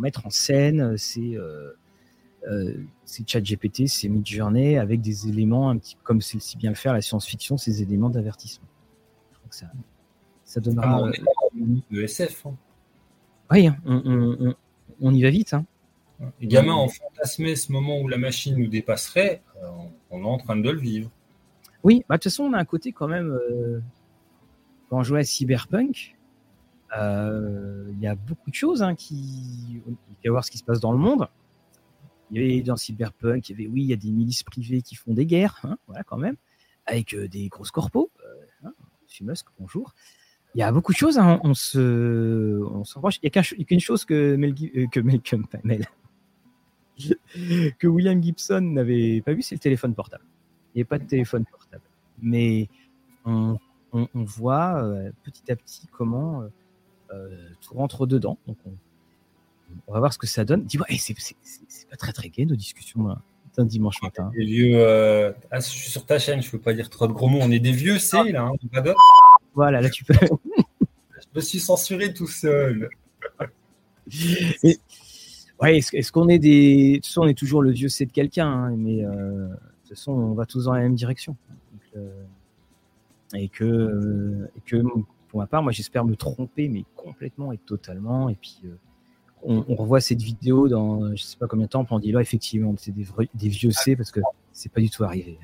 mettre 0.00 0.26
en 0.26 0.30
scène 0.30 0.96
ces 0.96 1.36
euh, 1.36 1.72
euh, 2.48 2.74
ces 3.04 3.24
chat 3.26 3.40
GPT, 3.40 3.86
ces 3.86 4.08
mid-journée 4.08 4.78
avec 4.78 5.00
des 5.00 5.28
éléments 5.28 5.70
un 5.70 5.78
petit 5.78 5.96
comme 6.04 6.20
c'est 6.20 6.40
si 6.40 6.56
bien 6.56 6.70
le 6.70 6.76
faire 6.76 6.92
la 6.92 7.02
science-fiction, 7.02 7.56
ces 7.56 7.82
éléments 7.82 8.10
d'avertissement. 8.10 8.68
Je 9.32 9.38
crois 9.38 9.48
que 9.48 9.56
ça, 9.56 9.66
ça 10.44 10.60
donnera. 10.60 11.02
Ah, 11.04 11.10
on 11.58 11.96
SF. 11.96 12.46
Hein. 12.46 12.56
Oui, 13.50 13.68
on, 15.00 15.14
y 15.14 15.22
va 15.22 15.30
vite. 15.30 15.54
Hein. 15.54 15.64
Les 16.40 16.46
gamins 16.46 16.74
ont 16.74 16.88
fantasmé 16.88 17.54
ce 17.56 17.70
moment 17.72 18.00
où 18.00 18.08
la 18.08 18.18
machine 18.18 18.56
nous 18.56 18.68
dépasserait. 18.68 19.42
Euh, 19.62 19.68
on 20.10 20.22
est 20.22 20.26
en 20.26 20.38
train 20.38 20.56
de 20.56 20.70
le 20.70 20.78
vivre. 20.78 21.10
Oui, 21.82 22.04
bah, 22.08 22.16
de 22.16 22.22
toute 22.22 22.32
façon, 22.32 22.44
on 22.44 22.52
a 22.52 22.58
un 22.58 22.64
côté 22.64 22.92
quand 22.92 23.08
même. 23.08 23.30
Euh, 23.30 23.80
quand 24.88 24.98
on 24.98 25.02
jouait 25.02 25.20
à 25.20 25.24
Cyberpunk, 25.24 26.15
euh, 26.15 26.15
il 26.94 27.98
y 28.00 28.06
a 28.06 28.14
beaucoup 28.14 28.50
de 28.50 28.54
choses 28.54 28.82
hein, 28.82 28.94
qui. 28.94 29.82
Il 29.86 29.96
faut 30.24 30.32
voir 30.32 30.44
ce 30.44 30.50
qui 30.50 30.58
se 30.58 30.64
passe 30.64 30.80
dans 30.80 30.92
le 30.92 30.98
monde. 30.98 31.28
Il 32.30 32.40
y 32.40 32.44
avait 32.44 32.62
dans 32.62 32.76
Cyberpunk, 32.76 33.48
il 33.48 33.52
y 33.52 33.54
avait, 33.54 33.72
oui, 33.72 33.82
il 33.82 33.88
y 33.88 33.92
a 33.92 33.96
des 33.96 34.10
milices 34.10 34.42
privées 34.42 34.82
qui 34.82 34.96
font 34.96 35.12
des 35.12 35.26
guerres, 35.26 35.60
hein, 35.62 35.78
voilà, 35.86 36.02
quand 36.02 36.16
même, 36.16 36.34
avec 36.84 37.14
des 37.14 37.48
grosses 37.48 37.70
corpos. 37.70 38.10
Hein, 38.64 38.72
Musk, 39.20 39.46
bonjour 39.60 39.94
il 40.56 40.60
y 40.60 40.62
a 40.62 40.72
beaucoup 40.72 40.92
de 40.92 40.96
choses. 40.96 41.18
Hein. 41.18 41.38
On 41.44 41.52
se, 41.52 42.62
on 42.64 42.82
s'approche. 42.84 43.18
Il 43.22 43.30
n'y 43.32 43.38
a 43.38 43.42
qu'une 43.42 43.80
chose 43.80 44.06
que 44.06 44.36
Mel, 44.36 44.54
euh, 44.74 44.86
que 47.78 47.86
William 47.86 48.22
Gibson 48.22 48.62
n'avait 48.62 49.20
pas 49.20 49.34
vu, 49.34 49.42
c'est 49.42 49.54
le 49.54 49.60
téléphone 49.60 49.94
portable. 49.94 50.24
Il 50.74 50.78
n'y 50.78 50.82
a 50.82 50.86
pas 50.86 50.98
de 50.98 51.04
téléphone 51.04 51.44
portable, 51.44 51.84
mais 52.22 52.68
on, 53.26 53.58
voit 54.14 54.82
euh, 54.82 55.10
petit 55.24 55.52
à 55.52 55.56
petit 55.56 55.86
comment 55.88 56.42
euh, 56.42 56.48
tout 57.60 57.74
rentre 57.74 58.06
dedans. 58.06 58.38
Donc 58.46 58.58
on, 59.88 59.92
va 59.92 59.98
voir 59.98 60.12
ce 60.12 60.18
que 60.18 60.26
ça 60.26 60.44
donne. 60.44 60.64
Dis-moi, 60.64 60.86
c'est 60.98 61.88
pas 61.88 61.96
très 61.96 62.12
très 62.12 62.28
gai 62.28 62.46
nos 62.46 62.56
discussions 62.56 63.16
d'un 63.56 63.64
dimanche 63.64 64.02
matin. 64.02 64.30
Des 64.36 64.44
vieux, 64.44 65.34
ah, 65.50 65.60
je 65.60 65.68
suis 65.68 65.90
sur 65.90 66.06
ta 66.06 66.18
chaîne, 66.18 66.42
je 66.42 66.48
ne 66.48 66.52
peux 66.52 66.60
pas 66.60 66.74
dire 66.74 66.90
trop 66.90 67.06
de 67.06 67.12
gros 67.12 67.28
mots. 67.28 67.40
On 67.42 67.50
est 67.50 67.60
des 67.60 67.72
vieux, 67.72 67.98
c'est 67.98 68.32
là, 68.32 68.50
hein, 68.52 68.94
voilà, 69.56 69.80
là 69.80 69.90
tu 69.90 70.04
peux. 70.04 70.14
Je 71.18 71.26
me 71.34 71.40
suis 71.40 71.60
censuré 71.60 72.12
tout 72.12 72.26
seul. 72.26 72.90
ouais, 75.60 75.78
est-ce, 75.78 76.12
qu'on 76.12 76.28
est 76.28 76.38
des. 76.38 76.92
De 76.92 76.94
toute 76.96 77.06
façon, 77.06 77.22
on 77.22 77.26
est 77.26 77.36
toujours 77.36 77.62
le 77.62 77.70
vieux 77.70 77.88
C 77.88 78.04
de 78.04 78.12
quelqu'un, 78.12 78.48
hein, 78.48 78.76
mais 78.76 79.04
euh, 79.04 79.48
de 79.48 79.54
toute 79.82 79.96
façon, 79.96 80.12
on 80.12 80.34
va 80.34 80.44
tous 80.44 80.64
dans 80.64 80.74
la 80.74 80.80
même 80.80 80.94
direction. 80.94 81.36
Euh, 81.96 82.22
et, 83.34 83.48
que, 83.48 84.48
et 84.56 84.60
que, 84.66 84.82
pour 85.36 85.42
ma 85.42 85.46
part, 85.46 85.62
moi, 85.62 85.70
j'espère 85.70 86.06
me 86.06 86.16
tromper, 86.16 86.66
mais 86.68 86.84
complètement 86.96 87.52
et 87.52 87.58
totalement. 87.58 88.30
Et 88.30 88.36
puis, 88.36 88.58
euh, 88.64 88.70
on, 89.42 89.74
revoit 89.74 90.00
cette 90.00 90.22
vidéo 90.22 90.66
dans 90.66 91.14
je 91.14 91.22
sais 91.22 91.36
pas 91.36 91.46
combien 91.46 91.66
de 91.66 91.70
temps, 91.70 91.86
on 91.90 91.98
dit 91.98 92.10
là, 92.10 92.22
effectivement, 92.22 92.74
c'est 92.78 92.92
des, 92.92 93.06
des 93.34 93.48
vieux 93.50 93.70
C 93.70 93.96
parce 93.96 94.10
que 94.10 94.20
c'est 94.52 94.72
pas 94.72 94.80
du 94.80 94.88
tout 94.88 95.04
arrivé 95.04 95.38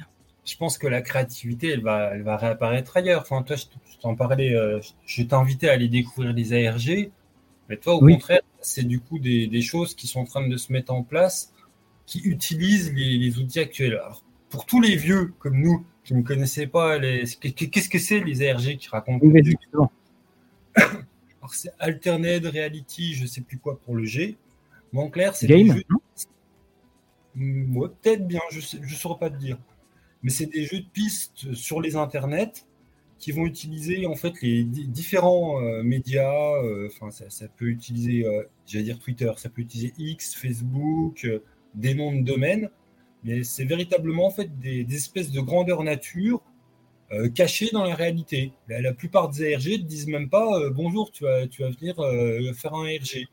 je 0.44 0.56
pense 0.56 0.76
que 0.76 0.88
la 0.88 1.02
créativité, 1.02 1.68
elle 1.68 1.82
va, 1.82 2.10
elle 2.14 2.22
va 2.22 2.36
réapparaître 2.36 2.96
ailleurs. 2.96 3.20
Enfin, 3.20 3.44
toi, 3.44 3.54
je 3.54 3.66
t'en 4.00 4.16
parlais, 4.16 4.56
euh, 4.56 4.80
je 5.06 5.22
t'invitais 5.22 5.68
à 5.68 5.74
aller 5.74 5.86
découvrir 5.86 6.32
les 6.32 6.66
ARG, 6.66 7.12
mais 7.68 7.76
toi, 7.76 7.94
au 7.94 8.00
contraire, 8.00 8.40
c'est 8.60 8.82
du 8.82 8.98
coup 8.98 9.20
des, 9.20 9.46
des, 9.46 9.62
choses 9.62 9.94
qui 9.94 10.08
sont 10.08 10.18
en 10.18 10.24
train 10.24 10.48
de 10.48 10.56
se 10.56 10.72
mettre 10.72 10.92
en 10.92 11.04
place, 11.04 11.52
qui 12.06 12.18
utilisent 12.24 12.92
les, 12.92 13.18
les 13.18 13.38
outils 13.38 13.60
actuels. 13.60 13.92
Alors, 13.92 14.24
pour 14.52 14.66
tous 14.66 14.80
les 14.80 14.94
vieux 14.94 15.32
comme 15.40 15.58
nous 15.60 15.84
qui 16.04 16.14
ne 16.14 16.22
connaissaient 16.22 16.68
pas, 16.68 17.00
qu'est-ce 17.00 17.88
que 17.88 17.98
c'est 17.98 18.20
les 18.20 18.48
ARG 18.48 18.76
qui 18.76 18.88
racontent 18.88 19.26
Alors, 20.76 21.54
c'est 21.54 21.72
Alternate 21.80 22.44
Reality, 22.44 23.14
je 23.14 23.26
sais 23.26 23.40
plus 23.40 23.58
quoi 23.58 23.80
pour 23.80 23.96
le 23.96 24.04
G. 24.04 24.36
Mais 24.92 25.00
en 25.00 25.10
clair, 25.10 25.34
c'est 25.34 25.48
des 25.48 25.66
jeux... 25.66 25.82
Hmm, 27.34 27.80
peut-être 27.80 28.28
bien, 28.28 28.40
je 28.50 28.76
ne 28.76 28.88
saurais 28.88 29.18
pas 29.18 29.30
te 29.30 29.38
dire 29.38 29.58
mais 30.22 30.30
c'est 30.30 30.46
des 30.46 30.64
jeux 30.64 30.80
de 30.80 30.88
pistes 30.92 31.52
sur 31.54 31.80
les 31.80 31.96
internets 31.96 32.64
qui 33.18 33.32
vont 33.32 33.46
utiliser 33.46 34.06
en 34.06 34.14
fait 34.14 34.40
les 34.42 34.64
différents 34.64 35.60
euh, 35.62 35.82
médias. 35.82 36.56
Euh, 36.62 36.88
enfin, 36.88 37.10
ça, 37.10 37.48
peut 37.48 37.66
utiliser, 37.66 38.24
euh, 38.24 38.42
j'allais 38.66 38.84
dire 38.84 38.98
Twitter, 38.98 39.30
ça 39.36 39.48
peut 39.48 39.62
utiliser 39.62 39.92
X, 39.98 40.34
Facebook, 40.34 41.28
des 41.74 41.94
noms 41.94 42.12
de 42.12 42.24
domaine, 42.24 42.70
mais 43.24 43.44
c'est 43.44 43.64
véritablement 43.64 44.26
en 44.26 44.30
fait 44.30 44.58
des, 44.58 44.86
espèces 44.94 45.30
de 45.30 45.40
grandeur 45.40 45.82
nature 45.82 46.42
cachées 47.34 47.68
dans 47.72 47.84
la 47.84 47.94
réalité. 47.94 48.52
La, 48.68 48.94
plupart 48.94 49.28
des 49.28 49.54
ARG 49.54 49.66
ne 49.66 49.76
disent 49.76 50.06
même 50.06 50.30
pas 50.30 50.70
bonjour, 50.70 51.10
tu 51.10 51.24
vas, 51.24 51.46
tu 51.46 51.60
vas 51.62 51.68
venir 51.68 51.96
faire 52.56 52.72
un 52.72 52.86
ARG. 52.86 53.26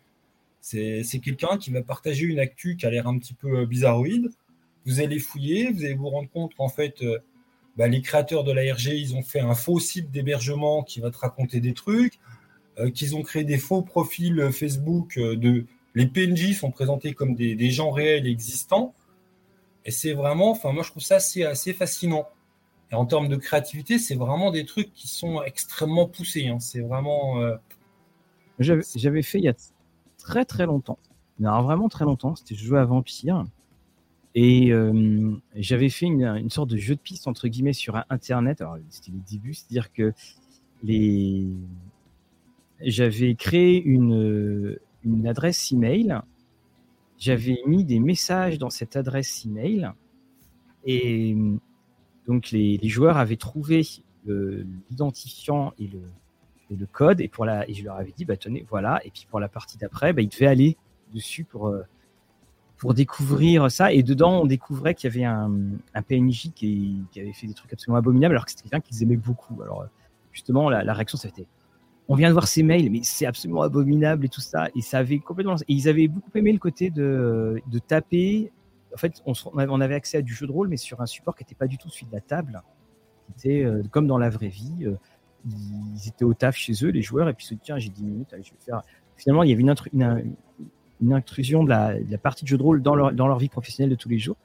C'est 0.59 1.19
quelqu'un 1.23 1.57
qui 1.57 1.71
va 1.71 1.81
partager 1.81 2.25
une 2.25 2.39
actu 2.39 2.75
qui 2.75 2.85
a 2.85 2.89
l'air 2.89 3.07
un 3.07 3.17
petit 3.17 3.33
peu 3.33 3.65
bizarroïde 3.65 4.29
vous 4.85 4.99
allez 5.01 5.19
fouiller, 5.19 5.71
vous 5.71 5.85
allez 5.85 5.93
vous 5.93 6.09
rendre 6.09 6.29
compte 6.29 6.55
qu'en 6.55 6.69
fait, 6.69 7.01
euh, 7.01 7.19
bah, 7.77 7.87
les 7.87 8.01
créateurs 8.01 8.43
de 8.43 8.51
l'ARG, 8.51 8.87
ils 8.87 9.15
ont 9.15 9.21
fait 9.21 9.39
un 9.39 9.55
faux 9.55 9.79
site 9.79 10.11
d'hébergement 10.11 10.83
qui 10.83 10.99
va 10.99 11.11
te 11.11 11.17
raconter 11.17 11.59
des 11.59 11.73
trucs, 11.73 12.19
euh, 12.79 12.89
qu'ils 12.89 13.15
ont 13.15 13.21
créé 13.21 13.43
des 13.43 13.57
faux 13.57 13.81
profils 13.81 14.51
Facebook 14.51 15.17
euh, 15.17 15.35
de. 15.35 15.65
Les 15.95 16.05
PNJ 16.05 16.53
sont 16.53 16.71
présentés 16.71 17.13
comme 17.13 17.35
des, 17.35 17.71
gens 17.71 17.89
réels 17.91 18.27
existants. 18.27 18.93
Et 19.85 19.91
c'est 19.91 20.13
vraiment, 20.13 20.51
enfin, 20.51 20.71
moi 20.71 20.83
je 20.83 20.91
trouve 20.91 21.03
ça 21.03 21.15
assez, 21.15 21.43
assez 21.43 21.73
fascinant. 21.73 22.27
Et 22.91 22.95
en 22.95 23.05
termes 23.05 23.27
de 23.27 23.35
créativité, 23.35 23.99
c'est 23.99 24.15
vraiment 24.15 24.51
des 24.51 24.65
trucs 24.65 24.93
qui 24.93 25.07
sont 25.07 25.41
extrêmement 25.43 26.07
poussés. 26.07 26.47
Hein. 26.47 26.59
C'est 26.59 26.81
vraiment. 26.81 27.39
J'avais 28.59 29.21
fait 29.21 29.37
il 29.37 29.45
y 29.45 29.49
a 29.49 29.53
très 30.17 30.43
très 30.43 30.65
longtemps. 30.65 30.97
Il 31.39 31.43
y 31.43 31.47
a 31.47 31.61
vraiment 31.61 31.87
très 31.87 32.05
longtemps. 32.05 32.35
C'était 32.35 32.55
jouer 32.55 32.79
à 32.79 32.85
Vampire. 32.85 33.45
Et 34.35 34.71
euh, 34.71 35.31
j'avais 35.55 35.89
fait 35.89 36.05
une, 36.05 36.49
sorte 36.49 36.69
de 36.69 36.77
jeu 36.77 36.95
de 36.95 36.99
piste 36.99 37.27
entre 37.27 37.47
guillemets 37.47 37.73
sur 37.73 38.03
Internet. 38.09 38.61
Alors 38.61 38.77
c'était 38.89 39.11
les 39.11 39.23
débuts, 39.29 39.53
c'est-à-dire 39.53 39.91
que 39.91 40.13
les 40.83 41.47
j'avais 42.81 43.35
créé 43.35 43.81
une, 43.83 44.77
une 45.03 45.27
adresse 45.27 45.71
email. 45.71 46.19
J'avais 47.19 47.59
mis 47.65 47.83
des 47.83 47.99
messages 47.99 48.57
dans 48.57 48.69
cette 48.69 48.95
adresse 48.95 49.45
email 49.45 49.91
et 50.85 51.35
donc 52.25 52.51
les, 52.51 52.79
joueurs 52.83 53.17
avaient 53.17 53.35
trouvé 53.35 53.85
l'identifiant 54.25 55.73
et 55.79 55.87
le, 55.87 56.85
code 56.91 57.19
et 57.19 57.27
pour 57.27 57.45
la 57.45 57.69
et 57.69 57.73
je 57.73 57.83
leur 57.83 57.97
avais 57.97 58.13
dit 58.15 58.25
bah 58.25 58.37
tenez 58.37 58.65
voilà 58.69 59.01
et 59.03 59.09
puis 59.09 59.25
pour 59.29 59.39
la 59.39 59.49
partie 59.49 59.77
d'après 59.77 60.13
bah, 60.13 60.21
ils 60.21 60.29
devaient 60.29 60.45
aller 60.45 60.77
dessus 61.11 61.43
pour 61.43 61.67
euh, 61.67 61.81
pour 62.79 62.93
découvrir 62.93 63.69
ça. 63.69 63.93
Et 63.93 64.01
dedans, 64.01 64.41
on 64.41 64.45
découvrait 64.45 64.95
qu'il 64.95 65.13
y 65.13 65.13
avait 65.13 65.25
un, 65.25 65.51
PNJ 66.07 66.51
qui, 66.55 67.03
avait 67.17 67.33
fait 67.33 67.45
des 67.45 67.53
trucs 67.53 67.73
absolument 67.73 67.97
abominables, 67.97 68.33
alors 68.33 68.45
que 68.45 68.51
c'était 68.51 68.63
quelqu'un 68.63 68.79
qu'ils 68.79 69.03
aimaient 69.03 69.17
beaucoup. 69.17 69.61
Alors, 69.61 69.85
justement, 70.31 70.69
la, 70.69 70.83
la 70.83 70.93
réaction, 70.93 71.19
été 71.19 71.45
on 72.09 72.15
vient 72.15 72.27
de 72.27 72.33
voir 72.33 72.47
ces 72.47 72.63
mails, 72.63 72.89
mais 72.89 73.01
c'est 73.03 73.27
absolument 73.27 73.61
abominable 73.61 74.25
et 74.25 74.29
tout 74.29 74.41
ça. 74.41 74.67
Et 74.75 75.19
complètement. 75.19 75.55
Ils 75.67 75.87
avaient 75.87 76.07
beaucoup 76.07 76.31
aimé 76.35 76.51
le 76.51 76.57
côté 76.57 76.89
de, 76.89 77.61
de 77.67 77.79
taper. 77.79 78.51
En 78.93 78.97
fait, 78.97 79.21
on, 79.27 79.81
avait 79.81 79.93
accès 79.93 80.17
à 80.17 80.21
du 80.23 80.33
jeu 80.33 80.47
de 80.47 80.51
rôle, 80.51 80.69
mais 80.69 80.77
sur 80.77 81.01
un 81.01 81.05
support 81.05 81.35
qui 81.35 81.43
n'était 81.43 81.53
pas 81.53 81.67
du 81.67 81.77
tout 81.77 81.87
celui 81.89 82.07
de 82.07 82.11
la 82.11 82.21
table. 82.21 82.63
Qui 83.27 83.47
était 83.47 83.63
euh, 83.63 83.83
comme 83.91 84.07
dans 84.07 84.17
la 84.17 84.31
vraie 84.31 84.47
vie. 84.47 84.87
Euh, 84.87 84.95
ils 85.45 86.07
étaient 86.07 86.25
au 86.25 86.33
taf 86.33 86.55
chez 86.55 86.73
eux, 86.83 86.89
les 86.89 87.03
joueurs, 87.03 87.29
et 87.29 87.33
puis 87.33 87.45
se 87.45 87.53
dit 87.53 87.61
tiens, 87.63 87.77
j'ai 87.77 87.89
10 87.89 88.03
minutes. 88.03 88.35
Finalement, 89.15 89.43
il 89.43 89.51
y 89.51 89.53
avait 89.53 89.61
une, 89.61 91.13
intrusion 91.13 91.63
de 91.63 91.69
la, 91.69 92.17
partie 92.17 92.43
de 92.43 92.49
jeu 92.49 92.57
de 92.57 92.63
rôle 92.63 92.81
dans 92.81 92.95
leur, 92.95 93.37
vie 93.37 93.49
professionnelle 93.49 93.91
de 93.91 93.95
tous 93.95 94.09
les 94.09 94.17
jours. 94.17 94.35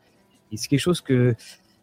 Et 0.52 0.58
c'est 0.58 0.68
quelque 0.68 0.80
chose 0.80 1.00
que 1.00 1.34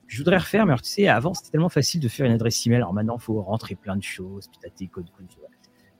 je 0.06 0.18
voudrais 0.20 0.38
refaire, 0.38 0.66
mais 0.66 0.76
tu 0.76 0.84
sais, 0.84 1.08
avant, 1.08 1.34
c'était 1.34 1.52
tellement 1.52 1.70
facile 1.70 2.00
de 2.00 2.08
faire 2.08 2.28
une 2.28 2.34
adresse 2.34 2.66
email. 2.68 2.78
Alors 2.78 2.94
maintenant, 2.94 3.18
il 3.18 3.22
faut 3.22 3.42
rentrer 3.42 3.76
plein 3.76 3.96
de 3.96 4.04
choses, 4.04 4.48
puis 4.48 4.60
t'as 4.62 4.70
tes 4.70 4.88
codes. 4.88 5.10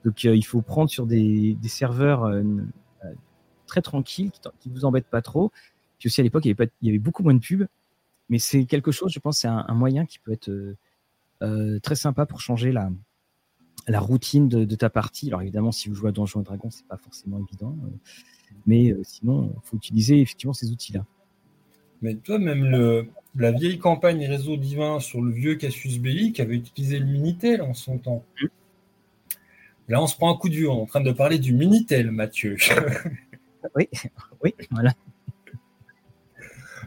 Donc, 0.04 0.24
euh, 0.24 0.34
il 0.34 0.44
faut 0.44 0.62
prendre 0.62 0.90
sur 0.90 1.06
des, 1.06 1.54
des 1.54 1.68
serveurs 1.68 2.24
euh, 2.24 2.42
euh, 3.04 3.12
très 3.66 3.82
tranquilles, 3.82 4.30
qui, 4.60 4.68
ne 4.68 4.74
vous 4.74 4.84
embêtent 4.84 5.10
pas 5.10 5.22
trop. 5.22 5.52
Puis 5.98 6.08
aussi, 6.08 6.20
à 6.20 6.24
l'époque, 6.24 6.44
il, 6.44 6.48
y 6.48 6.52
avait 6.52 6.70
il 6.80 6.88
y 6.88 6.90
avait 6.90 6.98
beaucoup 6.98 7.22
moins 7.22 7.34
de 7.34 7.40
pubs. 7.40 7.66
Mais 8.28 8.38
c'est 8.38 8.64
quelque 8.64 8.92
chose, 8.92 9.12
je 9.12 9.18
pense, 9.18 9.38
c'est 9.38 9.48
un, 9.48 9.74
moyen 9.74 10.06
qui 10.06 10.18
peut 10.18 10.32
être 10.32 10.50
très 11.82 11.96
sympa 11.96 12.24
pour 12.24 12.40
changer 12.40 12.72
la, 12.72 12.90
la 13.88 14.00
routine 14.00 14.48
de, 14.48 14.64
de, 14.64 14.74
ta 14.74 14.90
partie. 14.90 15.28
Alors 15.28 15.42
évidemment, 15.42 15.72
si 15.72 15.88
vous 15.88 15.94
jouez 15.94 16.08
à 16.08 16.12
Donjons 16.12 16.40
et 16.40 16.44
Dragons, 16.44 16.70
c'est 16.70 16.86
pas 16.86 16.96
forcément 16.96 17.38
évident. 17.38 17.76
Mais 18.66 18.92
euh, 18.92 19.00
sinon, 19.02 19.52
il 19.54 19.68
faut 19.68 19.76
utiliser 19.76 20.20
effectivement 20.20 20.52
ces 20.52 20.70
outils-là. 20.70 21.04
Mais 22.00 22.16
toi, 22.16 22.38
même 22.38 22.64
le, 22.64 23.08
la 23.36 23.52
vieille 23.52 23.78
campagne 23.78 24.26
Réseau 24.26 24.56
Divin 24.56 25.00
sur 25.00 25.20
le 25.20 25.30
vieux 25.30 25.54
Cassius 25.54 25.98
Belli 25.98 26.32
qui 26.32 26.42
avait 26.42 26.56
utilisé 26.56 26.98
le 26.98 27.06
Minitel 27.06 27.62
en 27.62 27.74
son 27.74 27.98
temps. 27.98 28.24
Là, 29.92 30.02
on 30.02 30.06
se 30.06 30.16
prend 30.16 30.34
un 30.34 30.38
coup 30.38 30.48
de 30.48 30.54
vieux. 30.54 30.70
On 30.70 30.78
est 30.78 30.80
en 30.80 30.86
train 30.86 31.02
de 31.02 31.12
parler 31.12 31.38
du 31.38 31.52
Minitel, 31.52 32.10
Mathieu. 32.12 32.56
oui, 33.76 33.90
oui, 34.42 34.54
voilà. 34.70 34.94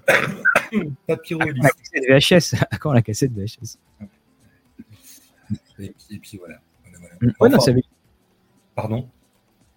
Papyrolise. 1.08 1.64
La 2.02 2.20
cassette 2.20 2.56
VHS. 2.56 2.66
Quand 2.80 2.94
la 2.94 3.04
cassette 3.04 3.32
VHS. 3.32 3.78
Et 5.78 5.94
puis, 6.20 6.40
voilà. 6.40 6.60
voilà, 7.38 7.58
mm. 7.58 7.82
Pardon? 8.74 9.08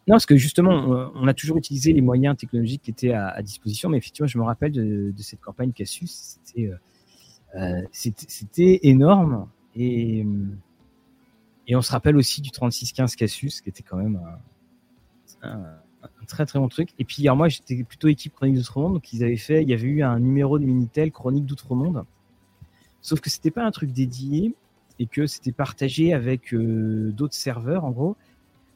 Non, 0.06 0.14
parce 0.14 0.24
que 0.24 0.38
justement, 0.38 1.10
on 1.14 1.28
a 1.28 1.34
toujours 1.34 1.58
utilisé 1.58 1.92
les 1.92 2.00
moyens 2.00 2.34
technologiques 2.34 2.80
qui 2.80 2.92
étaient 2.92 3.12
à, 3.12 3.42
disposition, 3.42 3.90
mais 3.90 3.98
effectivement, 3.98 4.26
je 4.26 4.38
me 4.38 4.44
rappelle 4.44 4.72
de, 4.72 5.12
cette 5.18 5.42
campagne 5.42 5.72
Cassius, 5.72 6.38
c'était 6.46 6.70
euh, 7.56 7.82
énorme. 8.82 9.50
Et, 9.76 10.24
et 11.68 11.76
on 11.76 11.82
se 11.82 11.92
rappelle 11.92 12.16
aussi 12.16 12.40
du 12.40 12.50
3615 12.50 13.14
Cassius, 13.14 13.60
qui 13.60 13.68
était 13.68 13.82
quand 13.82 13.98
même 13.98 14.20
un, 15.42 15.60
très 16.26 16.46
très 16.46 16.58
bon 16.58 16.68
truc. 16.68 16.90
Et 16.98 17.04
puis, 17.04 17.22
alors 17.28 17.36
moi, 17.36 17.48
j'étais 17.48 17.84
plutôt 17.84 18.08
équipe 18.08 18.34
Chronique 18.34 18.56
d'Outre-Monde, 18.56 18.94
donc 18.94 19.12
ils 19.12 19.22
avaient 19.22 19.36
fait, 19.36 19.62
il 19.62 19.68
y 19.68 19.74
avait 19.74 19.86
eu 19.86 20.02
un 20.02 20.18
numéro 20.18 20.58
de 20.58 20.64
Minitel 20.64 21.12
Chronique 21.12 21.46
d'Outre-Monde. 21.46 22.04
Sauf 23.02 23.20
que 23.20 23.30
c'était 23.30 23.50
pas 23.50 23.64
un 23.64 23.70
truc 23.70 23.92
dédié 23.92 24.54
et 24.98 25.06
que 25.06 25.26
c'était 25.26 25.52
partagé 25.52 26.12
avec 26.12 26.52
euh, 26.52 27.12
d'autres 27.12 27.34
serveurs, 27.34 27.84
en 27.84 27.90
gros. 27.90 28.16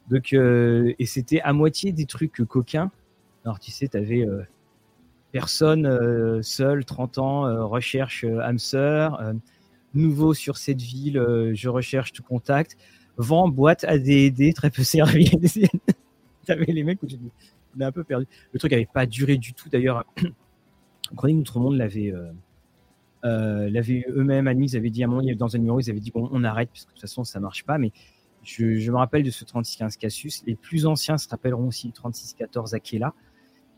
Donc, 0.09 0.33
euh, 0.33 0.93
et 0.99 1.05
c'était 1.05 1.41
à 1.41 1.53
moitié 1.53 1.91
des 1.91 2.05
trucs 2.05 2.41
coquins. 2.47 2.91
Alors, 3.45 3.59
tu 3.59 3.71
sais, 3.71 3.87
tu 3.87 3.97
avais 3.97 4.25
euh, 4.25 4.43
personne 5.31 5.85
euh, 5.85 6.41
seul, 6.41 6.85
30 6.85 7.17
ans, 7.17 7.67
recherche 7.67 8.23
âme 8.23 8.59
sœur, 8.59 9.21
nouveau 9.93 10.33
sur 10.33 10.57
cette 10.57 10.81
ville, 10.81 11.21
je 11.53 11.69
recherche 11.69 12.11
tout 12.11 12.23
contact, 12.23 12.77
vend 13.17 13.47
boîte 13.47 13.83
ADD, 13.83 14.53
très 14.55 14.69
peu 14.69 14.83
servi. 14.83 15.31
T'avais 16.45 16.65
les 16.71 16.83
mecs 16.83 17.01
où 17.03 17.07
j'ai 17.07 17.19
on 17.75 17.81
a 17.81 17.87
un 17.87 17.91
peu 17.91 18.03
perdu. 18.03 18.27
Le 18.51 18.59
truc 18.59 18.71
n'avait 18.71 18.87
pas 18.91 19.05
duré 19.05 19.37
du 19.37 19.53
tout 19.53 19.69
d'ailleurs. 19.69 20.05
Chronique 21.15 21.39
Outre-Monde 21.39 21.77
l'avait. 21.77 22.13
Euh, 23.25 23.69
l'avait 23.69 24.05
eux-mêmes 24.09 24.47
admis, 24.47 24.71
ils 24.71 24.77
avaient 24.77 24.89
dit 24.89 25.03
à 25.03 25.07
un 25.07 25.35
dans 25.35 25.55
un 25.55 25.59
numéro, 25.59 25.79
ils 25.79 25.89
avaient 25.89 26.01
dit 26.01 26.11
bon, 26.11 26.27
on 26.33 26.43
arrête 26.43 26.67
parce 26.69 26.83
que 26.83 26.89
de 26.89 26.93
toute 26.93 27.01
façon 27.01 27.23
ça 27.23 27.39
marche 27.39 27.63
pas. 27.63 27.77
Mais 27.77 27.91
je, 28.43 28.91
me 28.91 28.97
rappelle 28.97 29.23
de 29.23 29.31
ce 29.31 29.45
3615 29.45 29.95
Cassius. 29.97 30.43
Les 30.45 30.55
plus 30.55 30.85
anciens 30.85 31.17
se 31.17 31.29
rappelleront 31.29 31.67
aussi 31.67 31.87
du 31.87 31.93
3614 31.93 32.73
Aquila. 32.73 33.13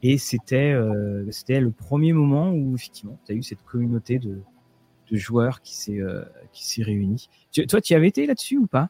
Et 0.01 0.17
c'était 0.17 0.71
euh, 0.71 1.25
c'était 1.31 1.59
le 1.59 1.71
premier 1.71 2.11
moment 2.11 2.51
où 2.51 2.75
effectivement 2.75 3.19
tu 3.25 3.33
as 3.33 3.35
eu 3.35 3.43
cette 3.43 3.63
communauté 3.63 4.17
de, 4.19 4.41
de 5.11 5.17
joueurs 5.17 5.61
qui 5.61 5.75
s'est 5.75 5.99
euh, 5.99 6.23
qui 6.51 6.67
s'est 6.67 6.83
réunie. 6.83 7.29
toi, 7.67 7.81
tu 7.81 7.93
y 7.93 7.95
avais 7.95 8.07
été 8.07 8.25
là-dessus 8.25 8.57
ou 8.57 8.67
pas? 8.67 8.89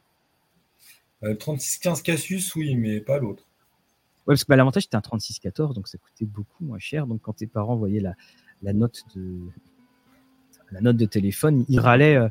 Le 1.22 1.36
3615 1.36 2.02
Cassius, 2.02 2.54
oui, 2.54 2.76
mais 2.76 3.00
pas 3.00 3.18
l'autre. 3.18 3.44
Ouais, 4.26 4.34
parce 4.34 4.44
que 4.44 4.48
bah, 4.48 4.56
l'avantage, 4.56 4.84
c'était 4.84 4.96
un 4.96 5.00
3614, 5.00 5.74
donc 5.74 5.88
ça 5.88 5.98
coûtait 5.98 6.24
beaucoup 6.24 6.64
moins 6.64 6.78
cher. 6.78 7.06
Donc 7.06 7.22
quand 7.22 7.34
tes 7.34 7.46
parents 7.46 7.76
voyaient 7.76 8.00
la, 8.00 8.14
la 8.62 8.72
note 8.72 9.04
de 9.14 9.38
la 10.72 10.80
note 10.80 10.96
de 10.96 11.06
téléphone, 11.06 11.64
ils 11.68 11.80
râlaient, 11.80 12.16
euh, 12.16 12.28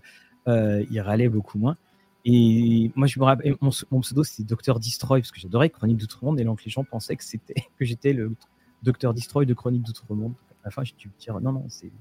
euh, 0.47 0.85
ils 0.91 0.99
râlaient 0.99 1.29
beaucoup 1.29 1.57
moins. 1.57 1.77
Et 2.25 2.91
moi, 2.95 3.07
je 3.07 3.19
me 3.19 3.25
rappelle, 3.25 3.55
mon, 3.61 3.69
mon 3.91 4.01
pseudo, 4.01 4.23
c'était 4.23 4.43
Docteur 4.43 4.79
Destroy, 4.79 5.21
parce 5.21 5.31
que 5.31 5.39
j'adorais 5.39 5.69
Chronique 5.69 5.97
d'Outre-Monde, 5.97 6.39
et 6.39 6.43
donc 6.43 6.65
les 6.65 6.71
gens 6.71 6.83
pensaient 6.83 7.15
que 7.15 7.23
c'était 7.23 7.53
que 7.77 7.85
j'étais 7.85 8.13
le 8.13 8.35
Docteur 8.83 9.13
Destroy 9.13 9.45
de 9.45 9.53
Chronique 9.53 9.83
d'Outre-Monde. 9.83 10.33
À 10.63 10.65
la 10.65 10.71
fin, 10.71 10.83
j'ai 10.83 10.95
dû 10.97 11.07
me 11.07 11.19
dire, 11.19 11.39
non, 11.39 11.53
non, 11.53 11.65
c'est 11.69 11.91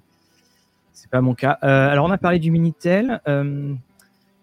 c'est 0.94 1.10
pas 1.10 1.20
mon 1.20 1.34
cas. 1.34 1.58
Euh, 1.62 1.88
alors, 1.90 2.06
on 2.06 2.10
a 2.10 2.18
parlé 2.18 2.38
du 2.38 2.50
Minitel. 2.50 3.20
Euh, 3.28 3.74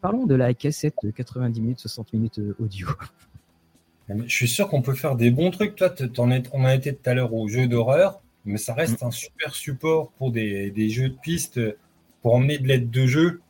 parlons 0.02 0.26
de 0.26 0.36
la 0.36 0.54
cassette 0.54 0.96
de 1.02 1.10
90 1.10 1.62
minutes, 1.62 1.80
60 1.80 2.14
minutes 2.14 2.40
euh, 2.40 2.56
audio. 2.60 2.90
Je 4.10 4.36
suis 4.36 4.50
sûr 4.50 4.68
qu'on 4.68 4.82
peut 4.82 4.94
faire 4.94 5.16
des 5.16 5.32
bons 5.32 5.52
trucs. 5.52 5.76
Toi, 5.76 5.94
en 6.18 6.32
es, 6.32 6.44
on 6.52 6.66
a 6.66 6.76
été 6.76 6.94
tout 6.94 7.10
à 7.10 7.14
l'heure 7.14 7.34
au 7.34 7.48
jeu 7.48 7.68
d'horreur, 7.68 8.22
mais 8.44 8.58
ça 8.58 8.74
reste 8.74 9.02
mm. 9.02 9.08
un 9.08 9.12
super 9.12 9.56
support 9.56 10.12
pour 10.18 10.32
des, 10.32 10.70
des, 10.72 10.90
jeux 10.90 11.08
de 11.08 11.16
piste, 11.16 11.62
pour 12.22 12.36
emmener 12.36 12.58
de 12.58 12.68
l'aide 12.68 12.90
de 12.90 13.08
jeu, 13.08 13.42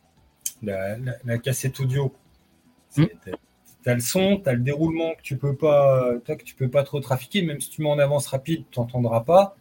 la, 0.62 0.96
la, 1.24 1.38
cassette 1.38 1.80
audio. 1.80 2.14
Mm. 2.96 3.06
Tu 3.82 3.90
as 3.90 3.94
le 3.94 4.00
son, 4.00 4.36
tu 4.36 4.48
as 4.48 4.52
le 4.52 4.60
déroulement 4.60 5.14
que 5.16 5.22
tu 5.22 5.36
peux 5.36 5.56
pas, 5.56 6.12
que 6.24 6.44
tu 6.44 6.54
peux 6.54 6.70
pas 6.70 6.84
trop 6.84 7.00
trafiquer, 7.00 7.42
même 7.42 7.60
si 7.60 7.68
tu 7.68 7.82
mets 7.82 7.90
en 7.90 7.98
avance 7.98 8.28
rapide, 8.28 8.62
tu 8.70 8.78
n'entendras 8.78 9.22
pas. 9.22 9.56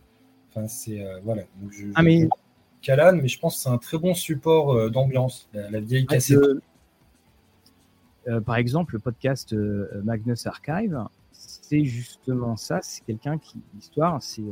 Enfin, 0.51 0.67
c'est 0.67 1.03
voilà. 1.23 1.43
je, 1.71 1.87
ah, 1.95 2.03
mais 2.03 2.27
Calan, 2.81 3.13
mais 3.21 3.27
je 3.27 3.39
pense 3.39 3.55
que 3.57 3.61
c'est 3.61 3.69
un 3.69 3.77
très 3.77 3.97
bon 3.97 4.13
support 4.13 4.73
euh, 4.73 4.89
d'ambiance, 4.89 5.49
la, 5.53 5.79
vieille 5.79 6.05
ah, 6.09 6.13
cassette. 6.13 6.39
Euh, 8.27 8.39
par 8.41 8.55
exemple, 8.55 8.93
le 8.93 8.99
podcast 8.99 9.53
euh, 9.53 10.01
Magnus 10.03 10.45
Archive, 10.45 11.05
c'est 11.31 11.83
justement 11.83 12.55
ça. 12.55 12.79
C'est 12.81 13.03
quelqu'un 13.05 13.37
qui, 13.37 13.61
l'histoire, 13.75 14.21
c'est 14.21 14.43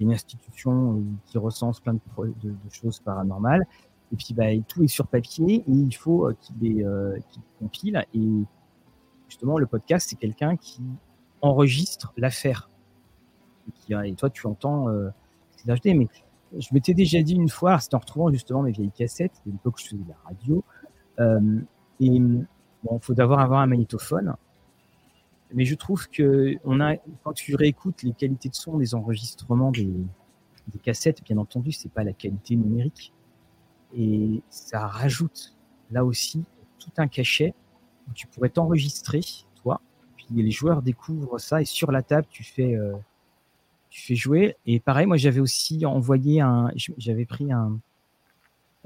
une 0.00 0.12
institution 0.12 1.02
qui 1.26 1.38
recense 1.38 1.80
plein 1.80 1.94
de, 1.94 2.00
de, 2.42 2.54
choses 2.70 3.00
paranormales. 3.00 3.64
Et 4.12 4.16
puis, 4.16 4.34
bah, 4.34 4.46
tout 4.66 4.82
est 4.82 4.88
sur 4.88 5.06
papier 5.06 5.56
et 5.66 5.72
il 5.72 5.94
faut 5.94 6.30
qu'il 6.40 6.84
compile. 7.58 8.04
Et 8.14 8.28
justement, 9.28 9.58
le 9.58 9.66
podcast, 9.66 10.08
c'est 10.10 10.16
quelqu'un 10.16 10.56
qui 10.56 10.82
enregistre 11.40 12.12
l'affaire. 12.16 12.68
Et, 13.88 13.94
et, 13.94 14.14
toi, 14.14 14.30
tu 14.30 14.46
entends 14.46 14.88
c'est 15.56 15.70
acheté, 15.70 15.94
mais 15.94 16.08
je 16.58 16.68
m'étais 16.72 16.94
déjà 16.94 17.22
dit 17.22 17.34
une 17.34 17.48
fois, 17.48 17.78
c'était 17.78 17.94
en 17.94 18.00
retrouvant 18.00 18.30
justement 18.30 18.62
mes 18.62 18.72
vieilles 18.72 18.90
cassettes, 18.90 19.42
à 19.46 19.50
l'époque 19.50 19.78
je 19.78 19.84
faisais 19.88 20.02
de 20.02 20.08
la 20.08 20.16
radio, 20.24 20.64
euh, 21.20 21.60
et 22.00 22.20
bon, 22.84 22.98
faut 23.00 23.14
d'abord 23.14 23.40
avoir 23.40 23.60
un 23.60 23.66
magnétophone, 23.66 24.34
mais 25.54 25.64
je 25.64 25.74
trouve 25.74 26.08
que 26.08 26.56
on 26.64 26.80
a, 26.80 26.96
quand 27.24 27.32
tu 27.32 27.54
réécoutes 27.54 28.02
les 28.02 28.12
qualités 28.12 28.48
de 28.48 28.54
son 28.54 28.78
des 28.78 28.94
enregistrements 28.94 29.70
des, 29.70 29.92
des 30.68 30.78
cassettes, 30.78 31.22
bien 31.24 31.38
entendu, 31.38 31.72
c'est 31.72 31.90
pas 31.90 32.04
la 32.04 32.12
qualité 32.12 32.56
numérique, 32.56 33.12
et 33.94 34.42
ça 34.50 34.86
rajoute 34.86 35.56
là 35.90 36.04
aussi 36.04 36.44
tout 36.78 36.92
un 36.96 37.08
cachet 37.08 37.54
où 38.08 38.12
tu 38.12 38.26
pourrais 38.26 38.48
t'enregistrer, 38.48 39.20
toi, 39.62 39.80
puis 40.16 40.26
les 40.30 40.50
joueurs 40.50 40.82
découvrent 40.82 41.38
ça, 41.38 41.62
et 41.62 41.64
sur 41.64 41.92
la 41.92 42.02
table, 42.02 42.26
tu 42.30 42.44
fais... 42.44 42.74
Euh, 42.74 42.94
tu 43.92 44.00
fais 44.00 44.14
jouer. 44.14 44.56
Et 44.64 44.80
pareil, 44.80 45.06
moi, 45.06 45.18
j'avais 45.18 45.40
aussi 45.40 45.84
envoyé 45.84 46.40
un, 46.40 46.70
j'avais 46.96 47.26
pris 47.26 47.52
un, 47.52 47.78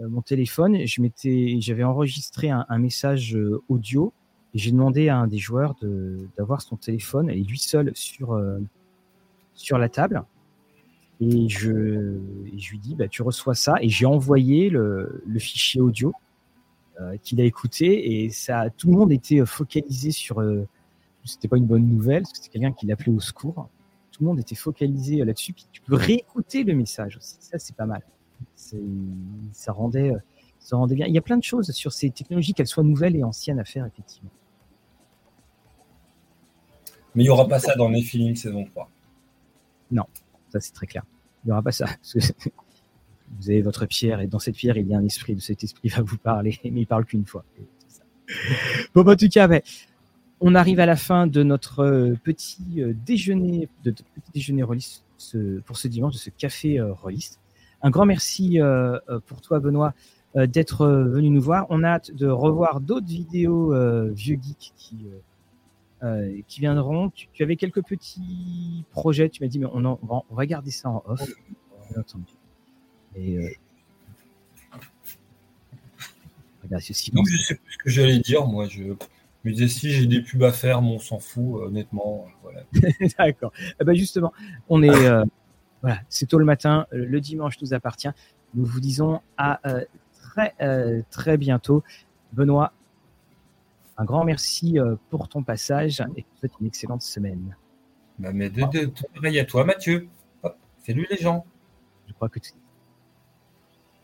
euh, 0.00 0.08
mon 0.08 0.20
téléphone, 0.20 0.84
je 0.84 1.00
m'étais, 1.00 1.58
j'avais 1.60 1.84
enregistré 1.84 2.50
un, 2.50 2.78
message 2.78 3.36
euh, 3.36 3.62
audio 3.68 4.12
et 4.52 4.58
j'ai 4.58 4.72
demandé 4.72 5.08
à 5.08 5.18
un 5.18 5.28
des 5.28 5.38
joueurs 5.38 5.76
de, 5.80 6.28
d'avoir 6.36 6.60
son 6.60 6.76
téléphone 6.76 7.30
et 7.30 7.36
lui 7.36 7.58
seul 7.58 7.92
sur, 7.94 8.32
euh, 8.32 8.58
sur 9.54 9.78
la 9.78 9.88
table. 9.88 10.24
Et 11.20 11.48
je, 11.48 12.18
je 12.56 12.70
lui 12.70 12.78
dis, 12.80 12.96
bah, 12.96 13.06
tu 13.06 13.22
reçois 13.22 13.54
ça. 13.54 13.76
Et 13.80 13.88
j'ai 13.88 14.06
envoyé 14.06 14.70
le, 14.70 15.22
le 15.24 15.38
fichier 15.38 15.80
audio 15.80 16.12
qu'il 17.22 17.42
a 17.42 17.44
écouté 17.44 18.24
et 18.24 18.30
ça, 18.30 18.70
tout 18.70 18.90
le 18.90 18.96
monde 18.96 19.12
était 19.12 19.44
focalisé 19.44 20.12
sur. 20.12 20.42
c'était 21.26 21.46
pas 21.46 21.58
une 21.58 21.66
bonne 21.66 21.86
nouvelle 21.86 22.22
parce 22.22 22.32
que 22.32 22.38
c'était 22.38 22.58
quelqu'un 22.58 22.72
qui 22.72 22.86
l'appelait 22.86 23.12
au 23.12 23.20
secours 23.20 23.68
tout 24.16 24.22
le 24.22 24.28
monde 24.28 24.40
était 24.40 24.54
focalisé 24.54 25.20
euh, 25.20 25.24
là-dessus. 25.26 25.52
Puis 25.52 25.66
tu 25.70 25.82
peux 25.82 25.94
réécouter 25.94 26.64
le 26.64 26.74
message 26.74 27.18
aussi. 27.18 27.36
Ça, 27.40 27.58
c'est 27.58 27.76
pas 27.76 27.84
mal. 27.84 28.02
Ça 28.54 29.72
rendait, 29.72 30.10
euh, 30.10 30.18
ça 30.58 30.76
rendait 30.76 30.94
bien. 30.94 31.06
Il 31.06 31.14
y 31.14 31.18
a 31.18 31.22
plein 31.22 31.36
de 31.36 31.44
choses 31.44 31.70
sur 31.72 31.92
ces 31.92 32.10
technologies, 32.10 32.54
qu'elles 32.54 32.66
soient 32.66 32.82
nouvelles 32.82 33.16
et 33.16 33.24
anciennes 33.24 33.60
à 33.60 33.64
faire, 33.64 33.84
effectivement. 33.84 34.30
Mais 37.14 37.24
il 37.24 37.26
n'y 37.26 37.30
aura 37.30 37.46
pas 37.46 37.58
ça 37.58 37.74
dans 37.76 37.90
les 37.90 38.02
films 38.02 38.36
saison 38.36 38.64
3. 38.64 38.90
Non, 39.90 40.04
ça 40.48 40.60
c'est 40.60 40.72
très 40.72 40.86
clair. 40.86 41.04
Il 41.44 41.48
n'y 41.48 41.52
aura 41.52 41.62
pas 41.62 41.72
ça. 41.72 41.86
vous 43.38 43.50
avez 43.50 43.60
votre 43.60 43.84
pierre 43.84 44.20
et 44.20 44.26
dans 44.26 44.38
cette 44.38 44.56
pierre, 44.56 44.78
il 44.78 44.86
y 44.86 44.94
a 44.94 44.98
un 44.98 45.04
esprit. 45.04 45.34
De 45.34 45.40
cet 45.40 45.62
esprit 45.62 45.88
va 45.88 46.02
vous 46.02 46.18
parler, 46.18 46.58
mais 46.64 46.80
il 46.80 46.86
parle 46.86 47.04
qu'une 47.04 47.26
fois. 47.26 47.44
Bon, 48.94 49.06
en 49.06 49.14
tout 49.14 49.28
cas, 49.28 49.46
on 50.40 50.54
arrive 50.54 50.80
à 50.80 50.86
la 50.86 50.96
fin 50.96 51.26
de 51.26 51.42
notre 51.42 51.80
euh, 51.80 52.18
petit 52.22 52.82
euh, 52.82 52.94
déjeuner, 53.06 53.68
de, 53.84 53.90
petit 53.90 54.32
déjeuner 54.34 54.64
pour 55.64 55.76
ce 55.78 55.88
dimanche, 55.88 56.14
de 56.14 56.18
ce 56.18 56.30
café 56.30 56.78
euh, 56.78 56.92
release. 56.92 57.38
Un 57.82 57.90
grand 57.90 58.06
merci 58.06 58.58
pour 59.26 59.42
toi, 59.42 59.60
Benoît, 59.60 59.92
d'être 60.34 60.86
venu 60.86 61.28
nous 61.28 61.42
voir. 61.42 61.66
On 61.68 61.84
a 61.84 61.88
hâte 61.88 62.10
de 62.10 62.26
revoir 62.26 62.80
d'autres 62.80 63.06
vidéos 63.06 63.72
vieux 64.12 64.38
geeks 64.42 64.72
qui, 64.76 65.06
qui 66.48 66.60
viendront. 66.60 67.10
Tu, 67.10 67.42
avais 67.42 67.54
quelques 67.54 67.84
petits 67.84 68.84
projets. 68.90 69.28
Tu 69.28 69.42
m'as 69.42 69.48
dit, 69.48 69.58
mais 69.58 69.66
on, 69.66 69.98
va, 70.30 70.46
garder 70.46 70.70
ça 70.70 70.88
en 70.88 71.02
off, 71.06 71.20
bien 71.90 72.00
entendu. 72.00 72.32
Regarde 76.64 76.82
ceci. 76.82 77.12
je 77.14 77.36
sais 77.42 77.54
plus 77.54 77.72
ce 77.72 77.78
que 77.78 77.90
j'allais 77.90 78.18
dire. 78.18 78.46
Moi, 78.46 78.66
me 79.46 79.52
disais 79.52 79.68
si 79.68 79.90
j'ai 79.90 80.06
des 80.06 80.22
pubs 80.22 80.42
à 80.42 80.52
faire, 80.52 80.82
on 80.82 80.98
s'en 80.98 81.18
fout, 81.18 81.60
euh, 81.60 81.66
honnêtement. 81.66 82.26
Euh, 82.46 82.80
D'accord. 83.18 83.52
Eh 83.80 83.84
ben 83.84 83.94
justement, 83.94 84.32
on 84.68 84.82
est 84.82 84.90
euh, 84.90 85.24
voilà, 85.82 86.00
c'est 86.08 86.26
tôt 86.26 86.38
le 86.38 86.44
matin, 86.44 86.86
le 86.90 87.20
dimanche 87.20 87.60
nous 87.60 87.74
appartient. 87.74 88.08
Nous 88.54 88.64
vous 88.64 88.80
disons 88.80 89.20
à 89.36 89.60
très 90.14 90.54
très 91.10 91.36
bientôt, 91.36 91.82
Benoît. 92.32 92.72
Un 93.98 94.04
grand 94.04 94.24
merci 94.24 94.78
pour 95.10 95.28
ton 95.28 95.42
passage 95.42 96.02
et 96.16 96.24
je 96.34 96.38
souhaite 96.40 96.52
une 96.60 96.66
excellente 96.66 97.02
semaine. 97.02 97.56
Bah, 98.18 98.30
mais 98.32 98.50
de, 98.50 98.62
de, 98.62 99.38
à 99.38 99.44
toi, 99.44 99.64
Mathieu. 99.64 100.08
salut 100.86 101.06
les 101.10 101.18
gens. 101.18 101.44
Je 102.08 102.12
crois 102.14 102.28
que 102.28 102.38
tu 102.38 102.52